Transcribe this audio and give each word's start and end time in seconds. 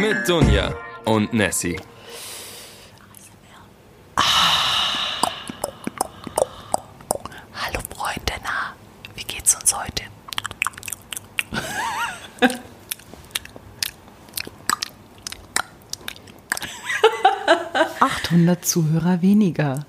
Mit 0.00 0.28
Dunja 0.28 0.74
und 1.04 1.32
Nessie. 1.32 1.76
Hallo 7.54 7.78
Freunde, 7.94 8.32
na, 8.42 8.74
wie 9.14 9.22
geht's 9.22 9.54
uns 9.54 9.72
heute? 9.76 10.02
800 18.00 18.64
Zuhörer 18.64 19.22
weniger. 19.22 19.86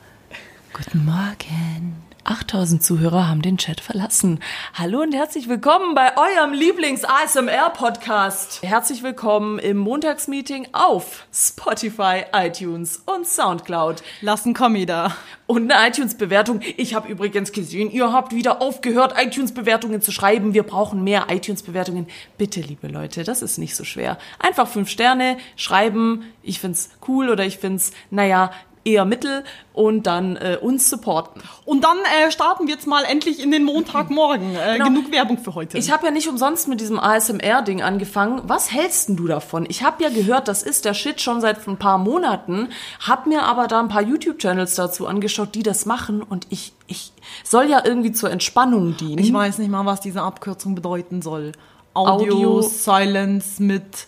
Guten 0.92 1.06
Morgen. 1.06 1.96
8000 2.26 2.84
Zuhörer 2.84 3.30
haben 3.30 3.42
den 3.42 3.58
Chat 3.58 3.80
verlassen. 3.80 4.42
Hallo 4.74 5.02
und 5.02 5.14
herzlich 5.14 5.48
willkommen 5.48 5.96
bei 5.96 6.18
eurem 6.18 6.52
Lieblings-ASMR-Podcast. 6.52 8.62
Herzlich 8.62 9.02
willkommen 9.02 9.58
im 9.60 9.78
Montagsmeeting 9.78 10.68
auf 10.74 11.26
Spotify, 11.32 12.26
iTunes 12.34 13.02
und 13.06 13.26
Soundcloud. 13.26 14.04
Lass 14.20 14.46
ein 14.46 14.54
Kommi 14.54 14.86
da. 14.86 15.16
Und 15.48 15.72
eine 15.72 15.88
iTunes-Bewertung. 15.88 16.60
Ich 16.76 16.94
habe 16.94 17.08
übrigens 17.08 17.54
gesehen, 17.54 17.90
ihr 17.90 18.12
habt 18.12 18.36
wieder 18.36 18.62
aufgehört, 18.62 19.14
iTunes-Bewertungen 19.18 20.02
zu 20.02 20.12
schreiben. 20.12 20.54
Wir 20.54 20.64
brauchen 20.64 21.06
mehr 21.06 21.28
iTunes-Bewertungen. 21.30 22.08
Bitte, 22.38 22.60
liebe 22.60 22.90
Leute, 22.90 23.24
das 23.24 23.42
ist 23.42 23.60
nicht 23.60 23.78
so 23.78 23.86
schwer. 23.86 24.18
Einfach 24.40 24.68
fünf 24.68 24.90
Sterne 24.90 25.38
schreiben. 25.56 26.26
Ich 26.44 26.60
find's 26.60 26.90
cool 27.08 27.30
oder 27.30 27.46
ich 27.46 27.60
find's, 27.60 27.94
naja, 28.10 28.52
eher 28.84 29.06
mittel 29.06 29.44
und 29.74 30.08
dann 30.08 30.36
äh, 30.38 30.58
uns 30.60 30.90
supporten. 30.90 31.42
Und 31.66 31.84
dann 31.84 31.98
äh, 32.00 32.32
starten 32.32 32.66
wir 32.68 32.74
jetzt 32.74 32.88
mal 32.88 33.04
endlich 33.04 33.42
in 33.44 33.52
den 33.52 33.64
Montagmorgen. 33.64 34.56
Äh, 34.56 34.74
Genau. 34.78 34.86
Genug 34.86 35.12
Werbung 35.12 35.38
für 35.38 35.54
heute. 35.54 35.78
Ich 35.78 35.92
habe 35.92 36.06
ja 36.06 36.12
nicht 36.12 36.28
umsonst 36.28 36.68
mit 36.68 36.82
diesem 36.82 37.00
ASMR-Ding 37.00 37.82
angefangen. 37.84 38.42
Was 38.46 38.72
hältst 38.72 39.10
denn 39.10 39.18
du 39.18 39.28
davon? 39.28 39.66
Ich 39.70 39.84
habe 39.84 40.02
ja 40.04 40.10
gehört, 40.10 40.48
das 40.48 40.64
ist 40.64 40.86
der 40.86 40.94
Shit 40.94 41.22
schon 41.22 41.42
seit 41.42 41.68
ein 41.68 41.78
paar 41.78 41.98
Monaten, 42.00 42.70
hab 43.06 43.28
mir 43.28 43.44
aber 43.44 43.68
da 43.68 43.80
ein 43.80 43.88
paar 43.90 44.02
YouTube-Channels 44.02 44.76
dazu 44.76 45.06
angeschaut, 45.08 45.54
die 45.54 45.64
das 45.64 45.86
machen 45.86 46.22
und 46.24 46.48
ich, 46.50 46.74
ich 46.88 47.12
soll 47.44 47.70
ja 47.70 47.82
irgendwie 47.86 48.12
zur 48.14 48.32
Entspannung 48.32 48.98
dienen. 48.98 49.20
Ich 49.20 49.32
weiß 49.32 49.60
nicht 49.60 49.70
mal, 49.70 49.86
was 49.86 50.02
diese 50.02 50.22
Abkürzung 50.24 50.74
bedeuten 50.76 51.22
soll. 51.22 51.52
Audio, 51.94 52.34
Audio- 52.34 52.62
Silence 52.62 53.62
mit 53.62 54.08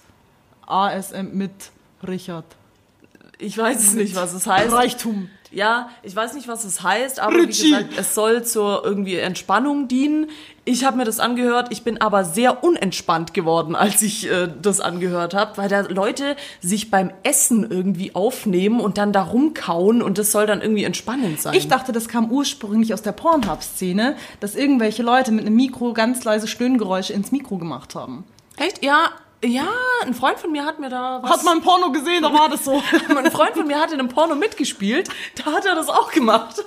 ASM 0.66 1.28
mit 1.34 1.52
Richard. 2.08 2.46
Ich 3.44 3.58
weiß 3.58 3.84
es 3.84 3.94
nicht, 3.94 4.16
was 4.16 4.34
es 4.34 4.48
heißt. 4.48 4.74
Reichtum. 4.74 5.30
Ja, 5.52 5.90
ich 6.02 6.16
weiß 6.16 6.34
nicht, 6.34 6.48
was 6.48 6.64
es 6.64 6.82
heißt, 6.82 7.20
aber 7.20 7.36
Richie. 7.36 7.66
wie 7.66 7.70
gesagt, 7.72 7.94
es 7.98 8.16
soll 8.16 8.44
zur 8.44 8.84
irgendwie 8.84 9.18
Entspannung 9.18 9.88
dienen. 9.88 10.32
Ich 10.66 10.84
habe 10.84 10.98
mir 10.98 11.04
das 11.04 11.20
angehört, 11.20 11.68
ich 11.70 11.84
bin 11.84 12.02
aber 12.02 12.26
sehr 12.26 12.64
unentspannt 12.64 13.36
geworden, 13.36 13.76
als 13.76 14.02
ich 14.02 14.32
äh, 14.32 14.50
das 14.62 14.80
angehört 14.80 15.36
habe, 15.36 15.58
weil 15.58 15.70
da 15.70 15.82
Leute 15.82 16.38
sich 16.60 16.90
beim 16.90 17.12
Essen 17.22 17.70
irgendwie 17.70 18.16
aufnehmen 18.16 18.80
und 18.80 18.98
dann 18.98 19.14
da 19.14 19.22
rumkauen 19.22 20.02
und 20.02 20.18
das 20.18 20.32
soll 20.32 20.48
dann 20.48 20.62
irgendwie 20.62 20.86
entspannend 20.86 21.40
sein. 21.40 21.54
Ich 21.54 21.68
dachte, 21.68 21.92
das 21.92 22.08
kam 22.08 22.32
ursprünglich 22.32 22.94
aus 22.94 23.04
der 23.04 23.12
Pornhub-Szene, 23.12 24.16
dass 24.40 24.56
irgendwelche 24.56 25.04
Leute 25.04 25.32
mit 25.32 25.46
einem 25.46 25.56
Mikro 25.56 25.94
ganz 25.94 26.24
leise 26.24 26.48
Stöhngeräusche 26.48 27.14
ins 27.14 27.32
Mikro 27.32 27.58
gemacht 27.58 27.94
haben. 27.94 28.24
Echt? 28.58 28.84
Ja, 28.84 29.12
ja, 29.44 29.68
ein 30.06 30.14
Freund 30.14 30.40
von 30.40 30.52
mir 30.52 30.66
hat 30.66 30.80
mir 30.80 30.90
da 30.90 31.20
was 31.22 31.32
Hat 31.32 31.44
man 31.44 31.62
Porno 31.62 31.92
gesehen, 31.92 32.24
da 32.24 32.34
war 32.34 32.50
das 32.50 32.66
so. 32.66 32.82
Ein 33.16 33.32
Freund 33.32 33.56
von 33.56 33.68
mir 33.68 33.80
hat 33.80 33.92
in 33.92 34.00
einem 34.00 34.10
Porno 34.10 34.36
mitgespielt, 34.36 35.10
da 35.36 35.52
hat 35.52 35.66
er 35.66 35.76
das 35.76 35.90
auch 35.90 36.12
gemacht. 36.12 36.64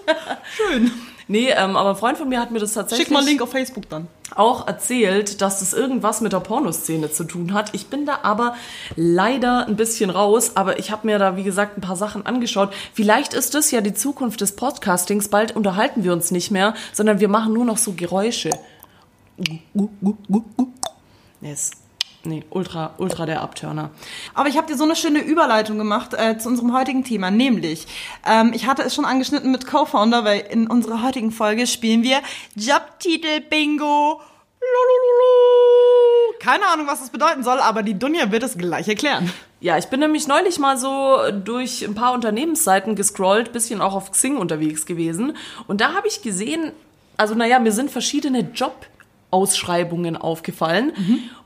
Schön. 0.57 0.93
Nee, 1.29 1.51
ähm, 1.51 1.77
aber 1.77 1.91
ein 1.91 1.97
Freund 1.97 2.17
von 2.19 2.29
mir 2.29 2.41
hat 2.41 2.53
mir 2.53 2.61
das 2.61 2.75
tatsächlich 2.75 3.09
Schick 3.09 3.13
mal 3.13 3.19
einen 3.19 3.29
Link 3.29 3.43
auf 3.43 3.51
Facebook 3.51 3.89
dann. 3.89 4.07
auch 4.37 4.69
erzählt, 4.69 5.43
dass 5.43 5.59
das 5.59 5.73
irgendwas 5.73 6.21
mit 6.21 6.33
der 6.33 6.39
Pornoszene 6.39 7.11
zu 7.11 7.25
tun 7.25 7.53
hat. 7.53 7.75
Ich 7.75 7.89
bin 7.89 8.06
da 8.06 8.21
aber 8.23 8.55
leider 8.95 9.67
ein 9.67 9.75
bisschen 9.75 10.11
raus, 10.11 10.53
aber 10.55 10.79
ich 10.79 10.93
habe 10.93 11.05
mir 11.06 11.19
da, 11.19 11.37
wie 11.37 11.43
gesagt, 11.43 11.79
ein 11.79 11.81
paar 11.81 11.97
Sachen 11.97 12.25
angeschaut. 12.25 12.73
Vielleicht 12.93 13.34
ist 13.34 13.55
das 13.55 13.73
ja 13.73 13.81
die 13.81 13.95
Zukunft 13.95 14.41
des 14.41 14.55
Podcastings. 14.55 15.29
Bald 15.29 15.56
unterhalten 15.56 16.05
wir 16.05 16.12
uns 16.12 16.31
nicht 16.31 16.53
mehr, 16.53 16.75
sondern 16.93 17.19
wir 17.19 17.29
machen 17.29 17.53
nur 17.53 17.65
noch 17.65 17.79
so 17.79 17.93
Geräusche. 17.93 18.50
Yes. 21.41 21.73
Nee, 22.26 22.44
ultra, 22.50 22.94
ultra 22.98 23.25
der 23.25 23.41
Abturner. 23.41 23.91
Aber 24.34 24.48
ich 24.48 24.56
habe 24.56 24.66
dir 24.66 24.76
so 24.76 24.82
eine 24.82 24.97
schöne 24.97 25.20
Überleitung 25.20 25.78
gemacht 25.78 26.12
äh, 26.12 26.37
zu 26.38 26.48
unserem 26.48 26.76
heutigen 26.76 27.04
Thema, 27.04 27.31
nämlich, 27.31 27.87
ähm, 28.26 28.50
ich 28.53 28.66
hatte 28.66 28.82
es 28.82 28.94
schon 28.94 29.04
angeschnitten 29.04 29.53
mit 29.53 29.66
Co-Founder, 29.66 30.25
weil 30.25 30.41
in 30.41 30.66
unserer 30.66 31.04
heutigen 31.04 31.31
Folge 31.31 31.69
spielen 31.69 32.03
wir 32.03 32.19
Jobtitel 32.56 33.41
Bingo. 33.48 34.20
Lulululu. 34.60 36.38
Keine 36.41 36.66
Ahnung, 36.66 36.88
was 36.88 36.98
das 36.98 37.10
bedeuten 37.10 37.44
soll, 37.44 37.60
aber 37.60 37.84
die 37.84 37.97
Dunja 37.97 38.32
wird 38.32 38.43
es 38.43 38.58
gleich 38.58 38.88
erklären. 38.88 39.32
Ja, 39.60 39.78
ich 39.78 39.87
bin 39.87 40.00
nämlich 40.00 40.26
neulich 40.26 40.58
mal 40.58 40.76
so 40.76 41.19
durch 41.44 41.82
ein 41.82 41.94
paar 41.94 42.12
Unternehmensseiten 42.12 42.97
gescrollt, 42.97 43.53
bisschen 43.53 43.81
auch 43.81 43.94
auf 43.94 44.10
Xing 44.10 44.37
unterwegs 44.37 44.84
gewesen. 44.84 45.37
Und 45.69 45.81
da 45.81 45.94
habe 45.94 46.08
ich 46.08 46.22
gesehen, 46.22 46.72
also 47.16 47.34
naja, 47.34 47.58
mir 47.60 47.72
sind 47.72 47.91
verschiedene 47.91 48.43
Jobausschreibungen 49.32 50.16
aufgefallen, 50.16 50.92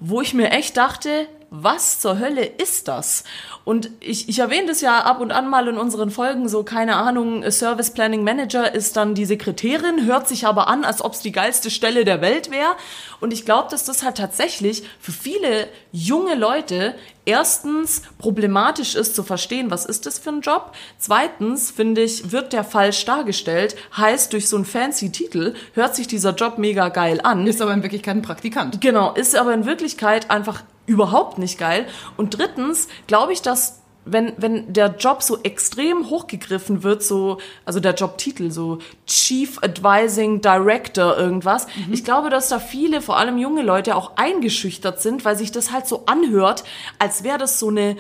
wo 0.00 0.20
ich 0.20 0.34
mir 0.34 0.50
echt 0.50 0.76
dachte, 0.76 1.26
was 1.50 1.98
zur 1.98 2.18
Hölle 2.18 2.44
ist 2.44 2.86
das? 2.86 3.24
Und 3.64 3.90
ich, 4.00 4.28
ich 4.28 4.38
erwähne 4.38 4.68
das 4.68 4.80
ja 4.80 5.00
ab 5.00 5.20
und 5.20 5.32
an 5.32 5.48
mal 5.48 5.66
in 5.68 5.76
unseren 5.76 6.10
Folgen, 6.10 6.48
so 6.48 6.62
keine 6.62 6.96
Ahnung, 6.96 7.48
Service 7.50 7.90
Planning 7.90 8.22
Manager 8.22 8.72
ist 8.72 8.96
dann 8.96 9.14
die 9.14 9.26
Sekretärin, 9.26 10.06
hört 10.06 10.28
sich 10.28 10.46
aber 10.46 10.68
an, 10.68 10.84
als 10.84 11.02
ob 11.02 11.12
es 11.12 11.20
die 11.20 11.32
geilste 11.32 11.70
Stelle 11.70 12.04
der 12.04 12.20
Welt 12.20 12.50
wäre. 12.50 12.76
Und 13.20 13.32
ich 13.32 13.44
glaube, 13.44 13.68
dass 13.70 13.84
das 13.84 14.02
halt 14.02 14.16
tatsächlich 14.16 14.84
für 15.00 15.12
viele 15.12 15.68
junge 15.92 16.36
Leute 16.36 16.94
erstens 17.24 18.02
problematisch 18.18 18.94
ist 18.94 19.14
zu 19.14 19.22
verstehen, 19.22 19.70
was 19.70 19.86
ist 19.86 20.06
das 20.06 20.18
für 20.18 20.30
ein 20.30 20.40
Job. 20.40 20.72
Zweitens, 20.98 21.70
finde 21.70 22.02
ich, 22.02 22.32
wird 22.32 22.52
der 22.52 22.64
falsch 22.64 23.04
dargestellt. 23.04 23.76
Heißt, 23.96 24.32
durch 24.32 24.48
so 24.48 24.56
einen 24.56 24.64
fancy 24.64 25.12
Titel 25.12 25.54
hört 25.74 25.94
sich 25.94 26.06
dieser 26.06 26.34
Job 26.34 26.58
mega 26.58 26.88
geil 26.88 27.20
an. 27.22 27.46
Ist 27.46 27.60
aber 27.60 27.74
in 27.74 27.82
Wirklichkeit 27.82 28.16
ein 28.16 28.22
Praktikant. 28.22 28.80
Genau, 28.80 29.12
ist 29.14 29.36
aber 29.36 29.52
in 29.52 29.66
Wirklichkeit 29.66 30.30
einfach 30.30 30.62
überhaupt 30.90 31.38
nicht 31.38 31.56
geil. 31.56 31.86
Und 32.16 32.36
drittens 32.36 32.88
glaube 33.06 33.32
ich, 33.32 33.42
dass 33.42 33.80
wenn, 34.04 34.32
wenn 34.38 34.72
der 34.72 34.96
Job 34.96 35.22
so 35.22 35.38
extrem 35.42 36.10
hochgegriffen 36.10 36.82
wird, 36.82 37.04
so, 37.04 37.38
also 37.64 37.78
der 37.78 37.94
Jobtitel, 37.94 38.50
so 38.50 38.78
Chief 39.06 39.58
Advising 39.62 40.40
Director 40.40 41.16
irgendwas, 41.16 41.66
ich 41.92 42.02
glaube, 42.02 42.28
dass 42.28 42.48
da 42.48 42.58
viele, 42.58 43.02
vor 43.02 43.18
allem 43.18 43.38
junge 43.38 43.62
Leute, 43.62 43.94
auch 43.94 44.16
eingeschüchtert 44.16 45.00
sind, 45.00 45.24
weil 45.24 45.36
sich 45.36 45.52
das 45.52 45.70
halt 45.70 45.86
so 45.86 46.04
anhört, 46.06 46.64
als 46.98 47.22
wäre 47.22 47.38
das 47.38 47.60
so 47.60 47.68
eine 47.68 47.96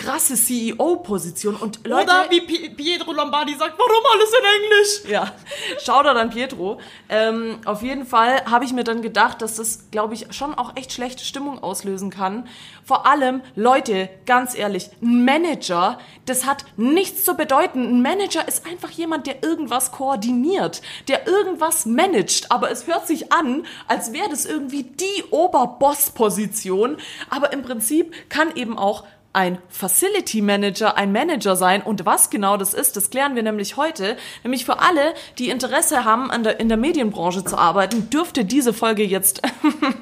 krasse 0.00 0.34
CEO-Position. 0.34 1.56
Und 1.56 1.86
Leute, 1.86 2.04
Oder 2.04 2.26
wie 2.30 2.40
Pi- 2.40 2.70
Pietro 2.70 3.12
Lombardi 3.12 3.54
sagt, 3.54 3.74
warum 3.78 4.02
alles 4.14 4.30
in 4.32 4.62
Englisch? 4.62 5.12
ja, 5.12 5.32
Shoutout 5.84 6.18
an 6.18 6.30
Pietro. 6.30 6.80
Ähm, 7.08 7.58
auf 7.64 7.82
jeden 7.82 8.06
Fall 8.06 8.44
habe 8.46 8.64
ich 8.64 8.72
mir 8.72 8.84
dann 8.84 9.02
gedacht, 9.02 9.42
dass 9.42 9.56
das, 9.56 9.90
glaube 9.90 10.14
ich, 10.14 10.26
schon 10.34 10.54
auch 10.54 10.76
echt 10.76 10.92
schlechte 10.92 11.24
Stimmung 11.24 11.62
auslösen 11.62 12.10
kann. 12.10 12.48
Vor 12.84 13.06
allem, 13.06 13.42
Leute, 13.54 14.08
ganz 14.26 14.56
ehrlich, 14.56 14.90
ein 15.02 15.24
Manager, 15.24 15.98
das 16.26 16.46
hat 16.46 16.64
nichts 16.76 17.24
zu 17.24 17.34
bedeuten. 17.34 17.84
Ein 17.84 18.02
Manager 18.02 18.46
ist 18.48 18.66
einfach 18.66 18.90
jemand, 18.90 19.26
der 19.26 19.42
irgendwas 19.42 19.92
koordiniert, 19.92 20.80
der 21.08 21.26
irgendwas 21.28 21.84
managt. 21.86 22.50
Aber 22.50 22.70
es 22.70 22.86
hört 22.86 23.06
sich 23.06 23.32
an, 23.32 23.64
als 23.86 24.12
wäre 24.12 24.28
das 24.30 24.46
irgendwie 24.46 24.82
die 24.84 25.24
Oberboss-Position. 25.30 26.96
Aber 27.28 27.52
im 27.52 27.62
Prinzip 27.62 28.14
kann 28.28 28.56
eben 28.56 28.78
auch 28.78 29.04
ein 29.32 29.58
Facility 29.68 30.42
Manager, 30.42 30.96
ein 30.96 31.12
Manager 31.12 31.54
sein. 31.54 31.82
Und 31.82 32.04
was 32.04 32.30
genau 32.30 32.56
das 32.56 32.74
ist, 32.74 32.96
das 32.96 33.10
klären 33.10 33.36
wir 33.36 33.44
nämlich 33.44 33.76
heute. 33.76 34.16
Nämlich 34.42 34.64
für 34.64 34.80
alle, 34.80 35.14
die 35.38 35.50
Interesse 35.50 36.04
haben, 36.04 36.30
an 36.30 36.42
der, 36.42 36.58
in 36.58 36.68
der 36.68 36.76
Medienbranche 36.76 37.44
zu 37.44 37.56
arbeiten, 37.56 38.10
dürfte 38.10 38.44
diese 38.44 38.72
Folge 38.72 39.04
jetzt 39.04 39.42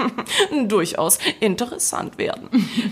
durchaus 0.67 1.19
interessant 1.41 2.17
werden. 2.17 2.49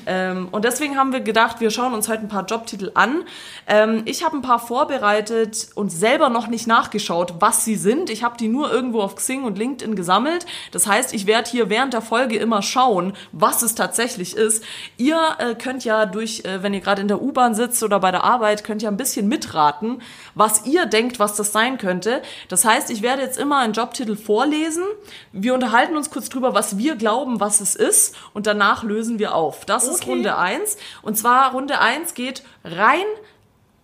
ähm, 0.06 0.48
und 0.50 0.64
deswegen 0.66 0.98
haben 0.98 1.12
wir 1.12 1.20
gedacht, 1.20 1.60
wir 1.60 1.70
schauen 1.70 1.94
uns 1.94 2.08
heute 2.08 2.22
ein 2.22 2.28
paar 2.28 2.44
Jobtitel 2.44 2.90
an. 2.94 3.24
Ähm, 3.66 4.02
ich 4.04 4.22
habe 4.22 4.36
ein 4.36 4.42
paar 4.42 4.58
vorbereitet 4.58 5.68
und 5.74 5.90
selber 5.90 6.28
noch 6.28 6.48
nicht 6.48 6.66
nachgeschaut, 6.66 7.36
was 7.40 7.64
sie 7.64 7.76
sind. 7.76 8.10
Ich 8.10 8.22
habe 8.22 8.36
die 8.36 8.48
nur 8.48 8.70
irgendwo 8.70 9.00
auf 9.00 9.16
Xing 9.16 9.44
und 9.44 9.56
LinkedIn 9.56 9.96
gesammelt. 9.96 10.44
Das 10.70 10.86
heißt, 10.86 11.14
ich 11.14 11.26
werde 11.26 11.50
hier 11.50 11.70
während 11.70 11.94
der 11.94 12.02
Folge 12.02 12.36
immer 12.36 12.60
schauen, 12.60 13.14
was 13.32 13.62
es 13.62 13.74
tatsächlich 13.74 14.36
ist. 14.36 14.62
Ihr 14.98 15.18
äh, 15.38 15.54
könnt 15.54 15.84
ja 15.84 16.04
durch, 16.04 16.25
äh, 16.44 16.62
wenn 16.62 16.74
ihr 16.74 16.80
gerade 16.80 17.02
in 17.02 17.08
der 17.08 17.22
U-Bahn 17.22 17.54
sitzt 17.54 17.82
oder 17.82 18.00
bei 18.00 18.10
der 18.10 18.24
Arbeit, 18.24 18.64
könnt 18.64 18.82
ihr 18.82 18.88
ein 18.88 18.96
bisschen 18.96 19.28
mitraten, 19.28 20.02
was 20.34 20.66
ihr 20.66 20.86
denkt, 20.86 21.18
was 21.18 21.36
das 21.36 21.52
sein 21.52 21.78
könnte. 21.78 22.22
Das 22.48 22.64
heißt, 22.64 22.90
ich 22.90 23.02
werde 23.02 23.22
jetzt 23.22 23.38
immer 23.38 23.58
einen 23.58 23.72
Jobtitel 23.72 24.16
vorlesen. 24.16 24.84
Wir 25.32 25.54
unterhalten 25.54 25.96
uns 25.96 26.10
kurz 26.10 26.28
drüber, 26.28 26.54
was 26.54 26.78
wir 26.78 26.96
glauben, 26.96 27.40
was 27.40 27.60
es 27.60 27.74
ist. 27.74 28.16
Und 28.34 28.46
danach 28.46 28.82
lösen 28.82 29.18
wir 29.18 29.34
auf. 29.34 29.64
Das 29.64 29.86
ist 29.86 30.02
Okay. 30.02 30.10
Runde 30.10 30.36
eins. 30.36 30.76
Und 31.02 31.16
zwar 31.16 31.52
Runde 31.52 31.80
eins 31.80 32.14
geht 32.14 32.42
rein 32.64 33.06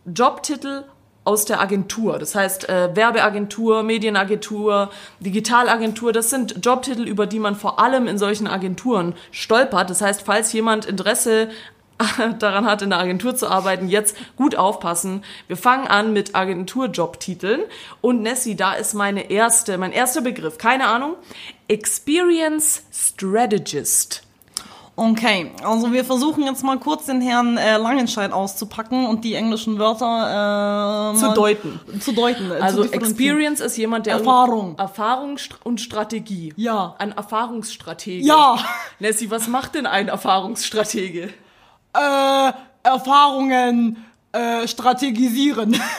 Jobtitel 0.04 0.84
aus 1.24 1.44
der 1.44 1.60
Agentur. 1.60 2.18
Das 2.18 2.34
heißt, 2.34 2.68
äh, 2.68 2.94
Werbeagentur, 2.94 3.82
Medienagentur, 3.82 4.90
Digitalagentur, 5.20 6.12
das 6.12 6.30
sind 6.30 6.64
Jobtitel, 6.64 7.02
über 7.02 7.26
die 7.26 7.38
man 7.38 7.54
vor 7.54 7.78
allem 7.78 8.08
in 8.08 8.18
solchen 8.18 8.48
Agenturen 8.48 9.14
stolpert. 9.30 9.88
Das 9.88 10.00
heißt, 10.00 10.22
falls 10.22 10.52
jemand 10.52 10.84
Interesse 10.84 11.48
daran 12.38 12.66
hat, 12.66 12.82
in 12.82 12.90
der 12.90 12.98
Agentur 12.98 13.34
zu 13.34 13.48
arbeiten, 13.48 13.88
jetzt 13.88 14.16
gut 14.36 14.54
aufpassen. 14.56 15.24
Wir 15.46 15.56
fangen 15.56 15.86
an 15.86 16.12
mit 16.12 16.34
Agenturjobtiteln. 16.34 17.62
Und 18.00 18.22
Nessie, 18.22 18.56
da 18.56 18.74
ist 18.74 18.94
meine 18.94 19.30
erste, 19.30 19.78
mein 19.78 19.92
erster 19.92 20.20
Begriff, 20.20 20.58
keine 20.58 20.86
Ahnung, 20.86 21.16
Experience 21.68 22.82
Strategist. 22.92 24.22
Okay, 24.94 25.50
also 25.64 25.90
wir 25.90 26.04
versuchen 26.04 26.44
jetzt 26.44 26.62
mal 26.62 26.78
kurz 26.78 27.06
den 27.06 27.22
Herrn 27.22 27.56
äh, 27.56 27.78
Langenscheid 27.78 28.30
auszupacken 28.30 29.06
und 29.06 29.24
die 29.24 29.34
englischen 29.34 29.78
Wörter 29.78 31.14
äh, 31.14 31.18
Zu 31.18 31.32
deuten. 31.32 31.80
Zu 31.98 32.12
deuten. 32.12 32.50
Äh, 32.50 32.56
Also 32.56 32.84
zu. 32.84 32.92
Experience 32.92 33.60
ist 33.60 33.78
jemand, 33.78 34.04
der 34.04 34.18
Erfahrung. 34.18 34.76
Erfahrung 34.78 35.38
und 35.64 35.80
Strategie. 35.80 36.52
Ja. 36.56 36.94
Ein 36.98 37.12
Erfahrungsstratege. 37.12 38.24
Ja. 38.24 38.58
Nessie, 38.98 39.30
was 39.30 39.48
macht 39.48 39.76
denn 39.76 39.86
ein 39.86 40.08
Erfahrungsstratege? 40.08 41.32
Äh, 41.94 42.52
Erfahrungen 42.82 44.04
äh, 44.32 44.66
strategisieren. 44.66 45.80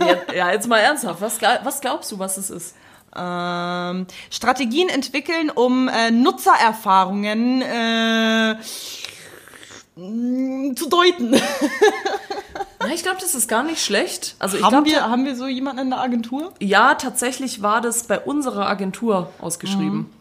Ja, 0.00 0.34
ja, 0.34 0.52
jetzt 0.52 0.68
mal 0.68 0.78
ernsthaft. 0.78 1.20
Was, 1.20 1.40
was 1.40 1.80
glaubst 1.80 2.10
du, 2.10 2.18
was 2.18 2.36
es 2.36 2.50
ist? 2.50 2.74
ähm, 3.14 4.06
Strategien 4.30 4.88
entwickeln, 4.88 5.50
um 5.50 5.88
äh, 5.88 6.10
Nutzererfahrungen 6.10 7.62
äh, 7.62 8.54
mh, 9.96 10.74
zu 10.76 10.88
deuten. 10.88 11.40
Ja, 12.84 12.88
ich 12.88 13.04
glaube, 13.04 13.18
das 13.20 13.36
ist 13.36 13.46
gar 13.48 13.62
nicht 13.62 13.80
schlecht. 13.80 14.34
Also 14.40 14.56
ich 14.56 14.64
haben, 14.64 14.70
glaube, 14.70 14.86
wir, 14.90 15.08
haben 15.08 15.24
wir 15.24 15.36
so 15.36 15.46
jemanden 15.46 15.82
in 15.82 15.90
der 15.90 16.00
Agentur? 16.00 16.52
ja, 16.58 16.96
tatsächlich 16.96 17.62
war 17.62 17.80
das 17.80 18.08
bei 18.08 18.18
unserer 18.18 18.66
Agentur 18.66 19.30
ausgeschrieben. 19.40 20.12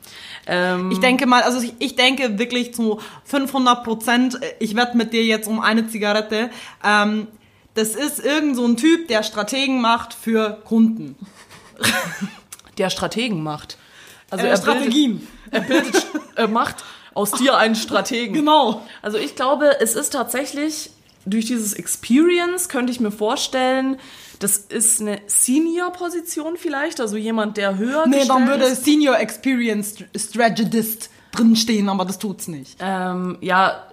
Ähm, 0.48 0.92
Ich 0.92 1.00
denke 1.00 1.26
mal, 1.26 1.44
also 1.44 1.62
ich, 1.62 1.74
ich 1.80 1.96
denke 1.96 2.40
wirklich 2.40 2.74
zu 2.74 3.00
500 3.26 3.84
Prozent, 3.84 4.40
ich 4.60 4.76
wette 4.76 4.98
mit 4.98 5.14
dir 5.14 5.24
jetzt 5.24 5.48
um 5.48 5.60
eine 5.60 5.88
Zigarette. 5.88 6.50
Ähm, 6.84 7.28
das 7.74 7.96
ist 7.96 8.20
irgend 8.24 8.56
so 8.56 8.66
ein 8.66 8.76
Typ, 8.78 9.08
der 9.08 9.24
Strategen 9.24 9.82
macht 9.82 10.14
für 10.14 10.62
Kunden. 10.66 11.16
der 12.78 12.90
Strategen 12.90 13.44
macht. 13.44 13.78
Also 14.30 14.46
Äh, 14.46 14.50
er 14.50 14.58
Strategien. 14.58 15.28
Bildet, 15.52 15.52
er 15.52 15.62
bildet, 15.62 16.08
er 16.36 16.48
macht 16.48 16.84
aus 17.14 17.32
dir 17.32 17.58
einen 17.58 17.76
Strategen. 17.76 18.34
Genau. 18.42 18.82
Also 19.02 19.18
ich 19.18 19.36
glaube, 19.36 19.80
es 19.80 19.96
ist 19.96 20.12
tatsächlich 20.12 20.92
durch 21.26 21.46
dieses 21.46 21.74
Experience 21.74 22.70
könnte 22.70 22.92
ich 22.92 23.00
mir 23.00 23.12
vorstellen, 23.12 23.98
das 24.40 24.58
ist 24.58 25.02
eine 25.02 25.22
Senior-Position 25.28 26.58
vielleicht, 26.58 27.00
also 27.00 27.16
jemand, 27.16 27.58
der 27.58 27.78
höher 27.78 28.08
Nee, 28.08 28.26
dann 28.28 28.48
würde. 28.48 28.74
Senior 28.76 29.20
Experience 29.20 29.96
Strategist 30.16 31.10
drinstehen, 31.32 31.90
aber 31.90 32.06
das 32.06 32.18
tut's 32.18 32.48
nicht. 32.48 32.78
Ähm, 32.80 33.38
ja, 33.42 33.88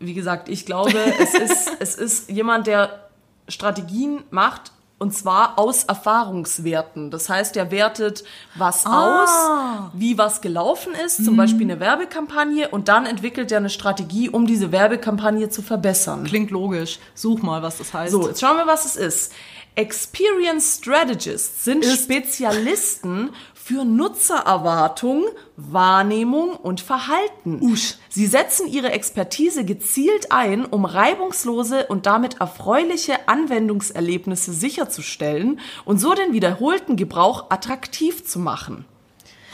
wie 0.00 0.14
gesagt, 0.14 0.48
ich 0.48 0.66
glaube, 0.66 0.98
es 1.20 1.34
ist, 1.34 1.70
es 1.78 1.94
ist 1.94 2.30
jemand, 2.30 2.66
der 2.66 3.08
Strategien 3.48 4.24
macht 4.30 4.72
und 5.02 5.12
zwar 5.12 5.58
aus 5.58 5.84
Erfahrungswerten. 5.84 7.10
Das 7.10 7.28
heißt, 7.28 7.56
er 7.56 7.70
wertet 7.70 8.22
was 8.54 8.86
Ah. 8.86 9.24
aus, 9.24 9.90
wie 9.94 10.16
was 10.16 10.40
gelaufen 10.40 10.92
ist, 11.04 11.20
Mhm. 11.20 11.24
zum 11.24 11.36
Beispiel 11.36 11.62
eine 11.62 11.80
Werbekampagne 11.80 12.68
und 12.68 12.88
dann 12.88 13.04
entwickelt 13.06 13.50
er 13.50 13.58
eine 13.58 13.68
Strategie, 13.70 14.28
um 14.30 14.46
diese 14.46 14.70
Werbekampagne 14.72 15.50
zu 15.50 15.60
verbessern. 15.62 16.24
Klingt 16.24 16.50
logisch. 16.50 17.00
Such 17.14 17.42
mal, 17.42 17.62
was 17.62 17.78
das 17.78 17.92
heißt. 17.92 18.12
So, 18.12 18.28
jetzt 18.28 18.40
schauen 18.40 18.56
wir, 18.56 18.66
was 18.66 18.84
es 18.84 18.96
ist. 18.96 19.32
Experience 19.74 20.78
Strategists 20.82 21.64
sind 21.64 21.84
Spezialisten 21.84 23.30
für 23.54 23.84
Nutzererwartung, 23.84 25.24
Wahrnehmung 25.56 26.50
und 26.56 26.80
Verhalten. 26.80 27.60
Usch. 27.62 27.94
Sie 28.08 28.26
setzen 28.26 28.66
ihre 28.66 28.90
Expertise 28.92 29.64
gezielt 29.64 30.32
ein, 30.32 30.64
um 30.66 30.84
reibungslose 30.84 31.86
und 31.86 32.06
damit 32.06 32.40
erfreuliche 32.40 33.28
Anwendungserlebnisse 33.28 34.52
sicherzustellen 34.52 35.60
und 35.84 35.98
so 35.98 36.12
den 36.12 36.32
wiederholten 36.32 36.96
Gebrauch 36.96 37.46
attraktiv 37.50 38.26
zu 38.26 38.40
machen. 38.40 38.84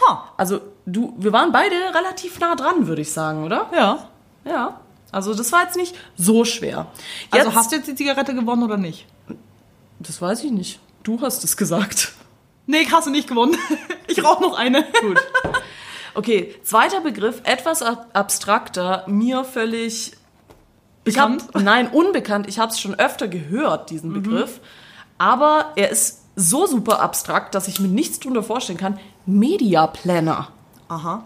Ha. 0.08 0.32
Also, 0.36 0.60
du, 0.86 1.14
wir 1.18 1.32
waren 1.32 1.52
beide 1.52 1.74
relativ 1.94 2.40
nah 2.40 2.54
dran, 2.54 2.86
würde 2.86 3.02
ich 3.02 3.12
sagen, 3.12 3.44
oder? 3.44 3.68
Ja. 3.74 4.08
Ja. 4.44 4.80
Also, 5.12 5.34
das 5.34 5.52
war 5.52 5.62
jetzt 5.64 5.76
nicht 5.76 5.94
so 6.16 6.44
schwer. 6.44 6.86
Also 7.30 7.46
Jetzt- 7.48 7.56
hast 7.56 7.72
du 7.72 7.76
jetzt 7.76 7.88
die 7.88 7.94
Zigarette 7.94 8.34
gewonnen 8.34 8.62
oder 8.62 8.76
nicht? 8.78 9.06
Das 10.00 10.20
weiß 10.20 10.44
ich 10.44 10.50
nicht. 10.50 10.80
Du 11.02 11.20
hast 11.20 11.44
es 11.44 11.56
gesagt. 11.56 12.12
Nee, 12.66 12.86
hast 12.90 13.06
du 13.06 13.10
nicht 13.10 13.28
gewonnen. 13.28 13.56
Ich 14.10 14.24
rauche 14.24 14.42
noch 14.42 14.56
eine. 14.56 14.86
Gut. 15.02 15.20
Okay, 16.14 16.54
zweiter 16.62 17.02
Begriff, 17.02 17.42
etwas 17.44 17.82
ab 17.82 18.08
abstrakter, 18.14 19.04
mir 19.06 19.44
völlig 19.44 20.12
ich 21.04 21.18
hab, 21.18 21.36
Bekannt? 21.36 21.62
nein, 21.62 21.88
unbekannt. 21.88 22.48
Ich 22.48 22.58
habe 22.58 22.72
es 22.72 22.80
schon 22.80 22.94
öfter 22.98 23.28
gehört, 23.28 23.90
diesen 23.90 24.14
Begriff. 24.14 24.60
Aber 25.18 25.72
er 25.76 25.90
ist 25.90 26.22
so 26.36 26.66
super 26.66 27.00
abstrakt, 27.00 27.54
dass 27.54 27.68
ich 27.68 27.80
mir 27.80 27.88
nichts 27.88 28.18
drunter 28.18 28.42
vorstellen 28.42 28.78
kann. 28.78 28.98
Media 29.26 29.86
Planner. 29.86 30.48
Aha. 30.88 31.24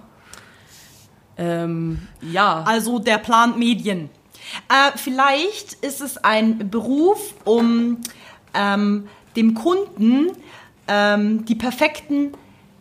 Ähm, 1.36 2.08
ja. 2.20 2.64
Also 2.64 2.98
der 2.98 3.18
plant 3.18 3.58
Medien. 3.58 4.10
Äh, 4.68 4.96
vielleicht 4.96 5.74
ist 5.74 6.00
es 6.00 6.16
ein 6.18 6.70
Beruf, 6.70 7.34
um 7.44 7.98
ähm, 8.54 9.08
dem 9.36 9.54
Kunden 9.54 10.32
ähm, 10.88 11.44
die 11.44 11.54
perfekten 11.54 12.32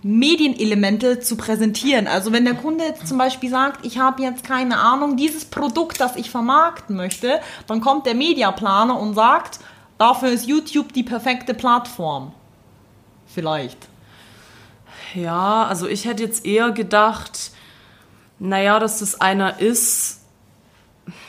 Medienelemente 0.03 1.19
zu 1.19 1.37
präsentieren. 1.37 2.07
Also 2.07 2.31
wenn 2.31 2.45
der 2.45 2.55
Kunde 2.55 2.85
jetzt 2.85 3.07
zum 3.07 3.17
Beispiel 3.17 3.49
sagt, 3.49 3.85
ich 3.85 3.99
habe 3.99 4.23
jetzt 4.23 4.43
keine 4.43 4.79
Ahnung, 4.79 5.15
dieses 5.15 5.45
Produkt, 5.45 5.99
das 6.01 6.15
ich 6.15 6.31
vermarkten 6.31 6.95
möchte, 6.95 7.39
dann 7.67 7.81
kommt 7.81 8.07
der 8.07 8.15
Mediaplaner 8.15 8.99
und 8.99 9.13
sagt, 9.13 9.59
dafür 9.99 10.29
ist 10.29 10.47
YouTube 10.47 10.93
die 10.93 11.03
perfekte 11.03 11.53
Plattform. 11.53 12.33
Vielleicht. 13.27 13.77
Ja, 15.13 15.65
also 15.65 15.87
ich 15.87 16.05
hätte 16.05 16.23
jetzt 16.23 16.45
eher 16.45 16.71
gedacht, 16.71 17.51
naja, 18.39 18.79
dass 18.79 18.99
das 18.99 19.21
einer 19.21 19.59
ist. 19.59 20.20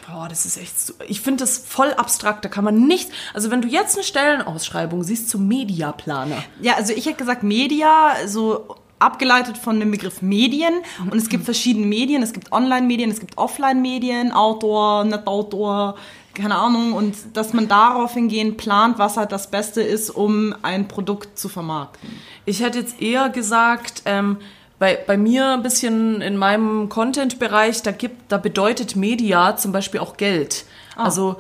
Boah, 0.07 0.29
das 0.29 0.45
ist 0.45 0.59
echt 0.59 0.79
so. 0.79 0.95
Ich 1.09 1.21
finde 1.21 1.41
das 1.41 1.59
voll 1.59 1.93
abstrakt. 1.95 2.45
Da 2.45 2.49
kann 2.49 2.65
man 2.65 2.87
nicht. 2.87 3.11
Also, 3.35 3.51
wenn 3.51 3.63
du 3.63 3.69
jetzt 3.69 3.97
eine 3.97 4.05
Stellenausschreibung 4.05 5.03
siehst 5.03 5.31
zum 5.31 5.49
Mediaplaner. 5.49 6.45
Ja, 6.61 6.75
also 6.75 6.93
ich 6.93 7.07
hätte 7.07 7.17
gesagt 7.17 7.43
Media, 7.43 8.15
so 8.27 8.77
abgeleitet 8.99 9.58
von 9.58 9.81
dem 9.81 9.91
Begriff 9.91 10.23
Medien. 10.23 10.75
Und 11.11 11.17
es 11.17 11.29
gibt 11.29 11.44
verschiedene 11.44 11.87
Medien. 11.87 12.23
Es 12.23 12.32
gibt 12.32 12.53
Online-Medien, 12.53 13.11
es 13.11 13.20
gibt 13.20 13.37
Offline-Medien, 13.37 14.32
Outdoor, 14.32 15.05
nicht 15.05 15.27
Outdoor, 15.27 15.96
keine 16.35 16.55
Ahnung. 16.56 16.93
Und 16.93 17.17
dass 17.35 17.53
man 17.53 17.67
darauf 17.67 18.15
hingehend 18.15 18.56
plant, 18.58 18.99
was 18.99 19.17
halt 19.17 19.32
das 19.32 19.51
Beste 19.51 19.82
ist, 19.82 20.11
um 20.11 20.55
ein 20.63 20.87
Produkt 20.87 21.39
zu 21.39 21.49
vermarkten. 21.49 22.08
Ich 22.44 22.61
hätte 22.61 22.79
jetzt 22.79 23.03
eher 23.03 23.29
gesagt, 23.29 24.03
ähm, 24.05 24.39
bei, 24.82 24.96
bei 24.96 25.17
mir 25.17 25.53
ein 25.53 25.62
bisschen 25.62 26.20
in 26.22 26.36
meinem 26.36 26.89
Content-Bereich, 26.89 27.82
da 27.82 27.93
gibt, 27.93 28.32
da 28.32 28.36
bedeutet 28.36 28.96
Media 28.96 29.56
zum 29.56 29.70
Beispiel 29.70 30.01
auch 30.01 30.17
Geld. 30.17 30.65
Also 30.96 31.36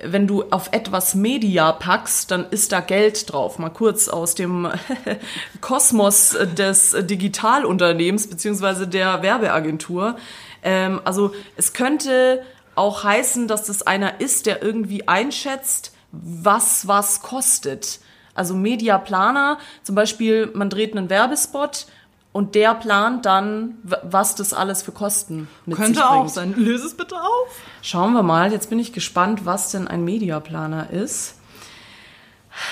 wenn 0.00 0.28
du 0.28 0.44
auf 0.52 0.68
etwas 0.70 1.16
Media 1.16 1.72
packst, 1.72 2.30
dann 2.30 2.46
ist 2.50 2.70
da 2.70 2.78
Geld 2.78 3.32
drauf. 3.32 3.58
Mal 3.58 3.70
kurz 3.70 4.06
aus 4.08 4.36
dem 4.36 4.68
Kosmos 5.60 6.38
des 6.56 6.94
Digitalunternehmens 6.96 8.28
beziehungsweise 8.28 8.86
der 8.86 9.22
Werbeagentur. 9.22 10.14
Ähm, 10.62 11.00
also 11.04 11.34
es 11.56 11.72
könnte 11.72 12.44
auch 12.76 13.02
heißen, 13.02 13.48
dass 13.48 13.64
das 13.64 13.82
einer 13.82 14.20
ist, 14.20 14.46
der 14.46 14.62
irgendwie 14.62 15.08
einschätzt, 15.08 15.96
was 16.12 16.86
was 16.86 17.22
kostet. 17.22 17.98
Also 18.36 18.54
Mediaplaner, 18.54 19.58
zum 19.82 19.96
Beispiel, 19.96 20.52
man 20.54 20.70
dreht 20.70 20.96
einen 20.96 21.10
Werbespot 21.10 21.86
und 22.34 22.54
der 22.54 22.74
plant 22.74 23.24
dann, 23.24 23.78
was 24.02 24.34
das 24.34 24.52
alles 24.52 24.82
für 24.82 24.92
Kosten 24.92 25.48
mit 25.64 25.76
sich 25.78 25.84
Könnte 25.86 26.06
auch 26.10 26.18
bringt. 26.24 26.32
sein. 26.32 26.54
Löse 26.56 26.86
es 26.88 26.94
bitte 26.94 27.14
auf. 27.16 27.60
Schauen 27.80 28.12
wir 28.12 28.22
mal, 28.22 28.52
jetzt 28.52 28.68
bin 28.68 28.78
ich 28.78 28.92
gespannt, 28.92 29.46
was 29.46 29.70
denn 29.70 29.88
ein 29.88 30.04
Mediaplaner 30.04 30.90
ist. 30.90 31.36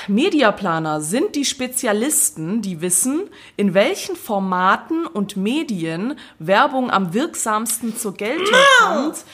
Mediaplaner 0.06 1.00
sind 1.00 1.34
die 1.34 1.44
Spezialisten, 1.44 2.62
die 2.62 2.80
wissen, 2.80 3.28
in 3.56 3.74
welchen 3.74 4.14
Formaten 4.16 5.06
und 5.06 5.36
Medien 5.36 6.18
Werbung 6.38 6.90
am 6.90 7.14
wirksamsten 7.14 7.96
zur 7.96 8.14
Geltung 8.14 8.54
kommt 8.80 9.06
und 9.06 9.24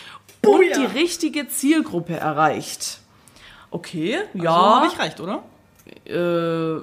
Booyah. 0.43 0.79
die 0.79 0.99
richtige 0.99 1.49
Zielgruppe 1.49 2.15
erreicht. 2.17 3.01
Okay, 3.71 4.19
Ja, 4.35 4.43
ja. 4.45 4.77
habe 4.77 4.87
ich 4.87 4.99
recht, 4.99 5.21
oder? 5.21 5.43
Äh, 6.07 6.83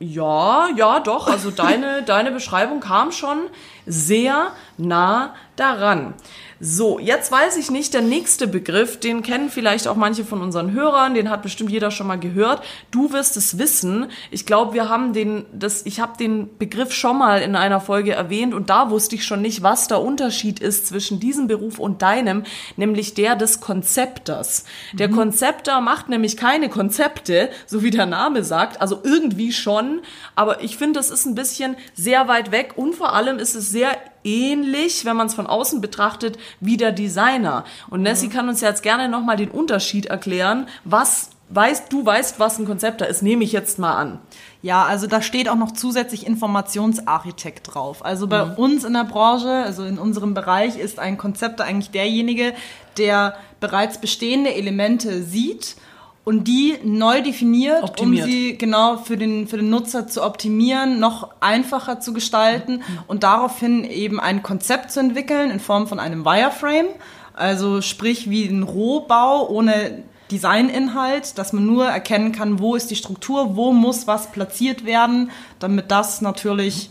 ja, 0.00 0.68
ja, 0.74 0.98
doch. 1.00 1.28
Also 1.28 1.50
deine, 1.56 2.02
deine 2.02 2.32
Beschreibung 2.32 2.80
kam 2.80 3.12
schon 3.12 3.48
sehr 3.86 4.52
nah 4.76 5.34
daran. 5.56 6.14
So, 6.62 6.98
jetzt 6.98 7.32
weiß 7.32 7.56
ich 7.56 7.70
nicht, 7.70 7.94
der 7.94 8.02
nächste 8.02 8.46
Begriff, 8.46 9.00
den 9.00 9.22
kennen 9.22 9.48
vielleicht 9.48 9.88
auch 9.88 9.96
manche 9.96 10.26
von 10.26 10.42
unseren 10.42 10.72
Hörern, 10.72 11.14
den 11.14 11.30
hat 11.30 11.40
bestimmt 11.40 11.70
jeder 11.70 11.90
schon 11.90 12.06
mal 12.06 12.18
gehört. 12.18 12.62
Du 12.90 13.14
wirst 13.14 13.38
es 13.38 13.56
wissen. 13.56 14.08
Ich 14.30 14.44
glaube, 14.44 14.74
wir 14.74 14.90
haben 14.90 15.14
den, 15.14 15.46
das, 15.54 15.86
ich 15.86 16.00
habe 16.00 16.18
den 16.18 16.58
Begriff 16.58 16.92
schon 16.92 17.16
mal 17.16 17.40
in 17.40 17.56
einer 17.56 17.80
Folge 17.80 18.12
erwähnt 18.12 18.52
und 18.52 18.68
da 18.68 18.90
wusste 18.90 19.14
ich 19.14 19.24
schon 19.24 19.40
nicht, 19.40 19.62
was 19.62 19.88
der 19.88 20.02
Unterschied 20.02 20.60
ist 20.60 20.86
zwischen 20.86 21.18
diesem 21.18 21.46
Beruf 21.46 21.78
und 21.78 22.02
deinem, 22.02 22.44
nämlich 22.76 23.14
der 23.14 23.36
des 23.36 23.60
Konzepters. 23.60 24.64
Der 24.92 25.08
Mhm. 25.08 25.16
Konzepter 25.16 25.80
macht 25.80 26.10
nämlich 26.10 26.36
keine 26.36 26.68
Konzepte, 26.68 27.48
so 27.64 27.82
wie 27.82 27.90
der 27.90 28.04
Name 28.04 28.44
sagt, 28.44 28.82
also 28.82 29.00
irgendwie 29.02 29.52
schon, 29.54 30.02
aber 30.36 30.62
ich 30.62 30.76
finde, 30.76 31.00
das 31.00 31.10
ist 31.10 31.24
ein 31.24 31.34
bisschen 31.34 31.76
sehr 31.94 32.28
weit 32.28 32.52
weg 32.52 32.74
und 32.76 32.94
vor 32.94 33.14
allem 33.14 33.38
ist 33.38 33.54
es 33.54 33.70
sehr 33.70 33.96
ähnlich, 34.24 35.04
wenn 35.04 35.16
man 35.16 35.26
es 35.26 35.34
von 35.34 35.46
außen 35.46 35.80
betrachtet, 35.80 36.38
wie 36.60 36.76
der 36.76 36.92
Designer. 36.92 37.64
Und 37.88 38.02
Nessie 38.02 38.28
Mhm. 38.28 38.32
kann 38.32 38.48
uns 38.48 38.60
jetzt 38.60 38.82
gerne 38.82 39.08
nochmal 39.08 39.36
den 39.36 39.50
Unterschied 39.50 40.06
erklären. 40.06 40.66
Was 40.84 41.30
weißt 41.52 41.92
du, 41.92 42.06
weißt, 42.06 42.38
was 42.38 42.58
ein 42.58 42.66
Konzepter 42.66 43.08
ist? 43.08 43.22
Nehme 43.22 43.42
ich 43.42 43.52
jetzt 43.52 43.78
mal 43.78 43.94
an. 43.96 44.20
Ja, 44.62 44.84
also 44.84 45.06
da 45.06 45.20
steht 45.20 45.48
auch 45.48 45.56
noch 45.56 45.72
zusätzlich 45.72 46.26
Informationsarchitekt 46.26 47.74
drauf. 47.74 48.04
Also 48.04 48.26
bei 48.26 48.42
uns 48.42 48.84
in 48.84 48.92
der 48.92 49.04
Branche, 49.04 49.50
also 49.50 49.84
in 49.84 49.98
unserem 49.98 50.34
Bereich, 50.34 50.78
ist 50.78 50.98
ein 50.98 51.18
Konzepter 51.18 51.64
eigentlich 51.64 51.90
derjenige, 51.90 52.52
der 52.98 53.34
bereits 53.58 53.98
bestehende 53.98 54.54
Elemente 54.54 55.22
sieht 55.22 55.76
und 56.24 56.46
die 56.46 56.76
neu 56.84 57.22
definiert, 57.22 57.82
Optimiert. 57.82 58.24
um 58.24 58.30
sie 58.30 58.58
genau 58.58 58.98
für 58.98 59.16
den, 59.16 59.48
für 59.48 59.56
den 59.56 59.70
Nutzer 59.70 60.06
zu 60.06 60.22
optimieren, 60.22 61.00
noch 61.00 61.30
einfacher 61.40 62.00
zu 62.00 62.12
gestalten 62.12 62.82
und 63.06 63.22
daraufhin 63.22 63.84
eben 63.84 64.20
ein 64.20 64.42
Konzept 64.42 64.90
zu 64.92 65.00
entwickeln 65.00 65.50
in 65.50 65.60
Form 65.60 65.86
von 65.86 65.98
einem 65.98 66.24
Wireframe. 66.24 66.88
Also 67.34 67.80
sprich 67.80 68.28
wie 68.28 68.44
ein 68.46 68.62
Rohbau 68.62 69.48
ohne 69.48 70.02
Designinhalt, 70.30 71.38
dass 71.38 71.52
man 71.52 71.66
nur 71.66 71.86
erkennen 71.86 72.32
kann, 72.32 72.60
wo 72.60 72.76
ist 72.76 72.90
die 72.90 72.96
Struktur, 72.96 73.56
wo 73.56 73.72
muss 73.72 74.06
was 74.06 74.30
platziert 74.30 74.84
werden, 74.84 75.30
damit 75.58 75.90
das 75.90 76.20
natürlich 76.20 76.90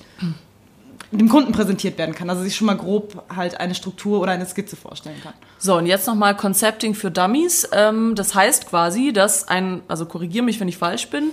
dem 1.12 1.30
Kunden 1.30 1.52
präsentiert 1.52 1.98
werden 1.98 2.14
kann. 2.14 2.30
Also 2.30 2.44
sich 2.44 2.56
schon 2.56 2.68
mal 2.68 2.78
grob 2.78 3.24
halt 3.36 3.60
eine 3.60 3.76
Struktur 3.76 4.20
oder 4.20 4.32
eine 4.32 4.46
Skizze 4.46 4.76
vorstellen 4.76 5.20
kann. 5.24 5.34
So, 5.58 5.78
und 5.78 5.86
jetzt 5.86 6.08
nochmal 6.08 6.36
Concepting 6.36 6.94
für 6.94 7.12
Dummies. 7.12 7.68
Ähm, 7.72 8.16
das 8.16 8.36
heißt 8.36 8.68
quasi, 8.68 9.12
dass 9.12 9.48
ein, 9.48 9.82
also 9.88 10.06
korrigier 10.06 10.44
mich, 10.44 10.60
wenn 10.60 10.68
ich 10.68 10.78
falsch 10.78 11.10
bin, 11.10 11.32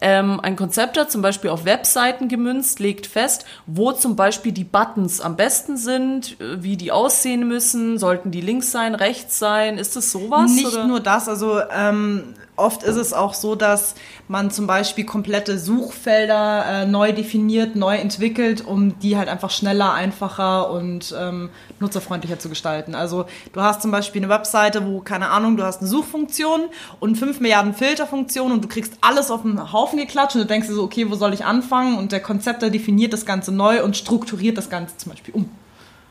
ähm, 0.00 0.38
ein 0.40 0.56
Konzepter 0.56 1.08
zum 1.08 1.22
Beispiel 1.22 1.50
auf 1.50 1.64
Webseiten 1.64 2.28
gemünzt 2.28 2.78
legt 2.78 3.06
fest, 3.06 3.44
wo 3.66 3.92
zum 3.92 4.14
Beispiel 4.14 4.52
die 4.52 4.64
Buttons 4.64 5.20
am 5.20 5.36
besten 5.36 5.76
sind, 5.76 6.40
äh, 6.40 6.62
wie 6.62 6.76
die 6.76 6.92
aussehen 6.92 7.48
müssen, 7.48 7.98
sollten 7.98 8.30
die 8.30 8.40
links 8.40 8.70
sein, 8.70 8.94
rechts 8.94 9.38
sein, 9.38 9.76
ist 9.76 9.96
das 9.96 10.12
sowas? 10.12 10.52
Nicht 10.52 10.68
oder? 10.68 10.86
nur 10.86 11.00
das, 11.00 11.28
also 11.28 11.60
ähm, 11.72 12.34
oft 12.58 12.82
ist 12.82 12.96
es 12.96 13.12
auch 13.12 13.34
so, 13.34 13.54
dass 13.54 13.94
man 14.26 14.50
zum 14.50 14.66
Beispiel 14.66 15.04
komplette 15.04 15.58
Suchfelder 15.58 16.64
äh, 16.66 16.86
neu 16.86 17.12
definiert, 17.12 17.76
neu 17.76 17.96
entwickelt, 17.96 18.64
um 18.64 18.98
die 18.98 19.16
halt 19.16 19.28
einfach 19.28 19.50
schneller, 19.50 19.92
einfacher 19.92 20.70
und 20.70 21.14
ähm, 21.18 21.50
nutzerfreundlicher 21.80 22.38
zu 22.38 22.48
gestalten. 22.48 22.94
Also 22.94 23.26
du 23.52 23.60
hast 23.60 23.82
zum 23.82 23.90
Beispiel 23.90 24.22
eine 24.22 24.30
Webseite, 24.30 24.86
wo, 24.86 25.00
keine 25.00 25.30
Ahnung, 25.30 25.56
du 25.56 25.62
hast 25.62 25.80
eine 25.80 25.88
Suchfunktion 25.88 26.62
und 27.00 27.16
5 27.16 27.40
Milliarden 27.40 27.74
Filterfunktionen 27.74 28.52
und 28.52 28.64
du 28.64 28.68
kriegst 28.68 28.94
alles 29.00 29.30
auf 29.30 29.42
den 29.42 29.72
Haufen 29.72 29.98
geklatscht 29.98 30.36
und 30.36 30.42
du 30.42 30.46
denkst 30.46 30.68
dir 30.68 30.74
so, 30.74 30.82
okay, 30.82 31.10
wo 31.10 31.14
soll 31.14 31.32
ich 31.34 31.44
anfangen? 31.44 31.96
Und 31.96 32.12
der 32.12 32.20
Konzepter 32.20 32.70
definiert 32.70 33.12
das 33.12 33.24
Ganze 33.26 33.52
neu 33.52 33.82
und 33.82 33.96
strukturiert 33.96 34.58
das 34.58 34.70
Ganze 34.70 34.96
zum 34.96 35.12
Beispiel 35.12 35.34
um. 35.34 35.48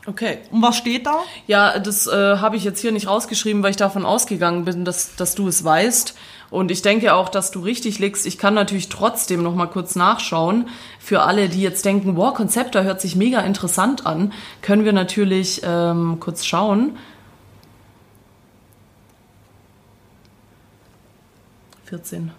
Okay. 0.08 0.38
Und 0.50 0.62
was 0.62 0.78
steht 0.78 1.04
da? 1.04 1.20
Ja, 1.46 1.78
das 1.78 2.06
äh, 2.06 2.38
habe 2.38 2.56
ich 2.56 2.64
jetzt 2.64 2.80
hier 2.80 2.92
nicht 2.92 3.06
rausgeschrieben, 3.06 3.62
weil 3.62 3.72
ich 3.72 3.76
davon 3.76 4.06
ausgegangen 4.06 4.64
bin, 4.64 4.86
dass, 4.86 5.16
dass 5.16 5.34
du 5.34 5.48
es 5.48 5.62
weißt. 5.62 6.14
Und 6.48 6.70
ich 6.70 6.80
denke 6.80 7.12
auch, 7.12 7.28
dass 7.28 7.50
du 7.50 7.60
richtig 7.60 7.98
liegst. 7.98 8.24
Ich 8.24 8.38
kann 8.38 8.54
natürlich 8.54 8.88
trotzdem 8.88 9.42
noch 9.42 9.54
mal 9.54 9.66
kurz 9.66 9.96
nachschauen. 9.96 10.70
Für 10.98 11.22
alle, 11.22 11.50
die 11.50 11.60
jetzt 11.60 11.84
denken, 11.84 12.16
wow, 12.16 12.32
Konzepter 12.32 12.84
hört 12.84 13.02
sich 13.02 13.16
mega 13.16 13.40
interessant 13.40 14.06
an, 14.06 14.32
können 14.62 14.86
wir 14.86 14.94
natürlich 14.94 15.60
ähm, 15.62 16.16
kurz 16.20 16.46
schauen. 16.46 16.96
14. 21.84 22.30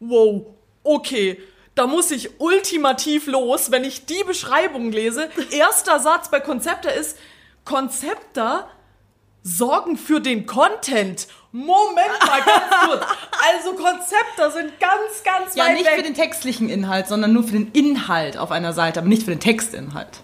Wow, 0.00 0.46
okay. 0.84 1.40
Da 1.74 1.86
muss 1.86 2.10
ich 2.10 2.40
ultimativ 2.40 3.26
los, 3.28 3.70
wenn 3.70 3.84
ich 3.84 4.04
die 4.06 4.24
Beschreibung 4.26 4.90
lese. 4.90 5.28
Erster 5.52 6.00
Satz 6.00 6.30
bei 6.30 6.40
Konzepter 6.40 6.92
ist, 6.92 7.16
Konzepter 7.64 8.68
sorgen 9.42 9.96
für 9.96 10.20
den 10.20 10.46
Content. 10.46 11.28
Moment 11.52 12.18
mal 12.26 12.40
ganz 12.40 12.74
kurz. 12.84 13.04
Also 13.52 13.70
Konzepter 13.74 14.50
sind 14.50 14.78
ganz, 14.80 15.22
ganz 15.24 15.54
Ja, 15.54 15.66
weit 15.66 15.74
nicht 15.74 15.86
weg. 15.86 15.94
für 15.96 16.02
den 16.02 16.14
textlichen 16.14 16.68
Inhalt, 16.68 17.06
sondern 17.06 17.32
nur 17.32 17.44
für 17.44 17.52
den 17.52 17.70
Inhalt 17.72 18.36
auf 18.36 18.50
einer 18.50 18.72
Seite, 18.72 19.00
aber 19.00 19.08
nicht 19.08 19.22
für 19.22 19.30
den 19.30 19.40
Textinhalt. 19.40 20.20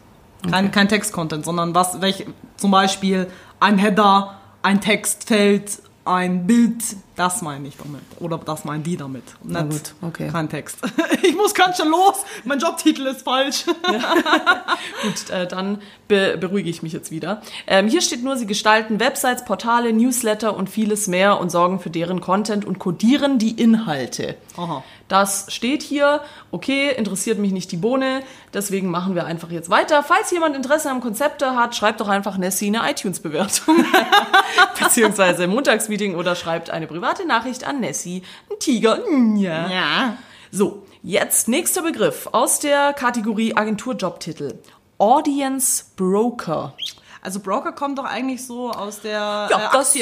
Kein, 0.50 0.70
kein 0.72 0.88
Text-Content, 0.88 1.44
sondern 1.44 1.74
was, 1.74 2.02
welch, 2.02 2.26
zum 2.58 2.70
Beispiel 2.70 3.30
ein 3.60 3.78
Header, 3.78 4.38
ein 4.62 4.80
Textfeld, 4.82 5.78
ein 6.04 6.46
Bild, 6.46 6.82
das 7.16 7.40
meine 7.42 7.66
ich 7.68 7.76
damit. 7.76 8.02
Oder 8.20 8.38
das 8.38 8.64
meinen 8.64 8.82
die 8.82 8.96
damit. 8.96 9.24
Na 9.42 9.62
gut, 9.62 9.94
okay. 10.02 10.28
Kein 10.30 10.48
Text. 10.48 10.78
Ich 11.22 11.34
muss 11.34 11.54
ganz 11.54 11.78
schön 11.78 11.88
los, 11.88 12.16
mein 12.44 12.58
Jobtitel 12.58 13.06
ist 13.06 13.22
falsch. 13.22 13.64
Gut, 15.02 15.30
äh, 15.30 15.46
dann 15.46 15.80
be 16.06 16.36
beruhige 16.38 16.68
ich 16.68 16.82
mich 16.82 16.92
jetzt 16.92 17.10
wieder. 17.10 17.40
Ähm, 17.66 17.88
hier 17.88 18.02
steht 18.02 18.22
nur, 18.22 18.36
sie 18.36 18.46
gestalten 18.46 19.00
Websites, 19.00 19.46
Portale, 19.46 19.94
Newsletter 19.94 20.54
und 20.54 20.68
vieles 20.68 21.06
mehr 21.06 21.40
und 21.40 21.50
sorgen 21.50 21.80
für 21.80 21.88
deren 21.88 22.20
Content 22.20 22.66
und 22.66 22.78
codieren 22.78 23.38
die 23.38 23.52
Inhalte. 23.52 24.36
Aha. 24.58 24.84
Das 25.08 25.46
steht 25.52 25.82
hier. 25.82 26.22
Okay, 26.50 26.90
interessiert 26.90 27.38
mich 27.38 27.52
nicht 27.52 27.70
die 27.72 27.76
Bohne. 27.76 28.22
Deswegen 28.54 28.90
machen 28.90 29.14
wir 29.14 29.26
einfach 29.26 29.50
jetzt 29.50 29.68
weiter. 29.68 30.02
Falls 30.02 30.30
jemand 30.30 30.56
Interesse 30.56 30.90
am 30.90 31.00
Konzepte 31.00 31.54
hat, 31.56 31.76
schreibt 31.76 32.00
doch 32.00 32.08
einfach 32.08 32.38
Nessie 32.38 32.68
eine 32.74 32.90
iTunes-Bewertung. 32.90 33.84
Beziehungsweise 34.82 35.44
im 35.44 35.50
Montagsmeeting 35.50 36.14
oder 36.14 36.34
schreibt 36.34 36.70
eine 36.70 36.86
private 36.86 37.26
Nachricht 37.26 37.66
an 37.66 37.80
Nessie. 37.80 38.22
Ein 38.50 38.58
Tiger. 38.58 38.98
Ja. 39.36 39.68
Ja. 39.68 40.16
So, 40.50 40.84
jetzt 41.02 41.48
nächster 41.48 41.82
Begriff 41.82 42.28
aus 42.32 42.60
der 42.60 42.92
Kategorie 42.92 43.56
Agenturjobtitel. 43.56 44.58
Audience 44.98 45.84
Broker. 45.96 46.74
Also 47.20 47.40
Broker 47.40 47.72
kommt 47.72 47.98
doch 47.98 48.04
eigentlich 48.04 48.46
so 48.46 48.70
aus 48.70 49.00
der 49.00 49.48
Ja, 49.50 49.68
äh, 49.68 49.72
das- 49.72 49.94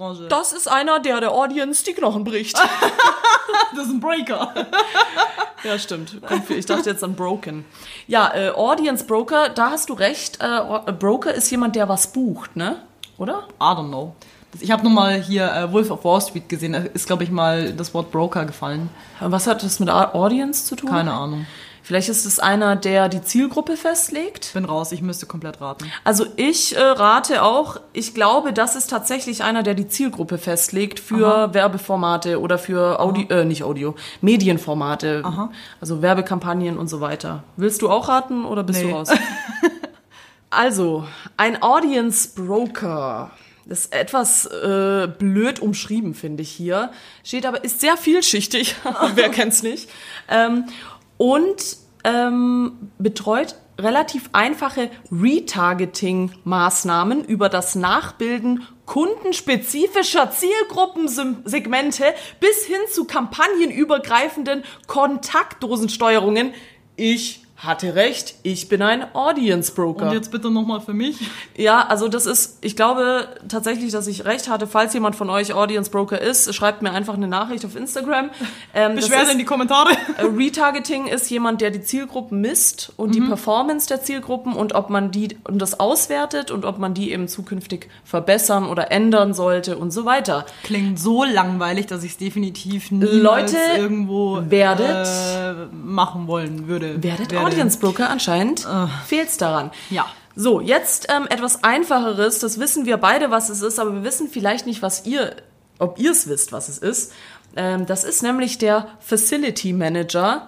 Aktienbranche. 0.00 0.28
Das 0.28 0.52
ist 0.52 0.68
einer, 0.68 1.00
der 1.00 1.20
der 1.20 1.32
Audience 1.32 1.84
die 1.84 1.92
Knochen 1.92 2.24
bricht. 2.24 2.56
das 3.76 3.86
ist 3.86 3.92
ein 3.92 4.00
Breaker. 4.00 4.52
Ja, 5.62 5.78
stimmt. 5.78 6.16
Ich 6.48 6.64
dachte 6.64 6.88
jetzt 6.88 7.04
an 7.04 7.14
Broken. 7.14 7.66
Ja, 8.06 8.32
äh, 8.34 8.48
Audience 8.48 9.04
Broker, 9.04 9.50
da 9.50 9.70
hast 9.70 9.90
du 9.90 9.92
recht. 9.92 10.40
Äh, 10.40 10.46
äh, 10.46 10.92
Broker 10.92 11.34
ist 11.34 11.50
jemand, 11.50 11.76
der 11.76 11.86
was 11.86 12.14
bucht, 12.14 12.56
ne? 12.56 12.76
Oder? 13.18 13.46
I 13.60 13.64
don't 13.64 13.88
know. 13.88 14.14
Ich 14.58 14.70
habe 14.70 14.82
nur 14.84 14.92
mal 14.92 15.20
hier 15.20 15.52
äh, 15.52 15.70
Wolf 15.70 15.90
of 15.90 16.02
Wall 16.02 16.22
Street 16.22 16.48
gesehen. 16.48 16.72
Da 16.72 16.78
ist, 16.78 17.06
glaube 17.06 17.24
ich, 17.24 17.30
mal 17.30 17.74
das 17.74 17.92
Wort 17.92 18.10
Broker 18.10 18.46
gefallen. 18.46 18.88
Was 19.20 19.46
hat 19.46 19.62
das 19.62 19.80
mit 19.80 19.90
Audience 19.90 20.64
zu 20.64 20.76
tun? 20.76 20.88
Keine 20.88 21.12
Ahnung. 21.12 21.44
Vielleicht 21.90 22.08
ist 22.08 22.24
es 22.24 22.38
einer, 22.38 22.76
der 22.76 23.08
die 23.08 23.20
Zielgruppe 23.20 23.76
festlegt. 23.76 24.52
Bin 24.54 24.64
raus, 24.64 24.92
ich 24.92 25.02
müsste 25.02 25.26
komplett 25.26 25.60
raten. 25.60 25.90
Also 26.04 26.24
ich 26.36 26.76
äh, 26.76 26.80
rate 26.80 27.42
auch, 27.42 27.80
ich 27.92 28.14
glaube, 28.14 28.52
das 28.52 28.76
ist 28.76 28.90
tatsächlich 28.90 29.42
einer, 29.42 29.64
der 29.64 29.74
die 29.74 29.88
Zielgruppe 29.88 30.38
festlegt 30.38 31.00
für 31.00 31.52
Werbeformate 31.52 32.38
oder 32.40 32.58
für 32.58 33.00
Audio, 33.00 33.26
äh, 33.30 33.44
nicht 33.44 33.64
Audio, 33.64 33.96
Medienformate, 34.20 35.24
also 35.80 36.00
Werbekampagnen 36.00 36.78
und 36.78 36.86
so 36.86 37.00
weiter. 37.00 37.42
Willst 37.56 37.82
du 37.82 37.90
auch 37.90 38.06
raten 38.06 38.44
oder 38.44 38.62
bist 38.62 38.84
Nee. 38.84 38.90
du 38.90 38.94
raus? 38.96 39.08
also, 40.50 41.08
ein 41.36 41.60
Audience 41.60 42.28
Broker. 42.36 43.32
Das 43.66 43.86
ist 43.86 43.92
etwas 43.92 44.46
äh, 44.46 45.08
blöd 45.18 45.58
umschrieben, 45.58 46.14
finde 46.14 46.44
ich 46.44 46.52
hier. 46.52 46.92
Steht 47.24 47.46
aber, 47.46 47.64
ist 47.64 47.80
sehr 47.80 47.96
vielschichtig, 47.96 48.76
wer 49.16 49.28
kennt's 49.30 49.64
nicht. 49.64 49.90
Ähm, 50.28 50.66
und 51.16 51.79
ähm, 52.04 52.90
betreut 52.98 53.56
relativ 53.78 54.30
einfache 54.32 54.90
Retargeting-Maßnahmen 55.10 57.24
über 57.24 57.48
das 57.48 57.74
Nachbilden 57.74 58.62
kundenspezifischer 58.86 60.30
Zielgruppensegmente 60.30 62.04
bis 62.40 62.66
hin 62.66 62.78
zu 62.92 63.04
kampagnenübergreifenden 63.04 64.62
Kontaktdosensteuerungen. 64.86 66.52
Ich 66.96 67.42
hatte 67.62 67.94
recht, 67.94 68.36
ich 68.42 68.68
bin 68.70 68.80
ein 68.80 69.14
Audience 69.14 69.72
Broker. 69.74 70.06
Und 70.06 70.12
jetzt 70.12 70.30
bitte 70.32 70.50
nochmal 70.50 70.80
für 70.80 70.94
mich. 70.94 71.18
Ja, 71.56 71.86
also 71.86 72.08
das 72.08 72.24
ist, 72.24 72.56
ich 72.62 72.74
glaube 72.74 73.28
tatsächlich, 73.48 73.92
dass 73.92 74.06
ich 74.06 74.24
recht 74.24 74.48
hatte. 74.48 74.66
Falls 74.66 74.94
jemand 74.94 75.14
von 75.14 75.28
euch 75.28 75.52
Audience 75.52 75.90
Broker 75.90 76.18
ist, 76.18 76.54
schreibt 76.54 76.80
mir 76.80 76.92
einfach 76.92 77.14
eine 77.14 77.28
Nachricht 77.28 77.66
auf 77.66 77.76
Instagram. 77.76 78.30
Ähm, 78.72 78.94
Beschwerde 78.94 79.24
ist- 79.24 79.32
in 79.32 79.38
die 79.38 79.44
Kommentare. 79.44 79.90
äh, 80.16 80.24
Retargeting 80.24 81.06
ist 81.06 81.28
jemand, 81.30 81.60
der 81.60 81.70
die 81.70 81.82
Zielgruppen 81.82 82.40
misst 82.40 82.92
und 82.96 83.14
die 83.14 83.20
Performance 83.20 83.86
der 83.88 84.02
Zielgruppen 84.02 84.54
und 84.54 84.74
ob 84.74 84.88
man 84.88 85.10
die 85.10 85.36
und 85.44 85.58
das 85.60 85.78
auswertet 85.78 86.50
und 86.50 86.64
ob 86.64 86.78
man 86.78 86.94
die 86.94 87.12
eben 87.12 87.28
zukünftig 87.28 87.88
verbessern 88.04 88.66
oder 88.66 88.90
ändern 88.90 89.34
sollte 89.34 89.76
und 89.76 89.90
so 89.90 90.06
weiter. 90.06 90.46
Klingt 90.64 90.98
so 90.98 91.24
langweilig, 91.24 91.86
dass 91.86 92.04
ich 92.04 92.12
es 92.12 92.16
definitiv 92.16 92.90
Leute, 92.90 93.56
irgendwo 93.76 94.40
werdet- 94.48 95.06
äh, 95.06 95.66
machen 95.90 96.26
wollen 96.26 96.68
würde. 96.68 97.02
Werdet 97.02 97.32
Werde. 97.32 97.44
Audience 97.44 97.78
Broker 97.78 98.08
anscheinend 98.08 98.66
fehlt's 99.06 99.36
daran. 99.36 99.70
Ja. 99.90 100.06
So, 100.36 100.60
jetzt 100.60 101.08
ähm, 101.10 101.26
etwas 101.28 101.64
einfacheres. 101.64 102.38
Das 102.38 102.58
wissen 102.60 102.86
wir 102.86 102.96
beide, 102.96 103.30
was 103.30 103.50
es 103.50 103.62
ist, 103.62 103.78
aber 103.78 103.92
wir 103.92 104.04
wissen 104.04 104.28
vielleicht 104.28 104.64
nicht, 104.64 104.80
was 104.80 105.04
ihr, 105.04 105.36
ob 105.78 105.98
ihr 105.98 106.12
es 106.12 106.28
wisst, 106.28 106.52
was 106.52 106.68
es 106.68 106.78
ist. 106.78 107.12
Ähm, 107.56 107.86
das 107.86 108.04
ist 108.04 108.22
nämlich 108.22 108.58
der 108.58 108.88
Facility 109.00 109.72
Manager, 109.72 110.46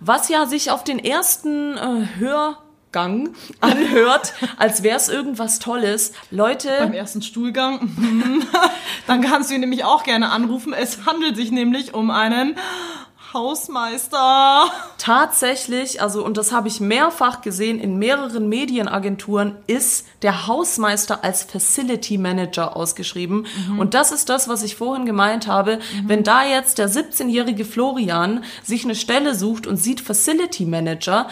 was 0.00 0.28
ja 0.28 0.46
sich 0.46 0.70
auf 0.70 0.84
den 0.84 0.98
ersten 0.98 1.76
äh, 1.76 2.06
Hörgang 2.18 3.34
anhört, 3.60 4.34
als 4.58 4.82
wäre 4.82 4.96
es 4.96 5.08
irgendwas 5.08 5.58
Tolles. 5.58 6.12
Beim 6.30 6.38
Leute, 6.38 6.68
ersten 6.68 7.22
Stuhlgang. 7.22 7.90
Dann 9.06 9.22
kannst 9.22 9.50
du 9.50 9.54
ihn 9.54 9.60
nämlich 9.60 9.84
auch 9.84 10.04
gerne 10.04 10.30
anrufen. 10.30 10.74
Es 10.74 11.06
handelt 11.06 11.36
sich 11.36 11.50
nämlich 11.50 11.94
um 11.94 12.10
einen 12.10 12.56
Hausmeister. 13.32 14.64
tatsächlich, 14.98 16.00
also 16.00 16.24
und 16.24 16.36
das 16.36 16.52
habe 16.52 16.68
ich 16.68 16.80
mehrfach 16.80 17.42
gesehen 17.42 17.80
in 17.80 17.98
mehreren 17.98 18.48
Medienagenturen, 18.48 19.56
ist 19.66 20.06
der 20.22 20.46
Hausmeister 20.46 21.24
als 21.24 21.42
Facility 21.42 22.18
Manager 22.18 22.76
ausgeschrieben. 22.76 23.46
Und 23.78 23.94
das 23.94 24.12
ist 24.12 24.28
das, 24.28 24.48
was 24.48 24.62
ich 24.62 24.76
vorhin 24.76 25.06
gemeint 25.06 25.46
habe. 25.46 25.80
Wenn 26.06 26.22
da 26.22 26.44
jetzt 26.44 26.78
der 26.78 26.88
17-jährige 26.88 27.64
Florian 27.64 28.44
sich 28.62 28.84
eine 28.84 28.94
Stelle 28.94 29.34
sucht 29.34 29.66
und 29.66 29.76
sieht 29.76 30.00
Facility 30.00 30.64
Manager, 30.64 31.28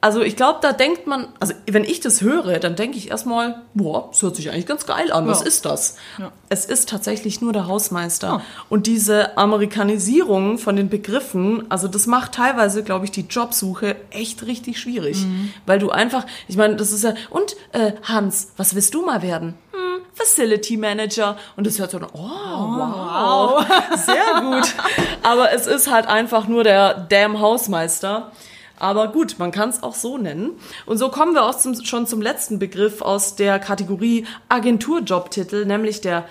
also 0.00 0.20
ich 0.22 0.36
glaube, 0.36 0.60
da 0.62 0.72
denkt 0.72 1.06
man, 1.06 1.26
also 1.40 1.54
wenn 1.68 1.82
ich 1.84 2.00
das 2.00 2.20
höre, 2.20 2.58
dann 2.60 2.76
denke 2.76 2.96
ich 2.98 3.10
erstmal, 3.10 3.62
boah, 3.74 4.08
das 4.12 4.22
hört 4.22 4.36
sich 4.36 4.50
eigentlich 4.50 4.66
ganz 4.66 4.86
geil 4.86 5.10
an. 5.10 5.26
Was 5.26 5.40
Ja. 5.40 5.46
ist 5.46 5.64
das? 5.64 5.96
Ja. 6.18 6.30
Es 6.48 6.64
ist 6.66 6.88
tatsächlich 6.88 7.40
nur 7.40 7.52
der 7.52 7.66
Hausmeister. 7.66 8.34
Ah. 8.34 8.42
Und 8.68 8.86
diese 8.86 9.36
Amerikanisierung 9.36 10.58
von 10.58 10.76
den 10.76 10.88
Begriffen, 10.88 11.64
also 11.70 11.88
das 11.88 12.06
macht 12.06 12.32
teilweise, 12.32 12.82
glaube 12.84 13.04
ich, 13.06 13.10
die 13.10 13.22
Jobsuche 13.28 13.96
echt 14.10 14.46
richtig 14.46 14.78
schwierig. 14.78 15.24
Mhm. 15.24 15.52
Weil 15.66 15.78
du 15.78 15.90
einfach, 15.90 16.24
ich 16.46 16.56
meine, 16.56 16.76
das 16.76 16.92
ist 16.92 17.04
ja, 17.04 17.14
und 17.30 17.56
äh, 17.72 17.92
Hans, 18.04 18.52
was 18.56 18.74
willst 18.74 18.94
du 18.94 19.04
mal 19.04 19.22
werden? 19.22 19.54
Hm, 19.72 20.02
Facility 20.14 20.76
Manager. 20.76 21.36
Und 21.56 21.66
das 21.66 21.78
hört 21.78 21.90
so, 21.90 21.98
oh, 21.98 22.18
wow, 22.18 23.64
sehr 23.96 24.40
gut. 24.42 24.74
Aber 25.22 25.52
es 25.52 25.66
ist 25.66 25.90
halt 25.90 26.06
einfach 26.06 26.46
nur 26.48 26.62
der 26.64 26.94
damn 26.94 27.40
Hausmeister. 27.40 28.30
Aber 28.78 29.08
gut, 29.08 29.36
man 29.38 29.50
kann 29.50 29.70
es 29.70 29.82
auch 29.82 29.94
so 29.94 30.18
nennen. 30.18 30.52
Und 30.86 30.98
so 30.98 31.08
kommen 31.08 31.34
wir 31.34 31.44
auch 31.44 31.56
zum, 31.56 31.84
schon 31.84 32.06
zum 32.06 32.22
letzten 32.22 32.58
Begriff 32.58 33.02
aus 33.02 33.36
der 33.36 33.58
Kategorie 33.58 34.26
Agenturjobtitel, 34.48 35.64
nämlich 35.64 36.00
der 36.00 36.24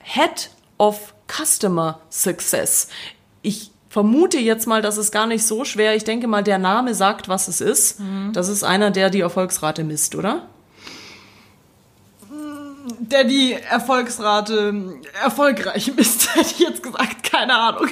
Head 0.00 0.50
of 0.78 1.14
Customer 1.28 2.00
Success. 2.10 2.88
Ich 3.42 3.70
vermute 3.88 4.38
jetzt 4.38 4.66
mal, 4.66 4.82
das 4.82 4.96
ist 4.98 5.12
gar 5.12 5.26
nicht 5.26 5.46
so 5.46 5.64
schwer. 5.64 5.94
Ich 5.94 6.04
denke 6.04 6.26
mal, 6.26 6.42
der 6.42 6.58
Name 6.58 6.94
sagt, 6.94 7.28
was 7.28 7.46
es 7.46 7.60
ist. 7.60 8.00
Das 8.32 8.48
ist 8.48 8.64
einer, 8.64 8.90
der 8.90 9.10
die 9.10 9.20
Erfolgsrate 9.20 9.84
misst, 9.84 10.14
oder? 10.14 10.46
Der 12.98 13.24
die 13.24 13.52
Erfolgsrate 13.52 15.00
erfolgreich 15.22 15.94
misst, 15.94 16.34
hätte 16.34 16.46
ich 16.50 16.58
jetzt 16.58 16.82
gesagt. 16.82 17.22
Keine 17.22 17.54
Ahnung. 17.54 17.88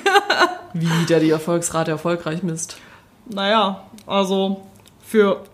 Wie 0.73 1.07
der 1.09 1.21
die 1.21 1.31
Erfolgsrate 1.31 1.91
erfolgreich 1.91 2.43
misst. 2.43 2.77
Naja, 3.27 3.85
also 4.11 4.63
für 5.03 5.45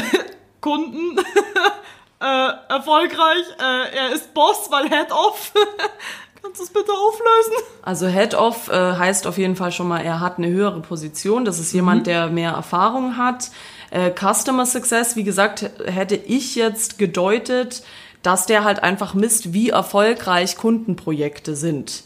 Kunden 0.60 1.18
äh, 2.20 2.50
erfolgreich. 2.68 3.44
Äh, 3.58 3.96
er 3.96 4.12
ist 4.12 4.34
Boss, 4.34 4.68
weil 4.70 4.88
Head 4.88 5.12
Off. 5.12 5.52
Kannst 6.42 6.58
du 6.58 6.64
es 6.64 6.70
bitte 6.70 6.92
auflösen? 6.92 7.64
Also 7.82 8.06
Head 8.08 8.34
of 8.34 8.68
äh, 8.68 8.72
heißt 8.72 9.26
auf 9.26 9.36
jeden 9.36 9.56
Fall 9.56 9.72
schon 9.72 9.88
mal, 9.88 10.00
er 10.00 10.20
hat 10.20 10.38
eine 10.38 10.48
höhere 10.48 10.80
Position. 10.80 11.44
Das 11.44 11.58
ist 11.58 11.72
jemand, 11.72 12.06
der 12.06 12.28
mehr 12.28 12.52
Erfahrung 12.52 13.16
hat. 13.18 13.50
Äh, 13.90 14.10
Customer 14.10 14.64
Success, 14.64 15.16
wie 15.16 15.24
gesagt, 15.24 15.68
hätte 15.84 16.16
ich 16.16 16.54
jetzt 16.54 16.98
gedeutet, 16.98 17.82
dass 18.22 18.46
der 18.46 18.64
halt 18.64 18.82
einfach 18.82 19.14
misst, 19.14 19.52
wie 19.52 19.70
erfolgreich 19.70 20.56
Kundenprojekte 20.56 21.56
sind. 21.56 22.04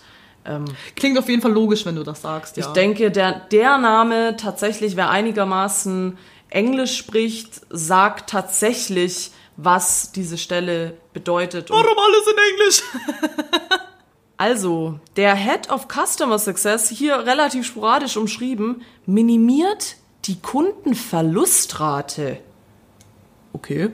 Klingt 0.94 1.18
auf 1.18 1.28
jeden 1.28 1.40
Fall 1.40 1.52
logisch, 1.52 1.86
wenn 1.86 1.96
du 1.96 2.02
das 2.02 2.22
sagst, 2.22 2.56
ja. 2.56 2.66
Ich 2.66 2.72
denke, 2.72 3.10
der, 3.10 3.32
der 3.32 3.78
Name 3.78 4.36
tatsächlich, 4.36 4.96
wer 4.96 5.10
einigermaßen 5.10 6.18
Englisch 6.50 6.96
spricht, 6.96 7.62
sagt 7.70 8.30
tatsächlich, 8.30 9.30
was 9.56 10.12
diese 10.12 10.36
Stelle 10.36 10.94
bedeutet. 11.12 11.70
Warum 11.70 11.96
alles 11.98 12.26
in 12.26 12.38
Englisch? 12.52 12.82
Also, 14.36 14.98
der 15.16 15.36
Head 15.36 15.70
of 15.70 15.86
Customer 15.86 16.38
Success, 16.40 16.88
hier 16.88 17.18
relativ 17.18 17.64
sporadisch 17.64 18.16
umschrieben, 18.16 18.82
minimiert 19.06 19.96
die 20.24 20.40
Kundenverlustrate. 20.40 22.38
Okay, 23.52 23.90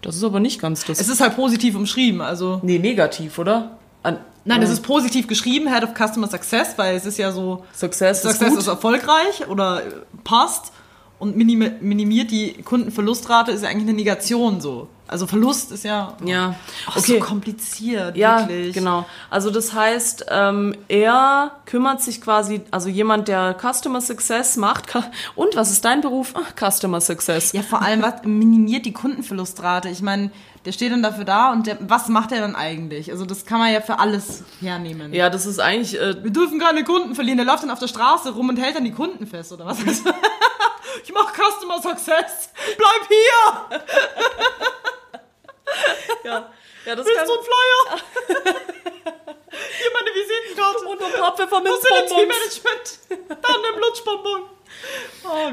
das 0.00 0.16
ist 0.16 0.24
aber 0.24 0.40
nicht 0.40 0.58
ganz 0.60 0.86
das. 0.86 1.00
Es 1.00 1.08
ist 1.08 1.20
halt 1.20 1.36
positiv 1.36 1.76
umschrieben, 1.76 2.22
also. 2.22 2.60
nee, 2.62 2.78
negativ, 2.78 3.38
oder? 3.38 3.76
An, 4.02 4.18
Nein, 4.44 4.62
es 4.62 4.70
äh, 4.70 4.74
ist 4.74 4.82
positiv 4.82 5.26
geschrieben, 5.26 5.72
Head 5.72 5.84
of 5.84 5.90
Customer 5.94 6.28
Success, 6.28 6.74
weil 6.76 6.96
es 6.96 7.06
ist 7.06 7.18
ja 7.18 7.32
so, 7.32 7.64
Success, 7.74 8.22
Success 8.22 8.52
ist 8.52 8.58
ist 8.60 8.66
erfolgreich 8.68 9.48
oder 9.48 9.82
äh, 9.82 9.90
passt 10.24 10.72
und 11.18 11.36
minimi- 11.36 11.80
minimiert 11.80 12.30
die 12.30 12.54
Kundenverlustrate 12.62 13.52
ist 13.52 13.62
ja 13.62 13.68
eigentlich 13.70 13.88
eine 13.88 13.94
Negation 13.96 14.60
so. 14.60 14.88
Also 15.06 15.26
Verlust 15.26 15.70
ist 15.70 15.84
ja 15.84 16.16
ja, 16.24 16.54
Ach, 16.86 16.96
okay. 16.96 17.18
so 17.18 17.24
kompliziert, 17.24 18.16
Ja, 18.16 18.40
wirklich. 18.48 18.72
genau. 18.74 19.04
Also 19.30 19.50
das 19.50 19.74
heißt, 19.74 20.26
ähm, 20.30 20.74
er 20.88 21.52
kümmert 21.66 22.00
sich 22.00 22.22
quasi, 22.22 22.62
also 22.70 22.88
jemand, 22.88 23.28
der 23.28 23.54
Customer 23.60 24.00
Success 24.00 24.56
macht. 24.56 24.94
Und 25.34 25.56
was 25.56 25.70
ist 25.70 25.84
dein 25.84 26.00
Beruf? 26.00 26.32
Ach, 26.34 26.54
Customer 26.70 27.02
Success. 27.02 27.52
Ja, 27.52 27.60
vor 27.62 27.82
allem, 27.82 28.00
was 28.02 28.24
minimiert 28.24 28.86
die 28.86 28.94
Kundenverlustrate? 28.94 29.90
Ich 29.90 30.00
meine, 30.00 30.30
der 30.64 30.72
steht 30.72 30.92
dann 30.92 31.02
dafür 31.02 31.24
da 31.24 31.52
und 31.52 31.66
der, 31.66 31.76
was 31.80 32.08
macht 32.08 32.32
er 32.32 32.40
dann 32.40 32.56
eigentlich? 32.56 33.10
Also 33.10 33.26
das 33.26 33.44
kann 33.44 33.58
man 33.58 33.72
ja 33.72 33.80
für 33.80 33.98
alles 33.98 34.44
hernehmen. 34.60 35.12
Ja, 35.12 35.28
das 35.28 35.44
ist 35.46 35.58
eigentlich, 35.58 36.00
äh, 36.00 36.22
Wir 36.22 36.30
dürfen 36.30 36.58
keine 36.58 36.84
Kunden 36.84 37.14
verlieren. 37.14 37.36
Der 37.36 37.46
läuft 37.46 37.62
dann 37.64 37.70
auf 37.70 37.78
der 37.78 37.88
Straße 37.88 38.30
rum 38.32 38.48
und 38.48 38.56
hält 38.56 38.76
dann 38.76 38.84
die 38.84 38.92
Kunden 38.92 39.26
fest, 39.26 39.52
oder 39.52 39.66
was? 39.66 39.78
ich 41.04 41.12
mach 41.12 41.32
Customer 41.34 41.82
Success. 41.82 42.50
Bleib 42.78 43.08
hier! 43.08 43.80
ja, 46.24 46.50
ja 46.86 46.96
das 46.96 47.06
Willst 47.06 47.18
kann, 47.18 47.26
du 47.26 47.34
einen 47.34 47.42
Flyer? 47.42 48.00
hier 49.78 49.90
meine 49.92 50.10
Visitenkarte. 50.14 50.86
und 50.86 51.02
ein 51.02 51.20
paar 51.20 51.36
Pfefferminzbonbons. 51.36 51.88
Facility 51.88 52.26
Management. 52.26 52.98
Dann 53.42 53.74
im 53.74 53.80
Lutschbonbon. 53.80 54.42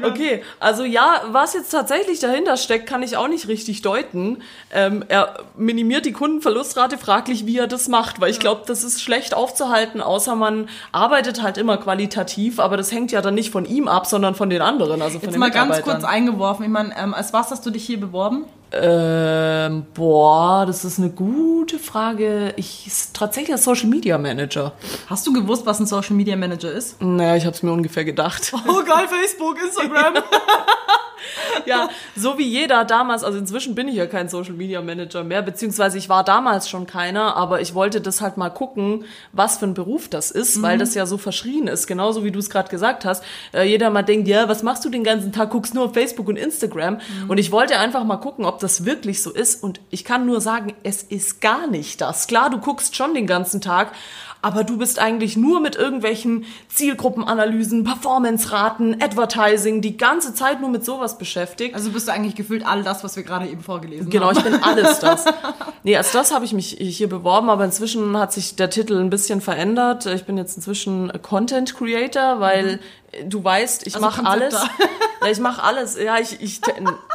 Gott. 0.00 0.10
Okay, 0.10 0.42
also 0.60 0.84
ja, 0.84 1.22
was 1.28 1.54
jetzt 1.54 1.70
tatsächlich 1.70 2.20
dahinter 2.20 2.56
steckt, 2.56 2.88
kann 2.88 3.02
ich 3.02 3.16
auch 3.16 3.28
nicht 3.28 3.48
richtig 3.48 3.82
deuten. 3.82 4.42
Ähm, 4.72 5.04
er 5.08 5.40
minimiert 5.56 6.06
die 6.06 6.12
Kundenverlustrate, 6.12 6.98
fraglich, 6.98 7.46
wie 7.46 7.58
er 7.58 7.66
das 7.66 7.88
macht, 7.88 8.20
weil 8.20 8.30
ich 8.30 8.40
glaube, 8.40 8.62
das 8.66 8.84
ist 8.84 9.02
schlecht 9.02 9.34
aufzuhalten, 9.34 10.00
außer 10.00 10.34
man 10.34 10.68
arbeitet 10.92 11.42
halt 11.42 11.58
immer 11.58 11.76
qualitativ, 11.76 12.58
aber 12.58 12.76
das 12.76 12.92
hängt 12.92 13.12
ja 13.12 13.20
dann 13.20 13.34
nicht 13.34 13.50
von 13.50 13.64
ihm 13.64 13.88
ab, 13.88 14.06
sondern 14.06 14.34
von 14.34 14.50
den 14.50 14.62
anderen, 14.62 15.02
also 15.02 15.18
von 15.18 15.28
Jetzt 15.28 15.34
den 15.34 15.40
mal 15.40 15.50
ganz 15.50 15.82
kurz 15.82 16.04
eingeworfen. 16.04 16.64
Ich 16.64 16.70
meine, 16.70 16.94
ähm, 16.96 17.14
als 17.14 17.32
was 17.32 17.50
hast 17.50 17.64
du 17.66 17.70
dich 17.70 17.84
hier 17.84 18.00
beworben? 18.00 18.46
Ähm, 18.74 19.84
boah, 19.94 20.64
das 20.66 20.84
ist 20.84 20.98
eine 20.98 21.10
gute 21.10 21.78
Frage. 21.78 22.54
Ich 22.56 22.86
ist 22.86 23.14
tatsächlich 23.14 23.52
als 23.52 23.64
Social 23.64 23.88
Media 23.88 24.16
Manager. 24.16 24.72
Hast 25.08 25.26
du 25.26 25.32
gewusst, 25.32 25.66
was 25.66 25.78
ein 25.80 25.86
Social 25.86 26.16
Media 26.16 26.36
Manager 26.36 26.72
ist? 26.72 27.00
Naja, 27.02 27.36
ich 27.36 27.44
habe 27.44 27.54
es 27.54 27.62
mir 27.62 27.72
ungefähr 27.72 28.04
gedacht. 28.04 28.52
Oh 28.66 28.82
geil, 28.82 29.08
Facebook, 29.08 29.58
Instagram. 29.62 30.14
ja, 31.66 31.88
so 32.16 32.38
wie 32.38 32.46
jeder 32.46 32.84
damals, 32.84 33.24
also 33.24 33.38
inzwischen 33.38 33.74
bin 33.74 33.88
ich 33.88 33.96
ja 33.96 34.06
kein 34.06 34.28
Social 34.28 34.54
Media 34.54 34.80
Manager 34.80 35.24
mehr, 35.24 35.42
beziehungsweise 35.42 35.98
ich 35.98 36.08
war 36.08 36.24
damals 36.24 36.68
schon 36.68 36.86
keiner, 36.86 37.36
aber 37.36 37.60
ich 37.60 37.74
wollte 37.74 38.00
das 38.00 38.20
halt 38.20 38.36
mal 38.36 38.50
gucken, 38.50 39.04
was 39.32 39.58
für 39.58 39.66
ein 39.66 39.74
Beruf 39.74 40.08
das 40.08 40.30
ist, 40.30 40.62
weil 40.62 40.78
das 40.78 40.94
ja 40.94 41.06
so 41.06 41.18
verschrien 41.18 41.66
ist, 41.68 41.86
genauso 41.86 42.24
wie 42.24 42.30
du 42.30 42.38
es 42.38 42.50
gerade 42.50 42.68
gesagt 42.68 43.04
hast. 43.04 43.24
Äh, 43.52 43.68
jeder 43.68 43.90
mal 43.90 44.02
denkt, 44.02 44.28
ja, 44.28 44.48
was 44.48 44.62
machst 44.62 44.84
du 44.84 44.90
den 44.90 45.04
ganzen 45.04 45.32
Tag, 45.32 45.50
guckst 45.50 45.74
nur 45.74 45.84
auf 45.84 45.94
Facebook 45.94 46.28
und 46.28 46.36
Instagram. 46.36 47.00
Und 47.28 47.38
ich 47.38 47.52
wollte 47.52 47.78
einfach 47.78 48.04
mal 48.04 48.16
gucken, 48.16 48.44
ob 48.44 48.58
das 48.58 48.84
wirklich 48.84 49.22
so 49.22 49.30
ist. 49.30 49.62
Und 49.62 49.80
ich 49.90 50.04
kann 50.04 50.26
nur 50.26 50.40
sagen, 50.40 50.74
es 50.82 51.02
ist 51.02 51.40
gar 51.40 51.66
nicht 51.66 52.00
das. 52.00 52.26
Klar, 52.26 52.50
du 52.50 52.58
guckst 52.58 52.96
schon 52.96 53.14
den 53.14 53.26
ganzen 53.26 53.60
Tag, 53.60 53.92
aber 54.42 54.64
du 54.64 54.76
bist 54.76 54.98
eigentlich 54.98 55.36
nur 55.36 55.60
mit 55.60 55.76
irgendwelchen 55.76 56.44
Zielgruppenanalysen, 56.68 57.84
Performance-Raten, 57.84 58.96
Advertising, 59.02 59.80
die 59.80 59.96
ganze 59.96 60.34
Zeit 60.34 60.60
nur 60.60 60.68
mit 60.70 60.84
sowas 60.84 61.16
beschäftigt. 61.18 61.74
Also 61.74 61.90
bist 61.90 62.08
du 62.08 62.12
eigentlich 62.12 62.34
gefühlt 62.34 62.66
all 62.66 62.82
das, 62.82 63.02
was 63.04 63.16
wir 63.16 63.22
gerade 63.22 63.46
eben 63.46 63.62
vorgelesen 63.62 64.10
Genau, 64.10 64.26
haben. 64.28 64.36
ich 64.38 64.42
bin 64.44 64.62
alles 64.62 64.98
das. 65.00 65.24
Nee, 65.84 65.96
als 65.96 66.12
das 66.12 66.34
habe 66.34 66.44
ich 66.44 66.52
mich 66.52 66.76
hier 66.78 67.08
beworben, 67.08 67.50
aber 67.50 67.64
inzwischen 67.64 68.16
hat 68.18 68.32
sich 68.32 68.56
der 68.56 68.68
Titel 68.70 68.98
ein 68.98 69.10
bisschen 69.10 69.40
verändert. 69.40 70.06
Ich 70.06 70.24
bin 70.24 70.36
jetzt 70.36 70.56
inzwischen 70.56 71.10
Content 71.22 71.74
Creator, 71.76 72.40
weil 72.40 72.80
du 73.26 73.42
weißt, 73.44 73.86
ich 73.86 73.94
Also 73.94 74.06
mache 74.06 74.24
alles. 74.26 74.54
Ja, 75.22 75.28
ich 75.30 75.38
mache 75.38 75.62
alles. 75.62 75.98
Ja, 76.02 76.18
ich, 76.18 76.40
ich 76.40 76.60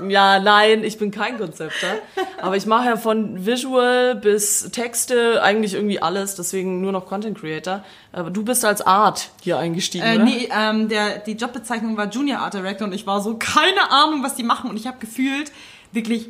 ja, 0.07 0.39
nein, 0.39 0.83
ich 0.83 0.97
bin 0.97 1.11
kein 1.11 1.37
Konzepter, 1.37 1.95
aber 2.41 2.55
ich 2.55 2.65
mache 2.65 2.85
ja 2.85 2.97
von 2.97 3.45
Visual 3.45 4.15
bis 4.15 4.69
Texte 4.71 5.41
eigentlich 5.43 5.73
irgendwie 5.73 6.01
alles, 6.01 6.35
deswegen 6.35 6.79
nur 6.81 6.91
noch 6.91 7.05
Content 7.05 7.37
Creator. 7.39 7.83
Aber 8.13 8.29
du 8.29 8.43
bist 8.43 8.63
als 8.63 8.81
Art 8.81 9.29
hier 9.41 9.57
eingestiegen, 9.57 10.05
Äh, 10.05 10.15
oder? 10.15 10.23
nee, 10.23 10.49
ähm, 10.55 10.87
der, 10.89 11.17
die 11.19 11.33
Jobbezeichnung 11.33 11.97
war 11.97 12.07
Junior 12.09 12.39
Art 12.39 12.53
Director 12.53 12.87
und 12.87 12.93
ich 12.93 13.05
war 13.05 13.19
so, 13.21 13.35
keine 13.37 13.91
Ahnung, 13.91 14.23
was 14.23 14.35
die 14.35 14.43
machen. 14.43 14.69
Und 14.69 14.77
ich 14.77 14.87
habe 14.87 14.97
gefühlt 14.99 15.51
wirklich 15.91 16.29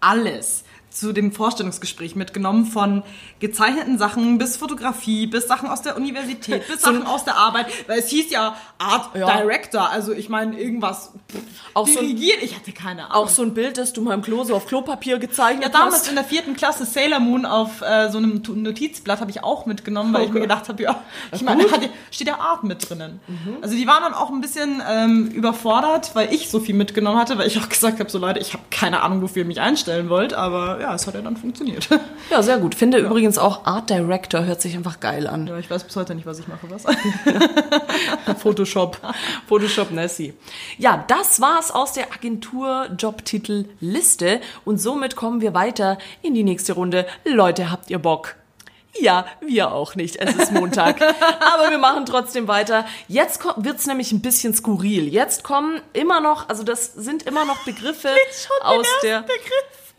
alles 0.00 0.62
zu 0.96 1.12
dem 1.12 1.30
Vorstellungsgespräch 1.32 2.16
mitgenommen, 2.16 2.64
von 2.66 3.02
gezeichneten 3.40 3.98
Sachen 3.98 4.38
bis 4.38 4.56
Fotografie, 4.56 5.26
bis 5.26 5.46
Sachen 5.46 5.68
aus 5.68 5.82
der 5.82 5.96
Universität, 5.96 6.66
bis 6.68 6.80
Sachen 6.80 7.06
aus 7.06 7.24
der 7.24 7.36
Arbeit, 7.36 7.66
weil 7.86 7.98
es 7.98 8.08
hieß 8.08 8.30
ja 8.30 8.56
Art 8.78 9.14
Ja. 9.14 9.36
Director, 9.36 9.90
also 9.90 10.12
ich 10.12 10.28
meine 10.28 10.58
irgendwas 10.58 11.12
Auch 11.74 11.86
so 11.86 11.98
ein- 11.98 12.06
dirigieren, 12.06 12.40
ich 12.42 12.56
hatte 12.56 12.72
keine 12.72 13.10
Ahnung. 13.10 13.24
Auch 13.24 13.28
so 13.28 13.42
ein 13.42 13.52
Bild, 13.54 13.76
das 13.78 13.92
du 13.92 14.00
mal 14.00 14.14
im 14.14 14.22
Klo 14.22 14.44
so 14.44 14.54
auf 14.54 14.66
Klopapier 14.66 15.18
gezeichnet 15.18 15.64
Ja, 15.64 15.68
damals 15.68 15.96
hast. 16.00 16.08
in 16.08 16.14
der 16.14 16.24
vierten 16.24 16.54
Klasse 16.56 16.84
Sailor 16.86 17.20
Moon 17.20 17.44
auf 17.44 17.82
äh, 17.82 18.10
so 18.10 18.18
einem 18.18 18.42
Notizblatt 18.46 19.20
habe 19.20 19.30
ich 19.30 19.42
auch 19.44 19.66
mitgenommen, 19.66 20.14
weil 20.14 20.22
Oh 20.22 20.24
ich 20.24 20.30
mir 20.32 20.40
Gott. 20.40 20.48
gedacht 20.48 20.68
habe, 20.70 20.82
ja, 20.82 21.02
ich 21.32 21.42
meine, 21.42 21.64
da 21.64 21.76
steht 22.10 22.28
ja 22.28 22.38
Art 22.38 22.64
mit 22.64 22.88
drinnen. 22.88 23.20
Also 23.60 23.74
die 23.76 23.86
waren 23.86 24.02
dann 24.02 24.14
auch 24.14 24.30
ein 24.30 24.40
bisschen 24.40 24.82
ähm, 24.88 25.26
überfordert, 25.28 26.14
weil 26.14 26.32
ich 26.32 26.48
so 26.50 26.60
viel 26.60 26.74
mitgenommen 26.74 27.18
hatte, 27.18 27.36
weil 27.38 27.46
ich 27.46 27.58
auch 27.58 27.68
gesagt 27.68 27.98
habe, 28.00 28.10
so 28.10 28.18
Leute, 28.18 28.40
ich 28.40 28.52
habe 28.54 28.62
keine 28.70 29.02
Ahnung, 29.02 29.20
wofür 29.22 29.42
ihr 29.42 29.46
mich 29.46 29.60
einstellen 29.60 30.08
wollt, 30.08 30.32
aber 30.34 30.80
ja, 30.80 30.85
es 30.94 31.06
hat 31.06 31.14
ja 31.14 31.22
dann 31.22 31.36
funktioniert. 31.36 31.88
Ja, 32.28 32.42
sehr 32.42 32.58
gut. 32.58 32.74
Finde 32.74 32.98
übrigens 32.98 33.38
auch 33.38 33.66
Art 33.66 33.88
Director 33.88 34.44
hört 34.44 34.60
sich 34.60 34.74
einfach 34.74 34.98
geil 34.98 35.28
an. 35.28 35.46
ja, 35.46 35.56
ich 35.58 35.70
weiß 35.70 35.84
bis 35.84 35.94
heute 35.94 36.12
nicht, 36.12 36.26
was 36.26 36.40
ich 36.40 36.48
mache, 36.48 36.68
was. 36.68 36.82
Photoshop. 38.42 39.00
Photoshop 39.46 39.92
Nessie. 39.92 40.34
Ja, 40.76 41.04
das 41.06 41.40
war's 41.40 41.70
aus 41.70 41.92
der 41.92 42.12
Agentur 42.12 42.88
Jobtitel 42.98 43.66
Liste 43.78 44.40
und 44.64 44.78
somit 44.78 45.14
kommen 45.14 45.40
wir 45.40 45.54
weiter 45.54 45.98
in 46.20 46.34
die 46.34 46.42
nächste 46.42 46.72
Runde. 46.72 47.06
Leute, 47.24 47.70
habt 47.70 47.90
ihr 47.90 48.00
Bock? 48.00 48.34
Ja, 49.00 49.26
wir 49.40 49.72
auch 49.72 49.94
nicht. 49.94 50.16
Es 50.16 50.34
ist 50.34 50.52
Montag. 50.52 51.00
Aber 51.40 51.70
wir 51.70 51.78
machen 51.78 52.06
trotzdem 52.06 52.48
weiter. 52.48 52.86
Jetzt 53.08 53.40
wird's 53.56 53.86
nämlich 53.86 54.12
ein 54.12 54.20
bisschen 54.20 54.54
skurril. 54.54 55.08
Jetzt 55.08 55.44
kommen 55.44 55.80
immer 55.92 56.20
noch, 56.20 56.48
also 56.48 56.62
das 56.62 56.92
sind 56.94 57.22
immer 57.24 57.44
noch 57.44 57.64
Begriffe 57.64 58.10
aus 58.62 58.86
der. 59.02 59.24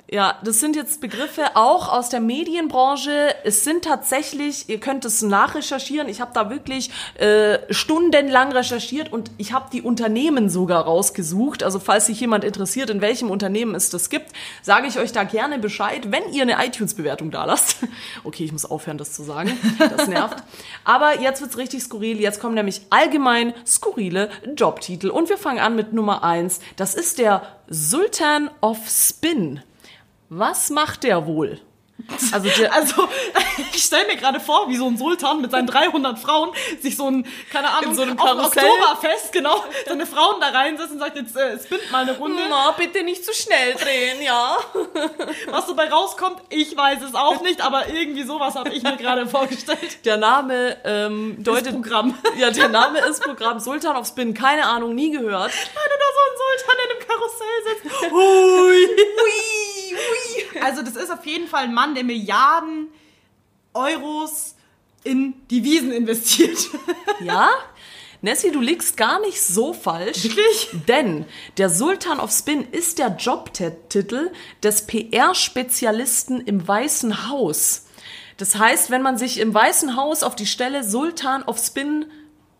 Ja, 0.10 0.39
das 0.41 0.62
sind 0.62 0.78
jetzt 0.78 1.02
Begriffe 1.02 1.43
auch 1.56 1.91
aus 1.91 2.08
der 2.08 2.22
Medienbranche. 2.22 3.36
Es 3.43 3.65
sind 3.65 3.84
tatsächlich, 3.84 4.70
ihr 4.70 4.80
könnt 4.80 5.04
es 5.04 5.22
nachrecherchieren. 5.22 6.08
Ich 6.08 6.22
habe 6.22 6.32
da 6.34 6.50
wirklich 6.50 6.91
äh, 7.15 7.60
stundenlang 7.74 8.54
recherchiert 8.54 9.12
und 9.12 9.32
ich 9.38 9.52
habe 9.52 9.65
die 9.74 9.82
Unternehmen 9.82 10.50
sogar 10.50 10.86
rausgesucht. 10.86 11.62
Also 11.62 11.80
falls 11.80 12.06
sich 12.06 12.22
jemand 12.22 12.46
interessiert, 12.46 12.89
in 12.89 13.02
welchem 13.02 13.30
Unternehmen 13.30 13.76
es 13.76 13.89
das 13.89 14.10
gibt, 14.10 14.32
sage 14.62 14.88
ich 14.88 14.98
euch 14.98 15.12
da 15.12 15.26
gerne 15.26 15.60
Bescheid, 15.60 16.10
wenn 16.10 16.32
ihr 16.32 16.43
eine 16.43 16.65
iTunes-Bewertung 16.65 17.30
da 17.30 17.43
lasst. 17.46 17.78
Okay, 18.24 18.43
ich 18.43 18.52
muss 18.52 18.65
aufhören, 18.65 18.98
das 18.98 19.13
zu 19.13 19.24
sagen. 19.24 19.58
Das 19.80 20.08
nervt. 20.08 20.43
Aber 20.84 21.22
jetzt 21.22 21.41
wird's 21.41 21.58
richtig 21.58 21.84
skurril. 21.84 22.20
Jetzt 22.20 22.39
kommen 22.39 22.56
nämlich 22.56 22.82
allgemein 22.89 23.54
skurrile 23.65 24.30
Jobtitel. 24.56 25.10
Und 25.10 25.30
wir 25.30 25.38
fangen 25.38 25.60
an 25.60 25.76
mit 25.76 25.93
Nummer 25.93 26.24
eins. 26.24 26.60
Das 26.76 26.93
ist 26.93 27.20
der 27.20 27.43
Sultan 27.70 28.50
of 28.62 28.78
Spin. 28.88 29.62
Was 30.30 30.70
macht 30.70 31.04
der 31.04 31.26
wohl? 31.26 31.60
Also 32.32 32.48
der, 32.50 32.74
Also, 32.78 33.10
ich 33.74 33.84
stelle 33.84 34.06
mir 34.08 34.18
gerade 34.18 34.40
vor, 34.40 34.70
wie 34.70 34.78
so 34.78 34.86
ein 34.88 34.98
Sultan 34.98 35.42
mit 35.42 35.52
seinen 35.52 35.68
300 35.68 36.20
Frauen 36.20 36.52
sich 36.80 36.96
so 36.96 37.10
ein, 37.10 37.26
keine 37.52 37.70
Ahnung, 37.70 37.92
In 37.92 37.96
so 37.96 38.02
einem 38.04 38.20
auf. 38.20 38.46
Oktoberfest, 38.46 39.32
genau, 39.32 39.63
seine 39.88 40.06
Frauen 40.06 40.40
da 40.40 40.50
reinsetzt 40.50 40.92
und 40.92 41.00
sagt, 41.00 41.18
jetzt 41.18 41.36
äh, 41.36 41.58
spinnt 41.60 41.92
mal 41.92 42.04
eine 42.04 42.18
Runde. 42.18 42.44
na, 42.50 42.72
bitte 42.72 43.04
nicht 43.04 43.26
zu 43.26 43.34
schnell 43.34 43.74
drehen, 43.74 44.22
ja. 44.22 44.58
Was 45.48 45.66
dabei 45.68 45.90
rauskommt, 45.90 46.42
ich 46.50 46.78
weiß 46.78 47.00
es 47.04 47.16
auch 47.16 47.42
nicht, 47.42 47.62
aber 47.62 47.88
irgendwie 47.88 48.24
sowas 48.24 48.56
habe 48.56 48.70
ich 48.70 48.84
mir 48.84 48.96
gerade 48.98 49.28
vorgestellt. 49.28 50.06
Der 50.06 50.18
Name 50.18 50.78
ähm, 50.84 51.44
deutet... 51.44 51.74
Programm. 51.74 52.18
Ja, 52.38 52.52
der 52.52 52.70
Name 52.70 53.00
ist 53.00 53.24
Programm 53.24 53.60
Sultan 53.60 53.96
of 53.96 54.06
Spin. 54.06 54.36
Keine 54.36 54.66
Ahnung, 54.68 54.94
nie 54.94 55.10
gehört. 55.10 55.52
Wenn 55.52 55.74
da 55.74 56.08
so 56.13 56.22
ein 56.22 56.38
Sultan 56.38 56.76
in 56.86 56.92
einem 56.92 57.08
Karussell 57.08 57.60
sitzt. 57.66 58.12
Hui, 58.12 58.86
hui. 58.86 59.77
Also 60.62 60.82
das 60.82 60.96
ist 60.96 61.12
auf 61.12 61.26
jeden 61.26 61.48
Fall 61.48 61.65
ein 61.65 61.74
Mann, 61.74 61.96
der 61.96 62.04
Milliarden 62.04 62.88
Euros 63.74 64.56
in 65.04 65.36
Devisen 65.50 65.91
investiert. 65.91 66.58
Ja? 67.22 67.50
Nessie, 68.22 68.52
du 68.52 68.60
liegst 68.60 68.98
gar 68.98 69.20
nicht 69.20 69.41
so 69.41 69.74
falsch. 69.74 70.24
Wirklich? 70.24 70.70
Denn 70.88 71.26
der 71.58 71.70
Sultan 71.70 72.20
of 72.20 72.32
Spin 72.32 72.67
ist 72.72 72.98
der 72.98 73.15
Jobtitel 73.15 74.32
des 74.63 74.88
PR-Spezialisten 74.88 76.41
im 76.41 76.67
Weißen 76.67 77.30
Haus. 77.30 77.86
Das 78.38 78.58
heißt, 78.58 78.89
wenn 78.89 79.02
man 79.02 79.17
sich 79.17 79.39
im 79.39 79.54
Weißen 79.54 79.96
Haus 79.96 80.24
auf 80.24 80.36
die 80.36 80.46
Stelle 80.48 80.84
Sultan 80.84 81.43
of 81.43 81.60
Spin 81.60 82.06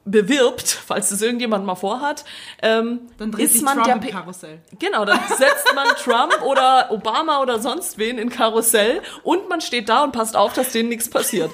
bewirbt, 0.08 0.68
falls 0.68 1.10
das 1.10 1.22
irgendjemand 1.22 1.66
mal 1.66 1.76
vorhat, 1.76 2.26
ähm, 2.62 3.02
Dann 3.18 3.34
ist 3.34 3.62
man 3.62 3.84
Trump 3.84 4.02
der 4.02 4.12
Karussell. 4.12 4.60
Genau, 4.80 5.06
dann 5.06 5.20
setzt 5.38 5.74
man 5.76 5.88
Trump 5.98 6.42
oder 6.44 6.92
Obama 6.92 7.42
oder 7.42 7.60
sonst 7.60 7.98
wen 7.98 8.18
in 8.18 8.30
Karussell 8.30 9.02
und 9.24 9.50
man 9.50 9.62
steht 9.62 9.90
da 9.90 10.04
und 10.04 10.12
passt 10.12 10.36
auf, 10.36 10.54
dass 10.54 10.72
denen 10.72 10.90
nichts 10.90 11.10
passiert. 11.10 11.52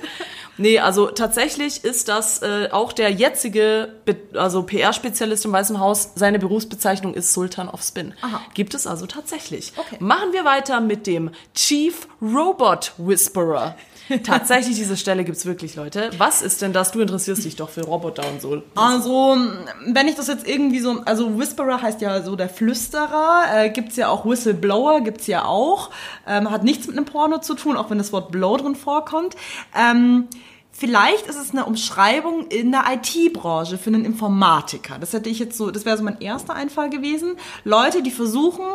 Nee, 0.58 0.80
also 0.80 1.08
tatsächlich 1.08 1.84
ist 1.84 2.10
das 2.10 2.44
äh, 2.44 2.70
auch 2.72 2.94
der 2.94 3.10
jetzige, 3.10 3.96
Be 4.06 4.18
also 4.36 4.62
PR-Spezialist 4.62 5.46
im 5.46 5.52
Weißen 5.52 5.80
Haus, 5.80 6.12
seine 6.16 6.38
Berufsbezeichnung 6.38 7.16
ist 7.16 7.34
Sultan 7.34 7.70
of 7.70 7.82
Spin. 7.82 8.14
Aha. 8.22 8.40
Gibt 8.54 8.76
es 8.76 8.86
also 8.86 9.08
tatsächlich. 9.08 9.74
Okay. 9.78 9.98
Machen 10.00 10.32
wir 10.32 10.46
weiter 10.46 10.80
mit 10.80 11.08
dem 11.08 11.32
Chief 11.56 12.08
Robot 12.22 12.94
Whisperer. 12.98 13.76
Tatsächlich, 14.24 14.76
diese 14.76 14.98
Stelle 14.98 15.24
gibt's 15.24 15.46
wirklich, 15.46 15.76
Leute. 15.76 16.12
Was 16.18 16.42
ist 16.42 16.62
denn 16.62 16.74
das? 16.74 16.92
Du 16.92 17.00
interessierst 17.00 17.44
dich 17.44 17.56
doch 17.56 17.70
für 17.70 17.84
Roboter 17.86 18.24
und 18.30 18.42
so. 18.42 18.62
Also, 18.76 19.38
wenn 19.88 20.08
ich 20.08 20.16
das 20.16 20.28
jetzt 20.28 20.48
irgendwie 20.48 20.80
so, 20.80 21.02
also 21.06 21.40
Whisperer 21.40 21.82
heißt 21.82 22.02
ja 22.02 22.22
so 22.22 22.36
der 22.36 22.50
Flüsterer, 22.50 23.44
äh, 23.54 23.70
gibt's 23.70 23.96
ja 23.96 24.10
auch 24.10 24.26
Whistleblower, 24.26 25.02
gibt's 25.02 25.28
ja 25.28 25.46
auch, 25.46 25.90
ähm, 26.28 26.52
hat 26.52 26.64
nichts 26.64 26.88
mit 26.88 26.98
einem 26.98 27.06
Porno 27.06 27.40
zu 27.40 27.56
tun, 27.56 27.78
auch 27.78 27.90
wenn 27.90 27.98
das 27.98 28.12
Wort 28.14 28.32
Blow 28.32 28.58
drin 28.58 28.76
vorkommt. 28.76 29.36
Ähm, 29.76 30.28
vielleicht 30.72 31.28
ist 31.28 31.38
es 31.38 31.52
eine 31.52 31.66
Umschreibung 31.66 32.48
in 32.48 32.72
der 32.72 32.84
IT-Branche 32.92 33.78
für 33.78 33.90
einen 33.90 34.06
Informatiker. 34.06 35.00
Das 35.00 35.14
hätte 35.14 35.30
ich 35.30 35.40
jetzt 35.40 35.58
so, 35.58 35.72
das 35.72 35.86
wäre 35.86 35.98
so 35.98 36.04
mein 36.04 36.22
erster 36.22 36.54
Einfall 36.54 36.90
gewesen. 36.90 37.38
Leute, 37.64 38.04
die 38.04 38.12
versuchen, 38.12 38.66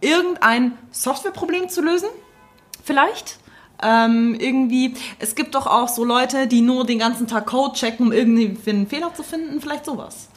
irgendein 0.00 0.78
Softwareproblem 0.90 1.68
zu 1.68 1.82
lösen, 1.82 2.08
vielleicht. 2.84 3.39
Ähm, 3.82 4.36
irgendwie, 4.38 4.94
es 5.18 5.34
gibt 5.34 5.54
doch 5.54 5.66
auch 5.66 5.88
so 5.88 6.04
Leute, 6.04 6.46
die 6.46 6.60
nur 6.60 6.84
den 6.84 6.98
ganzen 6.98 7.26
Tag 7.26 7.46
Code 7.46 7.74
checken, 7.74 8.06
um 8.06 8.12
irgendwie 8.12 8.56
einen 8.70 8.86
Fehler 8.86 9.14
zu 9.14 9.22
finden, 9.22 9.60
vielleicht 9.60 9.86
sowas. 9.86 10.28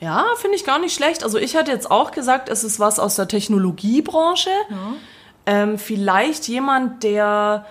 Ja, 0.00 0.24
finde 0.36 0.56
ich 0.56 0.64
gar 0.64 0.78
nicht 0.78 0.94
schlecht. 0.94 1.24
Also 1.24 1.38
ich 1.38 1.54
hätte 1.54 1.70
jetzt 1.72 1.90
auch 1.90 2.10
gesagt, 2.12 2.48
es 2.48 2.64
ist 2.64 2.78
was 2.80 2.98
aus 2.98 3.16
der 3.16 3.28
Technologiebranche. 3.28 4.50
Ähm, 5.46 5.78
vielleicht 5.78 6.46
jemand, 6.48 7.02
der... 7.02 7.66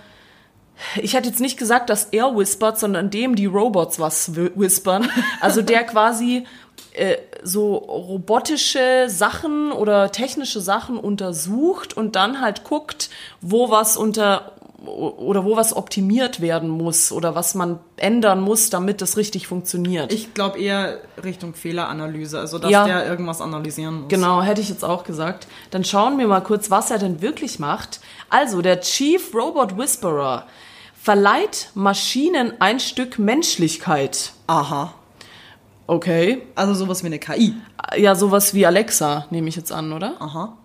Ich 1.01 1.15
hätte 1.15 1.27
jetzt 1.29 1.39
nicht 1.39 1.57
gesagt, 1.57 1.89
dass 1.89 2.05
er 2.11 2.37
whispert, 2.37 2.77
sondern 2.77 3.09
dem 3.09 3.35
die 3.35 3.47
Robots 3.47 3.99
was 3.99 4.35
whi- 4.35 4.51
whispern. 4.55 5.09
Also 5.41 5.61
der 5.63 5.83
quasi 5.85 6.45
äh, 6.93 7.17
so 7.41 7.75
robotische 7.77 9.05
Sachen 9.07 9.71
oder 9.71 10.11
technische 10.11 10.61
Sachen 10.61 10.99
untersucht 10.99 11.95
und 11.97 12.15
dann 12.15 12.41
halt 12.41 12.63
guckt, 12.63 13.09
wo 13.41 13.71
was 13.71 13.97
unter 13.97 14.51
oder 14.85 15.43
wo 15.43 15.55
was 15.55 15.75
optimiert 15.75 16.39
werden 16.39 16.69
muss 16.69 17.11
oder 17.11 17.33
was 17.33 17.55
man 17.55 17.79
ändern 17.97 18.41
muss, 18.41 18.69
damit 18.69 19.01
es 19.01 19.17
richtig 19.17 19.47
funktioniert. 19.47 20.13
Ich 20.13 20.33
glaube 20.35 20.59
eher 20.59 20.99
Richtung 21.23 21.55
Fehleranalyse, 21.55 22.39
also 22.39 22.59
dass 22.59 22.69
Ja. 22.69 22.85
der 22.85 23.07
irgendwas 23.07 23.41
analysieren 23.41 24.01
muss. 24.01 24.09
Genau, 24.09 24.41
hätte 24.41 24.61
ich 24.61 24.69
jetzt 24.69 24.85
auch 24.85 25.03
gesagt. 25.03 25.47
Dann 25.71 25.83
schauen 25.83 26.19
wir 26.19 26.27
mal 26.27 26.41
kurz, 26.41 26.69
was 26.69 26.91
er 26.91 26.99
denn 26.99 27.21
wirklich 27.21 27.57
macht. 27.59 28.01
Also, 28.29 28.61
der 28.61 28.81
Chief 28.81 29.33
Robot 29.33 29.77
Whisperer 29.77 30.45
verleiht 31.01 31.71
Maschinen 31.73 32.53
ein 32.59 32.79
Stück 32.79 33.17
Menschlichkeit. 33.17 34.33
Aha. 34.45 34.93
Okay. 35.87 36.43
Also 36.53 36.73
sowas 36.73 37.01
wie 37.01 37.07
eine 37.07 37.17
KI. 37.19 37.53
Ja, 37.95 38.13
sowas 38.13 38.53
wie 38.53 38.65
Alexa, 38.65 39.25
nehme 39.29 39.47
ich 39.47 39.55
jetzt 39.55 39.71
an, 39.71 39.93
oder? 39.93 40.15
Aha. 40.19 40.57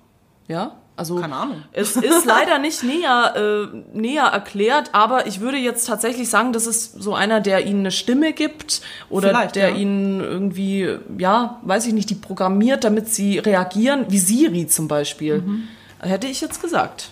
Ja? 0.49 0.73
Also 1.03 1.17
Keine 1.17 1.35
Ahnung. 1.35 1.65
es 1.73 1.97
ist 1.97 2.25
leider 2.27 2.61
nicht 2.61 2.85
näher, 2.85 3.35
äh, 3.35 3.77
näher 3.93 4.23
erklärt, 4.23 4.91
aber 4.93 5.27
ich 5.27 5.41
würde 5.41 5.57
jetzt 5.57 5.85
tatsächlich 5.85 6.31
sagen, 6.31 6.53
das 6.53 6.69
ist 6.69 7.03
so 7.03 7.13
einer, 7.13 7.41
der 7.41 7.67
ihnen 7.67 7.81
eine 7.81 7.91
Stimme 7.91 8.33
gibt 8.33 8.83
oder 9.11 9.31
Vielleicht, 9.31 9.57
der 9.57 9.71
ja. 9.71 9.75
ihnen 9.75 10.21
irgendwie, 10.21 10.97
ja, 11.19 11.59
weiß 11.63 11.89
ich 11.89 11.93
nicht, 11.93 12.09
die 12.09 12.15
programmiert, 12.15 12.85
damit 12.85 13.09
sie 13.09 13.41
reagieren, 13.41 14.05
wie 14.11 14.19
Siri 14.19 14.69
zum 14.69 14.87
Beispiel. 14.87 15.39
Mhm. 15.39 15.69
Hätte 15.99 16.29
ich 16.29 16.41
jetzt 16.41 16.63
gesagt. 16.63 17.11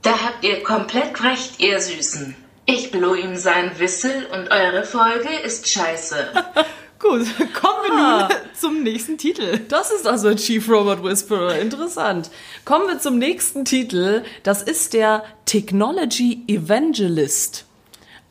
Da 0.00 0.12
habt 0.12 0.42
ihr 0.42 0.62
komplett 0.62 1.22
recht, 1.22 1.60
ihr 1.60 1.78
Süßen. 1.78 2.34
Ich 2.64 2.92
blow 2.92 3.14
ihm 3.14 3.36
sein 3.36 3.72
Wissel 3.78 4.26
und 4.32 4.50
eure 4.50 4.84
Folge 4.84 5.28
ist 5.44 5.68
scheiße. 5.68 6.16
Gut, 6.98 7.20
kommen 7.60 7.82
wir 7.84 7.92
Ah. 7.92 8.28
nun 8.28 8.36
zum 8.58 8.82
nächsten 8.82 9.18
Titel. 9.18 9.60
Das 9.68 9.90
ist 9.90 10.06
also 10.06 10.34
Chief 10.34 10.68
Robot 10.68 11.02
Whisperer. 11.04 11.58
Interessant. 11.58 12.30
Kommen 12.64 12.88
wir 12.88 12.98
zum 12.98 13.18
nächsten 13.18 13.64
Titel. 13.64 14.22
Das 14.42 14.62
ist 14.62 14.92
der 14.94 15.24
Technology 15.44 16.42
Evangelist. 16.48 17.64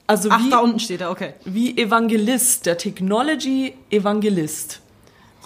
Also 0.08 0.30
Ach, 0.32 0.40
wie, 0.40 0.50
da 0.50 0.60
unten 0.60 0.80
steht 0.80 1.02
er, 1.02 1.10
okay. 1.12 1.34
wie 1.46 1.78
Evangelist, 1.78 2.66
der 2.68 2.78
Technology 2.78 3.76
Evangelist. 3.90 4.82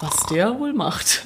Was 0.02 0.16
der 0.32 0.60
wohl 0.60 0.74
macht. 0.74 1.26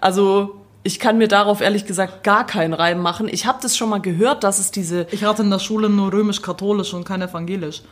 Also 0.00 0.56
ich 0.82 0.98
kann 0.98 1.18
mir 1.18 1.28
darauf 1.28 1.60
ehrlich 1.60 1.84
gesagt 1.86 2.24
gar 2.24 2.46
keinen 2.46 2.72
Reim 2.74 3.00
machen. 3.00 3.28
Ich 3.28 3.46
habe 3.46 3.58
das 3.62 3.76
schon 3.76 3.88
mal 3.90 4.00
gehört, 4.00 4.42
dass 4.42 4.58
es 4.58 4.70
diese 4.70 5.06
Ich 5.12 5.24
hatte 5.24 5.42
in 5.42 5.50
der 5.50 5.58
Schule 5.58 5.88
nur 5.90 6.12
römisch-katholisch 6.12 6.92
und 6.94 7.04
kein 7.04 7.22
evangelisch. 7.22 7.82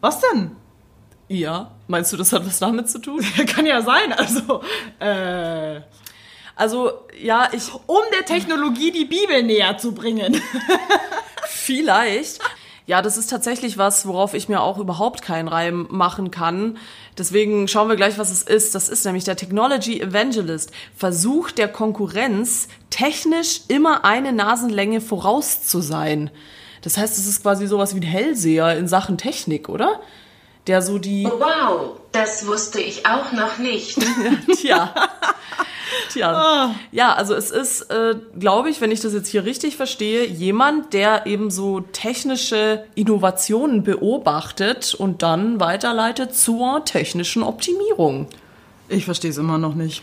Was 0.00 0.20
denn? 0.20 0.52
Ja, 1.28 1.70
meinst 1.88 2.12
du, 2.12 2.16
das 2.16 2.32
hat 2.32 2.46
was 2.46 2.58
damit 2.58 2.88
zu 2.88 2.98
tun? 2.98 3.24
Kann 3.46 3.66
ja 3.66 3.82
sein, 3.82 4.12
also. 4.12 4.62
Äh, 5.00 5.80
Also 6.56 6.92
ja, 7.20 7.48
ich 7.52 7.72
um 7.86 8.02
der 8.16 8.24
Technologie 8.26 8.92
die 8.92 9.06
Bibel 9.06 9.42
näher 9.42 9.76
zu 9.76 9.92
bringen. 9.92 10.40
Vielleicht. 11.48 12.38
Ja, 12.86 13.00
das 13.00 13.16
ist 13.16 13.28
tatsächlich 13.30 13.78
was, 13.78 14.06
worauf 14.06 14.34
ich 14.34 14.48
mir 14.48 14.60
auch 14.60 14.78
überhaupt 14.78 15.22
keinen 15.22 15.48
Reim 15.48 15.86
machen 15.90 16.30
kann. 16.30 16.76
Deswegen 17.16 17.66
schauen 17.66 17.88
wir 17.88 17.96
gleich, 17.96 18.18
was 18.18 18.30
es 18.30 18.42
ist. 18.42 18.74
Das 18.74 18.88
ist 18.90 19.04
nämlich 19.06 19.24
der 19.24 19.36
Technology 19.36 20.00
Evangelist. 20.00 20.70
Versuch 20.94 21.50
der 21.50 21.68
Konkurrenz, 21.68 22.68
technisch 22.90 23.62
immer 23.68 24.04
eine 24.04 24.32
Nasenlänge 24.32 25.00
voraus 25.00 25.66
zu 25.66 25.80
sein. 25.80 26.30
Das 26.82 26.98
heißt, 26.98 27.16
es 27.16 27.26
ist 27.26 27.42
quasi 27.42 27.66
sowas 27.66 27.94
wie 27.94 28.00
ein 28.00 28.02
Hellseher 28.02 28.76
in 28.76 28.86
Sachen 28.86 29.16
Technik, 29.16 29.70
oder? 29.70 30.00
Der 30.66 30.80
so 30.80 30.98
die, 30.98 31.24
Wow, 31.24 32.00
das 32.12 32.46
wusste 32.46 32.80
ich 32.80 33.04
auch 33.06 33.32
noch 33.32 33.58
nicht. 33.58 33.98
tja, 34.60 34.94
tja. 36.10 36.74
Ja, 36.90 37.12
also 37.12 37.34
es 37.34 37.50
ist, 37.50 37.82
äh, 37.90 38.14
glaube 38.38 38.70
ich, 38.70 38.80
wenn 38.80 38.90
ich 38.90 39.00
das 39.00 39.12
jetzt 39.12 39.28
hier 39.28 39.44
richtig 39.44 39.76
verstehe, 39.76 40.24
jemand, 40.26 40.94
der 40.94 41.26
eben 41.26 41.50
so 41.50 41.80
technische 41.80 42.84
Innovationen 42.94 43.82
beobachtet 43.82 44.94
und 44.94 45.22
dann 45.22 45.60
weiterleitet 45.60 46.34
zur 46.34 46.84
technischen 46.84 47.42
Optimierung. 47.42 48.28
Ich 48.88 49.04
verstehe 49.04 49.30
es 49.30 49.38
immer 49.38 49.58
noch 49.58 49.74
nicht. 49.74 50.02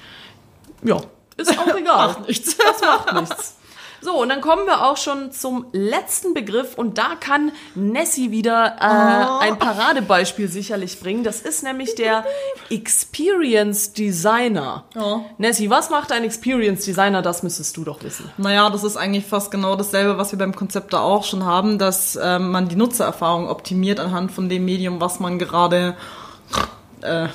Ja, 0.84 1.02
ist 1.38 1.58
auch 1.58 1.76
egal. 1.76 2.08
Macht 2.10 2.28
nichts. 2.28 2.56
Das 2.58 2.82
macht 2.82 3.14
nichts. 3.14 3.56
So, 4.04 4.20
und 4.20 4.30
dann 4.30 4.42
kommen 4.42 4.66
wir 4.66 4.84
auch 4.84 4.98
schon 4.98 5.32
zum 5.32 5.68
letzten 5.74 6.34
Begriff 6.34 6.76
und 6.76 6.98
da 6.98 7.16
kann 7.20 7.52
Nessie 7.76 8.32
wieder 8.32 8.78
äh, 8.80 9.46
ein 9.46 9.60
Paradebeispiel 9.60 10.48
sicherlich 10.48 11.00
bringen. 11.00 11.24
Das 11.24 11.42
ist 11.42 11.64
nämlich 11.64 11.94
der 11.94 12.26
Experience 12.72 13.94
Designer. 13.94 14.86
Ja. 14.96 15.22
Nessie, 15.38 15.70
was 15.70 15.92
macht 15.92 16.12
ein 16.12 16.24
Experience 16.24 16.84
Designer? 16.84 17.22
Das 17.22 17.44
müsstest 17.44 17.78
du 17.78 17.84
doch 17.84 18.02
wissen. 18.04 18.32
Naja, 18.38 18.72
das 18.72 18.84
ist 18.84 18.98
eigentlich 18.98 19.28
fast 19.28 19.52
genau 19.52 19.76
dasselbe, 19.76 20.18
was 20.18 20.32
wir 20.32 20.40
beim 20.40 20.56
Konzept 20.56 20.94
da 20.94 21.02
auch 21.02 21.24
schon 21.24 21.46
haben, 21.46 21.78
dass 21.78 22.18
ähm, 22.22 22.50
man 22.50 22.68
die 22.70 22.76
Nutzererfahrung 22.76 23.48
optimiert 23.50 24.00
anhand 24.00 24.32
von 24.32 24.50
dem 24.50 24.66
Medium, 24.66 25.00
was 25.00 25.20
man 25.20 25.38
gerade 25.38 25.96
äh, 27.02 27.28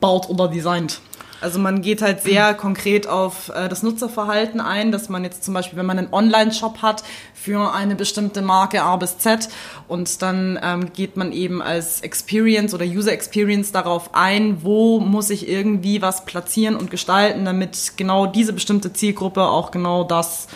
baut 0.00 0.28
oder 0.28 0.46
designt. 0.46 1.00
Also 1.40 1.58
man 1.58 1.82
geht 1.82 2.02
halt 2.02 2.22
sehr 2.22 2.54
konkret 2.54 3.06
auf 3.06 3.50
äh, 3.50 3.68
das 3.68 3.82
Nutzerverhalten 3.82 4.60
ein, 4.60 4.92
dass 4.92 5.08
man 5.08 5.24
jetzt 5.24 5.44
zum 5.44 5.54
Beispiel, 5.54 5.78
wenn 5.78 5.86
man 5.86 5.98
einen 5.98 6.12
Online-Shop 6.12 6.82
hat 6.82 7.02
für 7.34 7.74
eine 7.74 7.94
bestimmte 7.94 8.42
Marke 8.42 8.82
A 8.82 8.96
bis 8.96 9.18
Z 9.18 9.48
und 9.88 10.22
dann 10.22 10.58
ähm, 10.62 10.92
geht 10.92 11.16
man 11.16 11.32
eben 11.32 11.62
als 11.62 12.00
Experience 12.00 12.74
oder 12.74 12.84
User 12.84 13.12
Experience 13.12 13.72
darauf 13.72 14.14
ein, 14.14 14.62
wo 14.62 15.00
muss 15.00 15.30
ich 15.30 15.48
irgendwie 15.48 16.02
was 16.02 16.24
platzieren 16.24 16.76
und 16.76 16.90
gestalten, 16.90 17.44
damit 17.44 17.92
genau 17.96 18.26
diese 18.26 18.52
bestimmte 18.52 18.92
Zielgruppe 18.92 19.42
auch 19.42 19.70
genau 19.70 20.04
das 20.04 20.48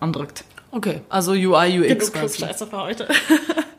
andrückt. 0.00 0.44
Okay, 0.70 1.02
also 1.10 1.32
UI, 1.32 1.92
UX 1.92 2.12
quasi. 2.12 2.40
Scheiße 2.40 2.66
für 2.66 2.78
heute. 2.78 3.08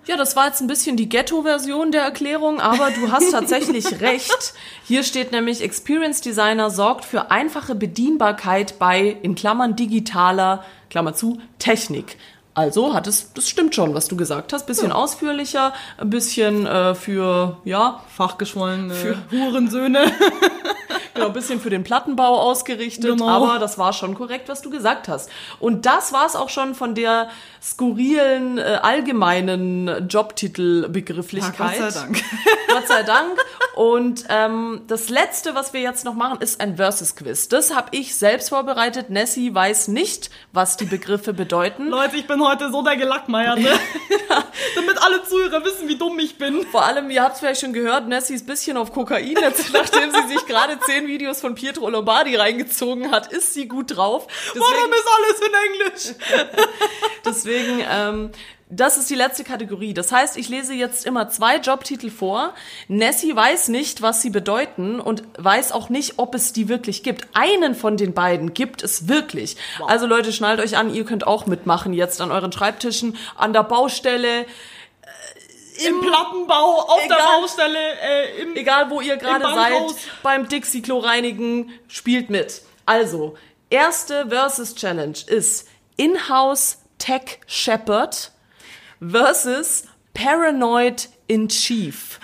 Ja, 0.05 0.17
das 0.17 0.35
war 0.35 0.47
jetzt 0.47 0.59
ein 0.61 0.67
bisschen 0.67 0.97
die 0.97 1.07
Ghetto-Version 1.07 1.91
der 1.93 2.01
Erklärung, 2.03 2.59
aber 2.59 2.89
du 2.91 3.11
hast 3.11 3.31
tatsächlich 3.31 4.01
recht. 4.01 4.53
Hier 4.85 5.03
steht 5.03 5.31
nämlich, 5.31 5.61
Experience 5.63 6.19
Designer 6.21 6.69
sorgt 6.69 7.05
für 7.05 7.31
einfache 7.31 7.73
Bedienbarkeit 7.73 8.79
bei, 8.79 9.17
in 9.21 9.35
Klammern, 9.35 9.75
digitaler, 9.77 10.63
Klammer 10.89 11.13
zu, 11.13 11.39
Technik. 11.57 12.17
Also 12.55 12.93
hat 12.93 13.07
es, 13.07 13.33
das 13.33 13.49
stimmt 13.49 13.73
schon, 13.73 13.95
was 13.95 14.07
du 14.09 14.15
gesagt 14.15 14.53
hast. 14.53 14.67
Bisschen 14.67 14.91
ausführlicher, 14.91 15.73
ein 15.97 16.09
bisschen 16.11 16.67
äh, 16.67 16.93
für, 16.93 17.57
ja, 17.63 18.03
Fachgeschwollene 18.15 18.93
Für- 18.93 19.17
Hurensöhne. 19.31 20.11
genau, 21.15 21.27
ein 21.27 21.33
bisschen 21.33 21.59
für 21.59 21.71
den 21.71 21.83
Plattenbau 21.83 22.39
ausgerichtet, 22.41 23.09
Genau. 23.09 23.27
aber 23.27 23.57
das 23.57 23.79
war 23.79 23.91
schon 23.93 24.13
korrekt, 24.13 24.49
was 24.49 24.61
du 24.61 24.69
gesagt 24.69 25.07
hast. 25.07 25.31
Und 25.59 25.87
das 25.87 26.13
war 26.13 26.27
es 26.27 26.35
auch 26.35 26.49
schon 26.49 26.75
von 26.75 26.93
der 26.93 27.29
skurrilen, 27.63 28.57
äh, 28.57 28.79
allgemeinen 28.81 30.07
Jobtitelbegrifflichkeit. 30.09 31.79
Ja, 31.79 31.85
Gott 31.85 31.93
sei 31.93 31.99
Dank. 31.99 32.23
Gott 32.67 32.87
sei 32.87 33.03
Dank. 33.03 33.39
Und 33.75 34.25
ähm, 34.29 34.81
das 34.87 35.09
Letzte, 35.09 35.55
was 35.55 35.73
wir 35.73 35.81
jetzt 35.81 36.05
noch 36.05 36.13
machen, 36.13 36.41
ist 36.41 36.61
ein 36.61 36.75
Versus-Quiz. 36.75 37.47
Das 37.47 37.73
habe 37.73 37.87
ich 37.91 38.15
selbst 38.15 38.49
vorbereitet. 38.49 39.09
Nessie 39.09 39.53
weiß 39.53 39.87
nicht, 39.87 40.29
was 40.51 40.77
die 40.77 40.85
Begriffe 40.85 41.33
bedeuten. 41.33 41.87
Leute, 41.87 42.17
ich 42.17 42.27
bin 42.27 42.45
heute 42.45 42.71
so 42.71 42.83
der 42.83 42.97
Gelackmeierte. 42.97 43.63
Damit 44.75 45.01
alle 45.01 45.23
Zuhörer 45.23 45.65
wissen, 45.65 45.87
wie 45.87 45.97
dumm 45.97 46.19
ich 46.19 46.37
bin. 46.37 46.65
Vor 46.67 46.85
allem, 46.85 47.09
ihr 47.09 47.23
habt 47.23 47.35
es 47.35 47.39
vielleicht 47.39 47.61
schon 47.61 47.73
gehört, 47.73 48.07
Nessie 48.07 48.35
ist 48.35 48.43
ein 48.43 48.47
bisschen 48.47 48.77
auf 48.77 48.91
Kokain. 48.91 49.37
Jetzt, 49.41 49.73
nachdem 49.73 50.11
sie 50.11 50.33
sich 50.33 50.45
gerade 50.45 50.79
zehn 50.81 51.07
Videos 51.07 51.41
von 51.41 51.55
Pietro 51.55 51.89
Lombardi 51.89 52.35
reingezogen 52.35 53.11
hat, 53.11 53.31
ist 53.31 53.53
sie 53.53 53.67
gut 53.67 53.95
drauf. 53.95 54.27
Warum 54.53 54.91
ist 54.91 55.07
alles 55.17 55.39
in 55.47 55.53
Englisch? 55.71 56.15
Deswegen, 57.43 57.83
ähm, 57.89 58.31
das 58.69 58.97
ist 58.97 59.09
die 59.09 59.15
letzte 59.15 59.43
Kategorie. 59.43 59.93
Das 59.93 60.11
heißt, 60.11 60.37
ich 60.37 60.49
lese 60.49 60.73
jetzt 60.73 61.05
immer 61.05 61.29
zwei 61.29 61.57
Jobtitel 61.57 62.09
vor. 62.09 62.53
Nessie 62.87 63.35
weiß 63.35 63.67
nicht, 63.67 64.01
was 64.01 64.21
sie 64.21 64.29
bedeuten 64.29 64.99
und 64.99 65.23
weiß 65.37 65.71
auch 65.71 65.89
nicht, 65.89 66.13
ob 66.17 66.33
es 66.33 66.53
die 66.53 66.69
wirklich 66.69 67.03
gibt. 67.03 67.27
Einen 67.33 67.75
von 67.75 67.97
den 67.97 68.13
beiden 68.13 68.53
gibt 68.53 68.81
es 68.81 69.07
wirklich. 69.07 69.57
Also 69.87 70.07
Leute, 70.07 70.33
schnallt 70.33 70.59
euch 70.59 70.77
an, 70.77 70.93
ihr 70.93 71.05
könnt 71.05 71.27
auch 71.27 71.45
mitmachen 71.45 71.93
jetzt 71.93 72.19
an 72.21 72.31
euren 72.31 72.51
Schreibtischen, 72.51 73.17
an 73.35 73.53
der 73.53 73.63
Baustelle, 73.63 74.45
Im 75.87 76.01
Plattenbau, 76.01 76.81
auf 76.81 76.99
der 77.07 77.17
Egal. 77.17 77.39
Baustelle, 77.39 77.79
äh, 77.79 78.41
im... 78.41 78.55
egal 78.55 78.89
wo 78.89 79.01
ihr 79.01 79.17
gerade 79.17 79.43
seid, 79.43 79.95
beim 80.21 80.47
Dixie-Klo 80.47 80.99
reinigen, 80.99 81.71
spielt 81.87 82.29
mit. 82.29 82.61
Also, 82.85 83.35
erste 83.69 84.29
Versus 84.29 84.75
Challenge 84.75 85.17
ist 85.27 85.67
In-House 85.97 86.82
Tech 86.97 87.39
Shepherd 87.47 88.31
versus 89.01 89.85
Paranoid 90.13 91.09
in 91.27 91.49
Chief. 91.49 92.19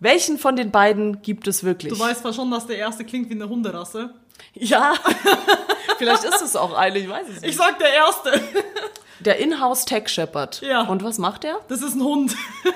Welchen 0.00 0.38
von 0.38 0.56
den 0.56 0.70
beiden 0.70 1.20
gibt 1.22 1.46
es 1.46 1.62
wirklich? 1.62 1.92
Du 1.92 1.98
weißt 1.98 2.22
zwar 2.22 2.32
schon, 2.32 2.50
dass 2.50 2.66
der 2.66 2.78
erste 2.78 3.04
klingt 3.04 3.28
wie 3.28 3.34
eine 3.34 3.48
Hunderasse. 3.48 4.14
ja, 4.54 4.94
vielleicht 5.98 6.24
ist 6.24 6.40
es 6.40 6.56
auch 6.56 6.72
eine, 6.72 6.98
ich 6.98 7.08
weiß 7.08 7.28
es 7.28 7.36
Ich 7.36 7.42
nicht. 7.42 7.58
sag 7.58 7.78
der 7.78 7.92
erste. 7.92 8.40
Der 9.20 9.38
In-House 9.38 9.84
Tech 9.84 10.08
Shepherd. 10.08 10.60
Ja. 10.62 10.82
Und 10.82 11.04
was 11.04 11.18
macht 11.18 11.44
er? 11.44 11.60
Das 11.68 11.82
ist 11.82 11.94
ein 11.94 12.02
Hund. 12.02 12.34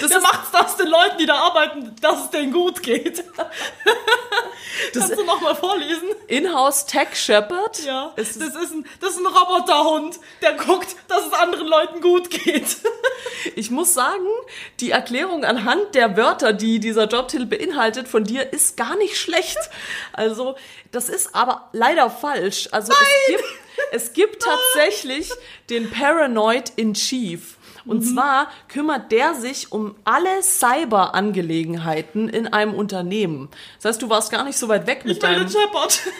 Das 0.00 0.10
Der 0.10 0.20
macht's 0.20 0.50
das 0.50 0.76
den 0.78 0.86
Leuten, 0.86 1.18
die 1.18 1.26
da 1.26 1.34
arbeiten, 1.34 1.94
dass 2.00 2.24
es 2.24 2.30
denen 2.30 2.52
gut 2.54 2.82
geht. 2.82 3.22
Kannst 4.94 5.16
du 5.18 5.24
noch 5.24 5.40
mal 5.40 5.54
vorlesen? 5.54 6.08
In-House 6.26 6.86
Tech 6.86 7.08
Shepherd? 7.14 7.84
Ja, 7.84 8.12
Ist 8.16 8.40
das 8.40 8.54
ist, 8.54 8.72
ein, 8.72 8.86
das 9.00 9.10
ist 9.10 9.18
ein 9.18 9.26
Roboterhund, 9.26 10.18
der 10.42 10.54
guckt, 10.54 10.96
dass 11.08 11.26
es 11.26 11.32
anderen 11.32 11.66
Leuten 11.66 12.00
gut 12.00 12.30
geht. 12.30 12.76
Ich 13.56 13.70
muss 13.70 13.92
sagen, 13.92 14.26
die 14.80 14.90
Erklärung 14.90 15.44
anhand 15.44 15.94
der 15.94 16.16
Wörter, 16.16 16.54
die 16.54 16.80
dieser 16.80 17.06
Jobtitel 17.06 17.44
beinhaltet, 17.44 18.08
von 18.08 18.24
dir 18.24 18.52
ist 18.54 18.76
gar 18.78 18.96
nicht 18.96 19.18
schlecht. 19.18 19.58
Also, 20.14 20.56
das 20.92 21.10
ist 21.10 21.34
aber 21.34 21.68
leider 21.72 22.08
falsch. 22.08 22.68
Also, 22.72 22.92
es 22.92 23.26
gibt, 23.26 23.44
es 23.92 24.12
gibt 24.12 24.42
tatsächlich 24.42 25.30
den 25.70 25.90
Paranoid 25.90 26.72
in 26.76 26.94
Chief. 26.94 27.56
Und 27.86 28.00
zwar 28.02 28.48
kümmert 28.68 29.12
der 29.12 29.34
sich 29.34 29.70
um 29.70 29.94
alle 30.04 30.42
Cyber-Angelegenheiten 30.42 32.30
in 32.30 32.46
einem 32.50 32.74
Unternehmen. 32.74 33.50
Das 33.76 33.90
heißt, 33.90 34.02
du 34.02 34.08
warst 34.08 34.30
gar 34.30 34.44
nicht 34.44 34.56
so 34.56 34.68
weit 34.68 34.86
weg 34.86 35.04
mit 35.04 35.22
deinem... 35.22 35.48
Shepard. 35.48 36.00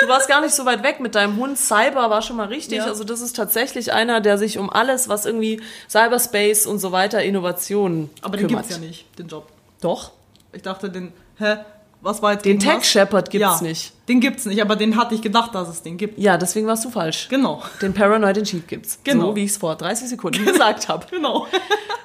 Du 0.00 0.08
warst 0.08 0.28
gar 0.28 0.40
nicht 0.40 0.52
so 0.52 0.64
weit 0.64 0.82
weg 0.82 0.98
mit 0.98 1.14
deinem 1.14 1.36
Hund. 1.36 1.56
Cyber 1.56 2.10
war 2.10 2.22
schon 2.22 2.34
mal 2.34 2.48
richtig. 2.48 2.78
Ja. 2.78 2.86
Also 2.86 3.04
das 3.04 3.20
ist 3.20 3.36
tatsächlich 3.36 3.92
einer, 3.92 4.20
der 4.20 4.36
sich 4.36 4.58
um 4.58 4.68
alles, 4.68 5.08
was 5.08 5.26
irgendwie 5.26 5.62
Cyberspace 5.88 6.66
und 6.66 6.80
so 6.80 6.90
weiter, 6.90 7.22
Innovationen 7.22 8.10
Aber 8.20 8.36
den 8.36 8.48
kümmert. 8.48 8.66
gibt's 8.66 8.82
ja 8.82 8.84
nicht, 8.84 9.16
den 9.20 9.28
Job. 9.28 9.46
Doch. 9.80 10.10
Ich 10.52 10.62
dachte, 10.62 10.90
den, 10.90 11.12
hä, 11.38 11.58
was 12.02 12.20
war 12.20 12.32
jetzt 12.32 12.44
Den 12.44 12.58
gegen 12.58 12.72
Tech? 12.72 12.84
Shepherd 12.84 13.30
gibt's 13.30 13.60
ja, 13.60 13.62
nicht. 13.62 13.92
Den 14.08 14.20
gibt's 14.20 14.44
nicht, 14.44 14.60
aber 14.60 14.74
den 14.74 14.96
hatte 14.96 15.14
ich 15.14 15.22
gedacht, 15.22 15.54
dass 15.54 15.68
es 15.68 15.82
den 15.82 15.96
gibt. 15.96 16.18
Ja, 16.18 16.36
deswegen 16.36 16.66
warst 16.66 16.84
du 16.84 16.90
falsch. 16.90 17.28
Genau. 17.30 17.62
Den 17.80 17.94
Paranoid 17.94 18.36
in 18.36 18.44
Chief 18.44 18.66
gibt's. 18.66 18.98
Genau. 19.04 19.28
So 19.28 19.36
wie 19.36 19.44
ich 19.44 19.52
es 19.52 19.56
vor 19.56 19.76
30 19.76 20.08
Sekunden 20.08 20.44
gesagt 20.44 20.88
habe. 20.88 21.06
Genau. 21.10 21.46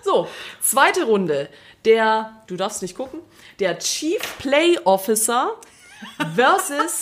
So, 0.04 0.26
zweite 0.62 1.04
Runde. 1.04 1.50
Der, 1.84 2.42
du 2.48 2.56
darfst 2.56 2.82
nicht 2.82 2.96
gucken, 2.96 3.20
der 3.60 3.78
Chief 3.78 4.22
Play 4.40 4.80
Officer 4.86 5.52
versus 6.34 7.02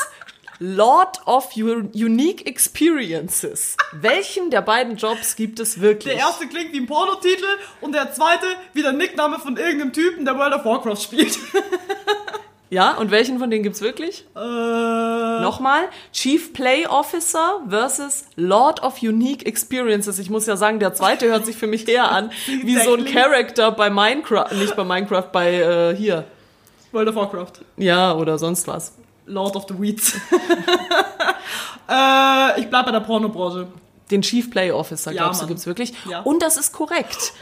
Lord 0.58 1.20
of 1.28 1.56
Unique 1.56 2.48
Experiences. 2.48 3.78
Welchen 3.92 4.50
der 4.50 4.62
beiden 4.62 4.96
Jobs 4.96 5.36
gibt 5.36 5.60
es 5.60 5.82
wirklich? 5.82 6.16
Der 6.16 6.24
erste 6.24 6.48
klingt 6.48 6.74
wie 6.74 6.80
ein 6.80 6.88
Pornotitel 6.88 7.46
und 7.82 7.94
der 7.94 8.12
zweite 8.12 8.48
wie 8.74 8.82
der 8.82 8.94
Nickname 8.94 9.38
von 9.38 9.56
irgendeinem 9.56 9.94
Typen, 9.94 10.26
der 10.26 10.36
World 10.40 10.56
of 10.56 10.66
Warcraft 10.66 10.98
spielt. 10.98 11.38
Ja, 12.70 12.98
und 12.98 13.12
welchen 13.12 13.38
von 13.40 13.52
denen 13.52 13.64
gibt's 13.64 13.82
wirklich? 13.82 14.26
Äh, 14.36 14.40
Nochmal, 14.40 15.84
Chief 16.12 16.52
Play 16.52 16.88
Officer 16.88 17.62
versus 17.70 18.26
Lord 18.36 18.82
of 18.82 19.02
Unique 19.02 19.46
Experiences. 19.46 20.18
Ich 20.18 20.30
muss 20.30 20.48
ja 20.48 20.58
sagen, 20.58 20.80
der 20.80 20.94
zweite 20.94 21.28
hört 21.28 21.46
sich 21.46 21.56
für 21.56 21.68
mich 21.68 21.88
eher 21.88 22.12
an 22.12 22.32
wie 22.64 22.78
so 22.78 22.96
ein 22.96 23.06
Charakter 23.06 23.72
bei 23.72 23.90
Minecraft, 23.90 24.52
nicht 24.54 24.76
bei 24.76 24.84
Minecraft, 24.84 25.30
bei 25.32 25.54
äh, 25.54 25.96
hier. 25.96 26.26
World 26.92 27.10
of 27.10 27.16
Warcraft. 27.16 27.52
Ja, 27.78 28.14
oder 28.16 28.38
sonst 28.38 28.68
was. 28.68 28.94
Lord 29.26 29.56
of 29.56 29.66
the 29.68 29.80
Weeds. 29.80 30.14
äh, 31.90 32.60
ich 32.60 32.70
bleib 32.70 32.86
bei 32.86 32.92
der 32.92 33.02
Pornobranche. 33.02 33.68
Den 34.12 34.22
Chief 34.22 34.52
Play 34.52 34.72
Officer, 34.72 35.12
Ja, 35.12 35.24
glaubst 35.24 35.42
du, 35.42 35.48
gibt's 35.48 35.66
wirklich? 35.66 35.94
Ja. 36.08 36.22
Und 36.22 36.44
das 36.44 36.58
ist 36.58 36.74
korrekt. 36.74 37.34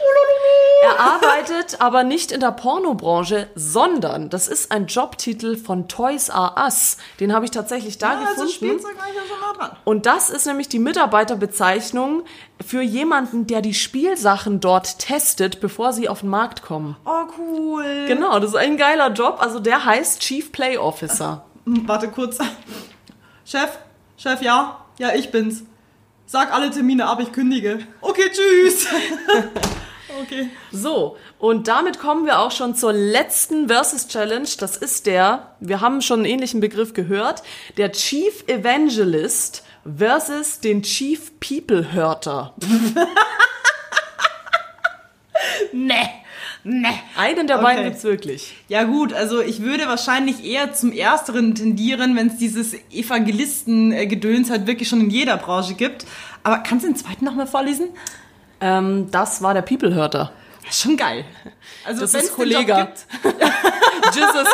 Er 0.82 1.00
arbeitet 1.00 1.80
aber 1.80 2.04
nicht 2.04 2.32
in 2.32 2.40
der 2.40 2.52
Pornobranche, 2.52 3.48
sondern 3.54 4.30
das 4.30 4.48
ist 4.48 4.72
ein 4.72 4.86
Jobtitel 4.86 5.56
von 5.56 5.88
Toys 5.88 6.30
R 6.30 6.54
Us. 6.58 6.96
Den 7.20 7.32
habe 7.34 7.44
ich 7.44 7.50
tatsächlich 7.50 7.98
da 7.98 8.10
also 8.10 8.24
gefunden. 8.28 8.50
Spielzeug 8.50 8.96
war 8.98 9.08
ich 9.08 9.14
ja 9.14 9.22
schon 9.28 9.40
nah 9.40 9.52
dran. 9.66 9.76
Und 9.84 10.06
das 10.06 10.30
ist 10.30 10.46
nämlich 10.46 10.68
die 10.68 10.78
Mitarbeiterbezeichnung 10.78 12.24
für 12.64 12.82
jemanden, 12.82 13.46
der 13.46 13.60
die 13.60 13.74
Spielsachen 13.74 14.60
dort 14.60 14.98
testet, 14.98 15.60
bevor 15.60 15.92
sie 15.92 16.08
auf 16.08 16.20
den 16.20 16.30
Markt 16.30 16.62
kommen. 16.62 16.96
Oh, 17.04 17.24
cool. 17.38 18.04
Genau, 18.08 18.38
das 18.38 18.50
ist 18.50 18.56
ein 18.56 18.76
geiler 18.76 19.10
Job. 19.12 19.36
Also 19.40 19.60
der 19.60 19.84
heißt 19.84 20.20
Chief 20.20 20.50
Play 20.52 20.78
Officer. 20.78 21.44
Warte 21.66 22.08
kurz. 22.08 22.38
Chef, 23.44 23.78
Chef, 24.16 24.42
ja, 24.42 24.84
ja, 24.98 25.14
ich 25.14 25.30
bin's. 25.30 25.62
Sag 26.34 26.52
alle 26.52 26.68
Termine 26.68 27.06
ab, 27.06 27.20
ich 27.20 27.30
kündige. 27.30 27.78
Okay, 28.00 28.28
tschüss. 28.28 28.88
okay. 30.20 30.50
So, 30.72 31.16
und 31.38 31.68
damit 31.68 32.00
kommen 32.00 32.26
wir 32.26 32.40
auch 32.40 32.50
schon 32.50 32.74
zur 32.74 32.92
letzten 32.92 33.68
Versus 33.68 34.08
Challenge. 34.08 34.48
Das 34.58 34.76
ist 34.76 35.06
der, 35.06 35.54
wir 35.60 35.80
haben 35.80 36.02
schon 36.02 36.18
einen 36.18 36.24
ähnlichen 36.24 36.58
Begriff 36.58 36.92
gehört, 36.92 37.44
der 37.76 37.92
Chief 37.92 38.42
Evangelist 38.48 39.62
versus 39.84 40.58
den 40.58 40.82
Chief 40.82 41.38
People 41.38 41.92
Hörter. 41.92 42.52
Ne, 45.72 46.08
ne. 46.64 46.88
Einen 47.16 47.46
der 47.46 47.56
Okay. 47.56 47.64
beiden 47.64 47.84
gibt's 47.84 48.02
wirklich. 48.04 48.54
Ja 48.68 48.82
gut, 48.84 49.12
also 49.12 49.40
ich 49.40 49.62
würde 49.62 49.86
wahrscheinlich 49.86 50.44
eher 50.44 50.72
zum 50.72 50.92
Ersteren 50.92 51.54
tendieren, 51.54 52.16
wenn 52.16 52.26
es 52.28 52.36
dieses 52.38 52.74
Evangelisten-Gedöns 52.92 54.50
halt 54.50 54.66
wirklich 54.66 54.88
schon 54.88 55.00
in 55.02 55.10
jeder 55.10 55.36
Branche 55.36 55.74
gibt. 55.74 56.06
Aber 56.42 56.58
kannst 56.58 56.84
du 56.84 56.88
den 56.90 56.96
zweiten 56.96 57.24
nochmal 57.24 57.46
vorlesen? 57.46 57.88
Ähm, 58.60 59.08
das 59.10 59.42
war 59.42 59.54
der 59.54 59.62
People 59.62 59.94
Hörter. 59.94 60.32
Das 60.64 60.76
ist 60.76 60.82
schon 60.82 60.96
geil. 60.96 61.24
Also 61.84 62.00
Das 62.02 62.14
wenn's 62.14 62.24
ist 62.24 62.38
den 62.38 62.50
Job 62.50 62.66
gibt- 62.66 63.06
Jesus, 64.14 64.48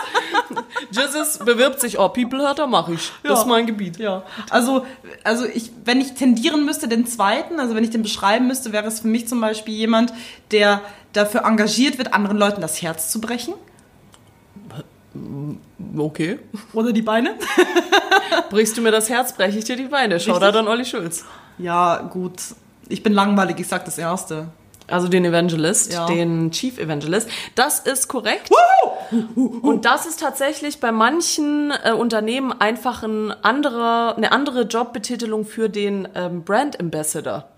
Jesus 0.90 1.38
bewirbt 1.38 1.80
sich, 1.80 1.98
oh, 1.98 2.08
People 2.08 2.40
Hörter 2.40 2.66
mache 2.66 2.94
ich. 2.94 3.12
Das 3.22 3.30
Ja. 3.32 3.38
ist 3.40 3.46
mein 3.46 3.66
Gebiet. 3.66 3.98
Ja, 3.98 4.22
also, 4.50 4.86
also 5.24 5.44
ich, 5.46 5.70
wenn 5.84 6.00
ich 6.00 6.14
tendieren 6.14 6.64
müsste, 6.64 6.88
den 6.88 7.06
zweiten, 7.06 7.60
also 7.60 7.74
wenn 7.74 7.84
ich 7.84 7.90
den 7.90 8.02
beschreiben 8.02 8.46
müsste, 8.46 8.72
wäre 8.72 8.86
es 8.86 9.00
für 9.00 9.08
mich 9.08 9.28
zum 9.28 9.40
Beispiel 9.40 9.74
jemand, 9.74 10.12
der 10.50 10.80
dafür 11.12 11.44
engagiert 11.44 11.98
wird, 11.98 12.14
anderen 12.14 12.38
Leuten 12.38 12.60
das 12.60 12.80
Herz 12.82 13.10
zu 13.10 13.20
brechen 13.20 13.54
Okay. 15.98 16.38
oder 16.72 16.92
die 16.92 17.02
Beine. 17.02 17.34
Brichst 18.50 18.76
du 18.76 18.80
mir 18.80 18.92
das 18.92 19.08
Herz, 19.10 19.32
breche 19.34 19.58
ich 19.58 19.64
dir 19.64 19.76
die 19.76 19.84
Beine. 19.88 20.20
Schau 20.20 20.32
da 20.38 20.46
Richtig. 20.46 20.54
dann 20.54 20.68
Olli 20.68 20.84
Schulz. 20.84 21.24
Ja, 21.58 21.98
gut. 21.98 22.34
Ich 22.88 23.02
bin 23.02 23.12
langweilig, 23.12 23.56
ich 23.58 23.66
sag 23.68 23.84
das 23.84 23.98
Erste. 23.98 24.48
Also 24.90 25.08
den 25.08 25.24
Evangelist, 25.24 25.92
Ja. 25.92 26.06
den 26.06 26.50
Chief 26.50 26.78
Evangelist. 26.78 27.28
Das 27.54 27.80
ist 27.80 28.08
korrekt. 28.08 28.50
Und 29.10 29.84
das 29.84 30.06
ist 30.06 30.20
tatsächlich 30.20 30.80
bei 30.80 30.92
manchen 30.92 31.72
äh, 31.84 31.92
Unternehmen 31.92 32.52
einfach 32.52 33.02
ein 33.02 33.32
anderer, 33.42 34.16
eine 34.16 34.32
andere 34.32 34.62
Jobbetitelung 34.62 35.44
für 35.44 35.68
den 35.68 36.08
ähm, 36.14 36.42
Brand 36.44 36.78
Ambassador. 36.80 37.48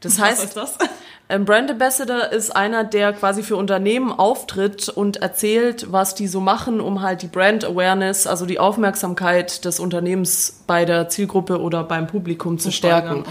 Das 0.00 0.18
heißt, 0.20 0.44
ist 0.44 0.56
das? 0.56 0.76
Ein 1.28 1.44
Brand 1.44 1.72
Ambassador 1.72 2.30
ist 2.30 2.54
einer, 2.54 2.84
der 2.84 3.12
quasi 3.12 3.42
für 3.42 3.56
Unternehmen 3.56 4.12
auftritt 4.12 4.88
und 4.88 5.16
erzählt, 5.16 5.90
was 5.90 6.14
die 6.14 6.28
so 6.28 6.40
machen, 6.40 6.80
um 6.80 7.02
halt 7.02 7.22
die 7.22 7.26
Brand 7.26 7.64
Awareness, 7.64 8.28
also 8.28 8.46
die 8.46 8.60
Aufmerksamkeit 8.60 9.64
des 9.64 9.80
Unternehmens 9.80 10.62
bei 10.68 10.84
der 10.84 11.08
Zielgruppe 11.08 11.60
oder 11.60 11.82
beim 11.82 12.06
Publikum 12.06 12.60
zu 12.60 12.70
stärken. 12.70 13.24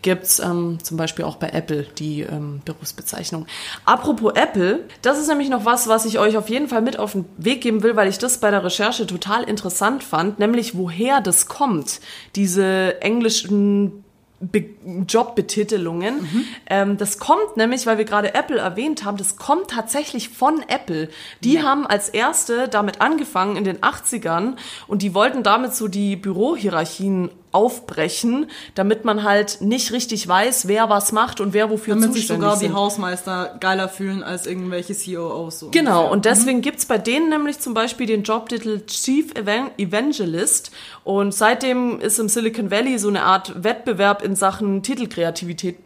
Gibt's 0.00 0.38
ähm, 0.38 0.78
zum 0.82 0.96
Beispiel 0.96 1.26
auch 1.26 1.36
bei 1.36 1.50
Apple 1.50 1.82
die 1.98 2.22
ähm, 2.22 2.62
Berufsbezeichnung. 2.64 3.46
Apropos 3.84 4.32
Apple, 4.34 4.80
das 5.02 5.18
ist 5.18 5.28
nämlich 5.28 5.50
noch 5.50 5.66
was, 5.66 5.88
was 5.88 6.06
ich 6.06 6.18
euch 6.18 6.38
auf 6.38 6.48
jeden 6.48 6.68
Fall 6.68 6.80
mit 6.80 6.98
auf 6.98 7.12
den 7.12 7.26
Weg 7.36 7.60
geben 7.60 7.82
will, 7.82 7.96
weil 7.96 8.08
ich 8.08 8.16
das 8.16 8.38
bei 8.38 8.50
der 8.50 8.64
Recherche 8.64 9.06
total 9.06 9.42
interessant 9.42 10.02
fand, 10.02 10.38
nämlich 10.38 10.74
woher 10.74 11.20
das 11.20 11.48
kommt, 11.48 12.00
diese 12.34 13.02
englischen 13.02 14.04
Be 14.42 14.70
Jobbetitelungen. 15.06 16.28
Ähm, 16.66 16.96
das 16.96 17.18
kommt 17.18 17.56
nämlich, 17.56 17.86
weil 17.86 17.98
wir 17.98 18.04
gerade 18.04 18.34
Apple 18.34 18.58
erwähnt 18.58 19.04
haben, 19.04 19.16
das 19.16 19.36
kommt 19.36 19.68
tatsächlich 19.70 20.30
von 20.30 20.64
Apple. 20.66 21.08
Die 21.44 21.62
haben 21.62 21.86
als 21.86 22.08
erste 22.08 22.66
damit 22.66 23.00
angefangen 23.00 23.56
in 23.56 23.62
den 23.62 23.78
80ern 23.78 24.56
und 24.88 25.02
die 25.02 25.14
wollten 25.14 25.44
damit 25.44 25.74
so 25.74 25.86
die 25.86 26.16
Bürohierarchien 26.16 27.30
aufbrechen, 27.52 28.46
damit 28.74 29.04
man 29.04 29.22
halt 29.22 29.58
nicht 29.60 29.92
richtig 29.92 30.26
weiß, 30.26 30.68
wer 30.68 30.88
was 30.88 31.12
macht 31.12 31.40
und 31.40 31.52
wer 31.52 31.70
wofür 31.70 31.94
Damit 31.94 32.12
sich 32.12 32.22
zuständig 32.22 32.42
sogar 32.44 32.58
die 32.58 32.66
sind. 32.66 32.74
Hausmeister 32.74 33.56
geiler 33.60 33.88
fühlen 33.88 34.22
als 34.22 34.46
irgendwelche 34.46 34.94
COOs. 34.94 35.60
So 35.60 35.70
Genau, 35.70 35.90
ungefähr. 35.98 36.10
und 36.12 36.24
deswegen 36.24 36.60
gibt's 36.62 36.86
bei 36.86 36.98
denen 36.98 37.28
nämlich 37.28 37.58
zum 37.60 37.74
Beispiel 37.74 38.06
den 38.06 38.22
Jobtitel 38.22 38.84
Chief 38.86 39.34
Evan 39.34 39.70
Evangelist. 39.78 40.70
Und 41.04 41.34
seitdem 41.34 42.00
ist 42.00 42.18
im 42.18 42.28
Silicon 42.28 42.70
Valley 42.70 42.98
so 42.98 43.08
eine 43.08 43.22
Art 43.22 43.62
Wettbewerb 43.62 44.22
in 44.22 44.34
Sachen 44.34 44.82
Titelkreativität 44.82 45.76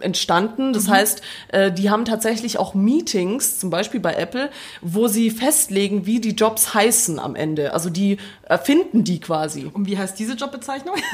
entstanden. 0.00 0.72
Das 0.72 0.88
heißt, 0.88 1.22
äh, 1.48 1.72
die 1.72 1.90
haben 1.90 2.04
tatsächlich 2.04 2.58
auch 2.58 2.74
Meetings, 2.74 3.58
zum 3.58 3.70
Beispiel 3.70 4.00
bei 4.00 4.14
Apple, 4.14 4.50
wo 4.80 5.08
sie 5.08 5.30
festlegen, 5.30 6.06
wie 6.06 6.20
die 6.20 6.32
Jobs 6.32 6.74
heißen 6.74 7.18
am 7.18 7.34
Ende. 7.34 7.72
Also 7.72 7.90
die 7.90 8.18
erfinden 8.44 9.04
die 9.04 9.20
quasi. 9.20 9.70
Und 9.72 9.86
wie 9.86 9.98
heißt 9.98 10.18
diese 10.18 10.34
Jobbezeichnung? 10.34 10.94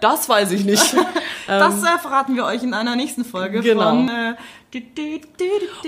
Das 0.00 0.28
weiß 0.28 0.50
ich 0.52 0.64
nicht. 0.64 0.94
Das 1.46 1.82
äh, 1.82 1.98
verraten 1.98 2.36
wir 2.36 2.44
euch 2.44 2.62
in 2.62 2.72
einer 2.72 2.94
nächsten 2.96 3.24
Folge 3.24 3.58
Ähm, 3.58 3.64
Genau. 3.64 3.90
von. 3.90 4.08
Äh. 4.08 4.34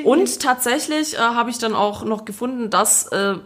Und 0.04 0.40
tatsächlich 0.40 1.14
äh, 1.14 1.18
habe 1.18 1.50
ich 1.50 1.58
dann 1.58 1.74
auch 1.74 2.04
noch 2.04 2.24
gefunden, 2.24 2.70
dass 2.70 3.06
äh, 3.06 3.37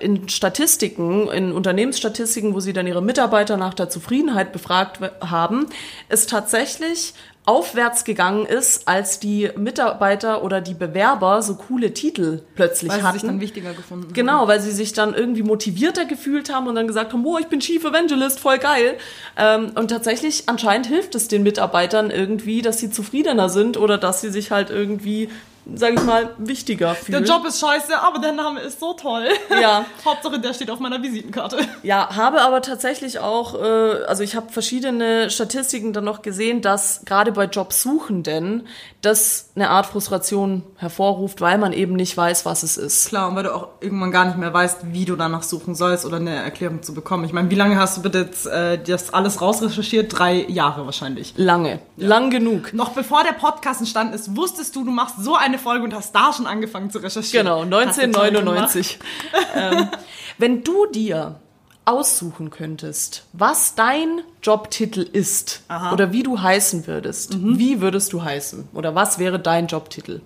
in 0.00 0.28
Statistiken, 0.28 1.28
in 1.28 1.52
Unternehmensstatistiken, 1.52 2.54
wo 2.54 2.60
sie 2.60 2.72
dann 2.72 2.86
ihre 2.86 3.02
Mitarbeiter 3.02 3.56
nach 3.56 3.74
der 3.74 3.88
Zufriedenheit 3.88 4.52
befragt 4.52 5.00
haben, 5.20 5.66
es 6.08 6.26
tatsächlich 6.26 7.14
aufwärts 7.46 8.04
gegangen 8.04 8.44
ist, 8.44 8.88
als 8.88 9.20
die 9.20 9.50
Mitarbeiter 9.56 10.42
oder 10.42 10.60
die 10.60 10.74
Bewerber 10.74 11.42
so 11.42 11.54
coole 11.54 11.94
Titel 11.94 12.42
plötzlich 12.56 12.90
weil 12.90 12.98
sie 12.98 13.04
hatten. 13.04 13.18
sich 13.20 13.28
dann 13.28 13.40
wichtiger 13.40 13.72
gefunden 13.72 14.06
haben. 14.06 14.12
Genau, 14.14 14.48
weil 14.48 14.60
sie 14.60 14.72
sich 14.72 14.92
dann 14.92 15.14
irgendwie 15.14 15.44
motivierter 15.44 16.06
gefühlt 16.06 16.52
haben 16.52 16.66
und 16.66 16.74
dann 16.74 16.88
gesagt 16.88 17.12
haben, 17.12 17.24
oh, 17.24 17.38
ich 17.38 17.46
bin 17.46 17.60
Chief 17.60 17.84
Evangelist, 17.84 18.40
voll 18.40 18.58
geil. 18.58 18.98
Ähm, 19.36 19.70
und 19.76 19.88
tatsächlich, 19.88 20.48
anscheinend 20.48 20.88
hilft 20.88 21.14
es 21.14 21.28
den 21.28 21.44
Mitarbeitern 21.44 22.10
irgendwie, 22.10 22.62
dass 22.62 22.78
sie 22.78 22.90
zufriedener 22.90 23.48
sind 23.48 23.76
oder 23.76 23.96
dass 23.96 24.20
sie 24.20 24.30
sich 24.30 24.50
halt 24.50 24.70
irgendwie 24.70 25.28
sag 25.74 25.94
ich 25.94 26.02
mal, 26.02 26.30
wichtiger 26.38 26.88
Der 26.88 26.94
fühle. 26.96 27.18
Job 27.24 27.44
ist 27.46 27.60
scheiße, 27.60 28.00
aber 28.00 28.18
der 28.18 28.32
Name 28.32 28.60
ist 28.60 28.78
so 28.78 28.92
toll. 28.92 29.26
Ja. 29.50 29.84
Hauptsache, 30.04 30.38
der 30.38 30.54
steht 30.54 30.70
auf 30.70 30.78
meiner 30.78 31.02
Visitenkarte. 31.02 31.58
Ja, 31.82 32.14
habe 32.14 32.40
aber 32.42 32.62
tatsächlich 32.62 33.18
auch, 33.18 33.54
äh, 33.60 34.04
also 34.06 34.22
ich 34.22 34.36
habe 34.36 34.52
verschiedene 34.52 35.30
Statistiken 35.30 35.92
dann 35.92 36.04
noch 36.04 36.22
gesehen, 36.22 36.62
dass 36.62 37.02
gerade 37.04 37.32
bei 37.32 37.44
Jobsuchenden 37.44 38.66
das 39.02 39.50
eine 39.54 39.70
Art 39.70 39.86
Frustration 39.86 40.62
hervorruft, 40.76 41.40
weil 41.40 41.58
man 41.58 41.72
eben 41.72 41.94
nicht 41.94 42.16
weiß, 42.16 42.44
was 42.44 42.62
es 42.62 42.76
ist. 42.76 43.08
Klar, 43.08 43.28
und 43.28 43.36
weil 43.36 43.44
du 43.44 43.54
auch 43.54 43.68
irgendwann 43.80 44.10
gar 44.10 44.24
nicht 44.24 44.36
mehr 44.36 44.52
weißt, 44.52 44.92
wie 44.92 45.04
du 45.04 45.16
danach 45.16 45.42
suchen 45.42 45.74
sollst 45.74 46.04
oder 46.04 46.16
eine 46.16 46.34
Erklärung 46.34 46.82
zu 46.82 46.94
bekommen. 46.94 47.24
Ich 47.24 47.32
meine, 47.32 47.50
wie 47.50 47.54
lange 47.54 47.78
hast 47.78 47.96
du 47.96 48.02
bitte 48.02 48.18
jetzt 48.18 48.46
äh, 48.46 48.78
das 48.82 49.12
alles 49.14 49.40
rausrecherchiert? 49.40 50.16
Drei 50.16 50.44
Jahre 50.48 50.86
wahrscheinlich. 50.86 51.34
Lange, 51.36 51.80
lang 51.96 52.30
genug. 52.30 52.72
Noch 52.72 52.90
bevor 52.90 53.22
der 53.22 53.32
Podcast 53.32 53.80
entstanden 53.80 54.14
ist, 54.14 54.36
wusstest 54.36 54.74
du, 54.76 54.84
du 54.84 54.90
machst 54.90 55.22
so 55.22 55.34
eine 55.34 55.55
Folge 55.58 55.84
und 55.84 55.94
hast 55.94 56.14
da 56.14 56.32
schon 56.32 56.46
angefangen 56.46 56.90
zu 56.90 56.98
recherchieren. 56.98 57.46
Genau, 57.46 57.60
Hast 57.86 57.98
du 57.98 58.10
toll 58.10 58.30
gemacht. 58.30 58.76
1999. 58.76 58.98
ähm, 59.54 59.88
wenn 60.38 60.64
du 60.64 60.86
dir 60.86 61.40
aussuchen 61.86 62.50
könntest, 62.50 63.24
was 63.32 63.74
dein 63.76 64.20
Jobtitel 64.42 65.00
ist 65.00 65.62
Aha. 65.68 65.92
oder 65.92 66.12
wie 66.12 66.24
du 66.24 66.40
heißen 66.40 66.86
würdest, 66.86 67.38
wie 67.40 67.80
würdest 67.80 68.12
du 68.12 68.22
heißen 68.22 68.68
oder 68.74 68.94
was 68.94 69.18
wäre 69.18 69.38
dein 69.38 69.68
Jobtitel? 69.68 70.20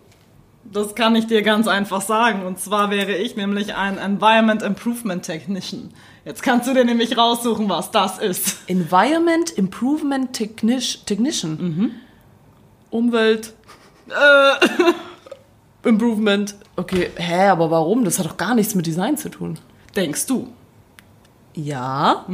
Das 0.64 0.94
kann 0.94 1.16
ich 1.16 1.26
dir 1.26 1.42
ganz 1.42 1.66
einfach 1.68 2.00
sagen. 2.00 2.44
Und 2.44 2.60
zwar 2.60 2.90
wäre 2.90 3.12
ich 3.16 3.34
nämlich 3.36 3.74
ein 3.74 3.98
Environment 3.98 4.62
Improvement 4.62 5.24
Technician. 5.24 5.92
Jetzt 6.24 6.42
kannst 6.42 6.68
du 6.68 6.74
dir 6.74 6.84
nämlich 6.84 7.16
raussuchen, 7.16 7.68
was 7.68 7.90
das 7.90 8.18
ist. 8.18 8.58
Environment 8.66 9.50
Improvement 9.50 10.32
Technic 10.32 11.04
Technician. 11.06 11.94
Umwelt. 12.90 13.54
Improvement. 15.84 16.54
Okay, 16.76 17.10
hä, 17.16 17.48
aber 17.48 17.70
warum? 17.70 18.04
Das 18.04 18.18
hat 18.18 18.26
doch 18.26 18.36
gar 18.36 18.54
nichts 18.54 18.74
mit 18.74 18.86
Design 18.86 19.16
zu 19.16 19.28
tun. 19.30 19.58
Denkst 19.96 20.26
du? 20.26 20.48
Ja. 21.54 22.26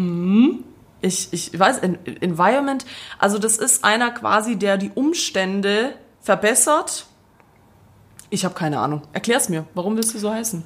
Ich, 1.00 1.32
ich 1.32 1.58
weiß, 1.58 1.78
En- 1.78 1.98
Environment, 2.20 2.84
also 3.18 3.38
das 3.38 3.56
ist 3.58 3.84
einer 3.84 4.10
quasi, 4.10 4.56
der 4.56 4.76
die 4.78 4.90
Umstände 4.94 5.94
verbessert. 6.20 7.06
Ich 8.30 8.44
habe 8.44 8.54
keine 8.54 8.80
Ahnung. 8.80 9.02
Erklär's 9.12 9.48
mir. 9.48 9.64
Warum 9.74 9.96
willst 9.96 10.12
du 10.14 10.18
so 10.18 10.30
heißen? 10.32 10.64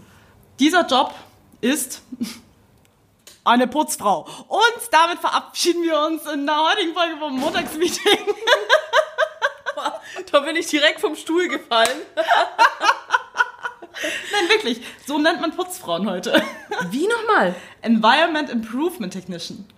Dieser 0.58 0.86
Job 0.86 1.14
ist 1.60 2.02
eine 3.44 3.66
Putzfrau. 3.66 4.26
Und 4.48 4.88
damit 4.90 5.18
verabschieden 5.18 5.82
wir 5.82 5.98
uns 6.06 6.22
in 6.32 6.46
der 6.46 6.56
heutigen 6.56 6.94
Folge 6.94 7.16
vom 7.18 7.38
Montagsmeeting. 7.38 8.18
Da 10.30 10.40
bin 10.40 10.56
ich 10.56 10.66
direkt 10.66 11.00
vom 11.00 11.16
Stuhl 11.16 11.48
gefallen. 11.48 12.02
Nein, 14.32 14.48
wirklich. 14.48 14.82
So 15.06 15.18
nennt 15.18 15.40
man 15.40 15.54
Putzfrauen 15.54 16.08
heute. 16.08 16.42
Wie 16.90 17.06
nochmal? 17.06 17.54
Environment 17.82 18.48
Improvement 18.50 19.12
Technician. 19.12 19.68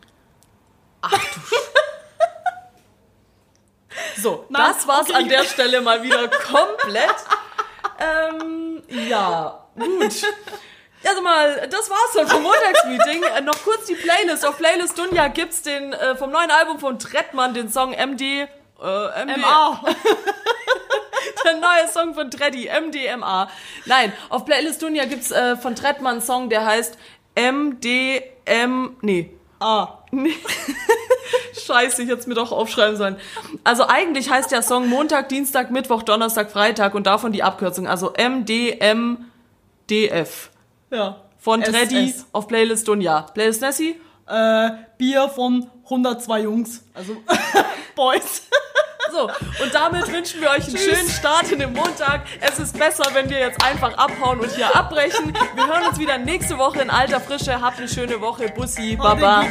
So, 4.16 4.46
Nein, 4.48 4.72
das 4.72 4.86
war's 4.86 5.08
okay. 5.08 5.18
an 5.18 5.28
der 5.28 5.44
Stelle 5.44 5.80
mal 5.80 6.02
wieder 6.02 6.28
komplett. 6.28 7.16
ähm, 7.98 8.82
ja, 9.08 9.66
gut. 9.74 10.24
Also 11.04 11.20
mal, 11.22 11.68
das 11.68 11.90
war's 11.90 12.12
dann 12.14 12.28
vom 12.28 12.42
Montagsmeeting. 12.42 13.24
Äh, 13.24 13.40
noch 13.40 13.60
kurz 13.64 13.86
die 13.86 13.94
Playlist. 13.94 14.46
Auf 14.46 14.58
Playlist 14.58 14.96
Dunja 14.96 15.28
gibt's 15.28 15.62
den 15.62 15.92
äh, 15.92 16.14
vom 16.14 16.30
neuen 16.30 16.50
Album 16.50 16.78
von 16.78 16.98
Trettmann, 16.98 17.54
den 17.54 17.68
Song 17.68 17.92
MD. 17.92 18.46
Äh, 18.82 19.24
MD 19.24 19.36
MA. 19.38 19.80
Der 21.44 21.54
neue 21.54 21.88
Song 21.88 22.14
von 22.14 22.30
Treddy, 22.30 22.68
MDMA. 22.68 23.48
Nein, 23.86 24.12
auf 24.28 24.44
Playlist 24.44 24.82
Dunja 24.82 25.04
gibt's 25.06 25.30
äh, 25.30 25.56
von 25.56 25.74
Trettmann 25.74 26.14
einen 26.14 26.20
Song, 26.20 26.48
der 26.48 26.64
heißt 26.64 26.98
MDM. 27.36 28.96
Nee. 29.00 29.30
Ah. 29.60 29.98
Scheiße, 31.66 32.02
ich 32.02 32.08
hätte 32.08 32.20
es 32.20 32.26
mir 32.26 32.34
doch 32.34 32.52
aufschreiben 32.52 32.96
sollen. 32.96 33.16
Also 33.64 33.86
eigentlich 33.86 34.30
heißt 34.30 34.50
der 34.50 34.62
Song 34.62 34.88
Montag, 34.88 35.28
Dienstag, 35.28 35.70
Mittwoch, 35.70 36.02
Donnerstag, 36.02 36.50
Freitag 36.50 36.94
und 36.94 37.06
davon 37.06 37.32
die 37.32 37.42
Abkürzung. 37.42 37.86
Also 37.86 38.12
MDMDF. 38.12 39.20
Ja. 40.90 41.22
Von. 41.38 41.62
Treddy 41.62 42.14
auf 42.32 42.48
Playlist 42.48 42.88
Dunja. 42.88 43.22
Playlist 43.34 43.62
Nessie? 43.62 44.00
Äh, 44.26 44.70
Bier 44.98 45.28
von 45.28 45.70
102 45.84 46.40
Jungs. 46.40 46.84
Also 46.94 47.16
Boys. 47.96 48.42
So, 49.12 49.24
und 49.62 49.74
damit 49.74 50.10
wünschen 50.10 50.40
wir 50.40 50.48
euch 50.48 50.66
einen 50.68 50.78
schönen 50.78 51.08
Start 51.08 51.52
in 51.52 51.58
den 51.58 51.74
Montag. 51.74 52.22
Es 52.40 52.58
ist 52.58 52.78
besser, 52.78 53.04
wenn 53.12 53.28
wir 53.28 53.38
jetzt 53.38 53.62
einfach 53.62 53.92
abhauen 53.98 54.40
und 54.40 54.50
hier 54.52 54.74
abbrechen. 54.74 55.34
Wir 55.54 55.66
hören 55.66 55.86
uns 55.86 55.98
wieder 55.98 56.16
nächste 56.16 56.56
Woche 56.56 56.80
in 56.80 56.88
alter 56.88 57.20
Frische. 57.20 57.60
Habt 57.60 57.78
eine 57.78 57.88
schöne 57.88 58.22
Woche. 58.22 58.48
Bussi, 58.48 58.96
Baba. 58.96 59.44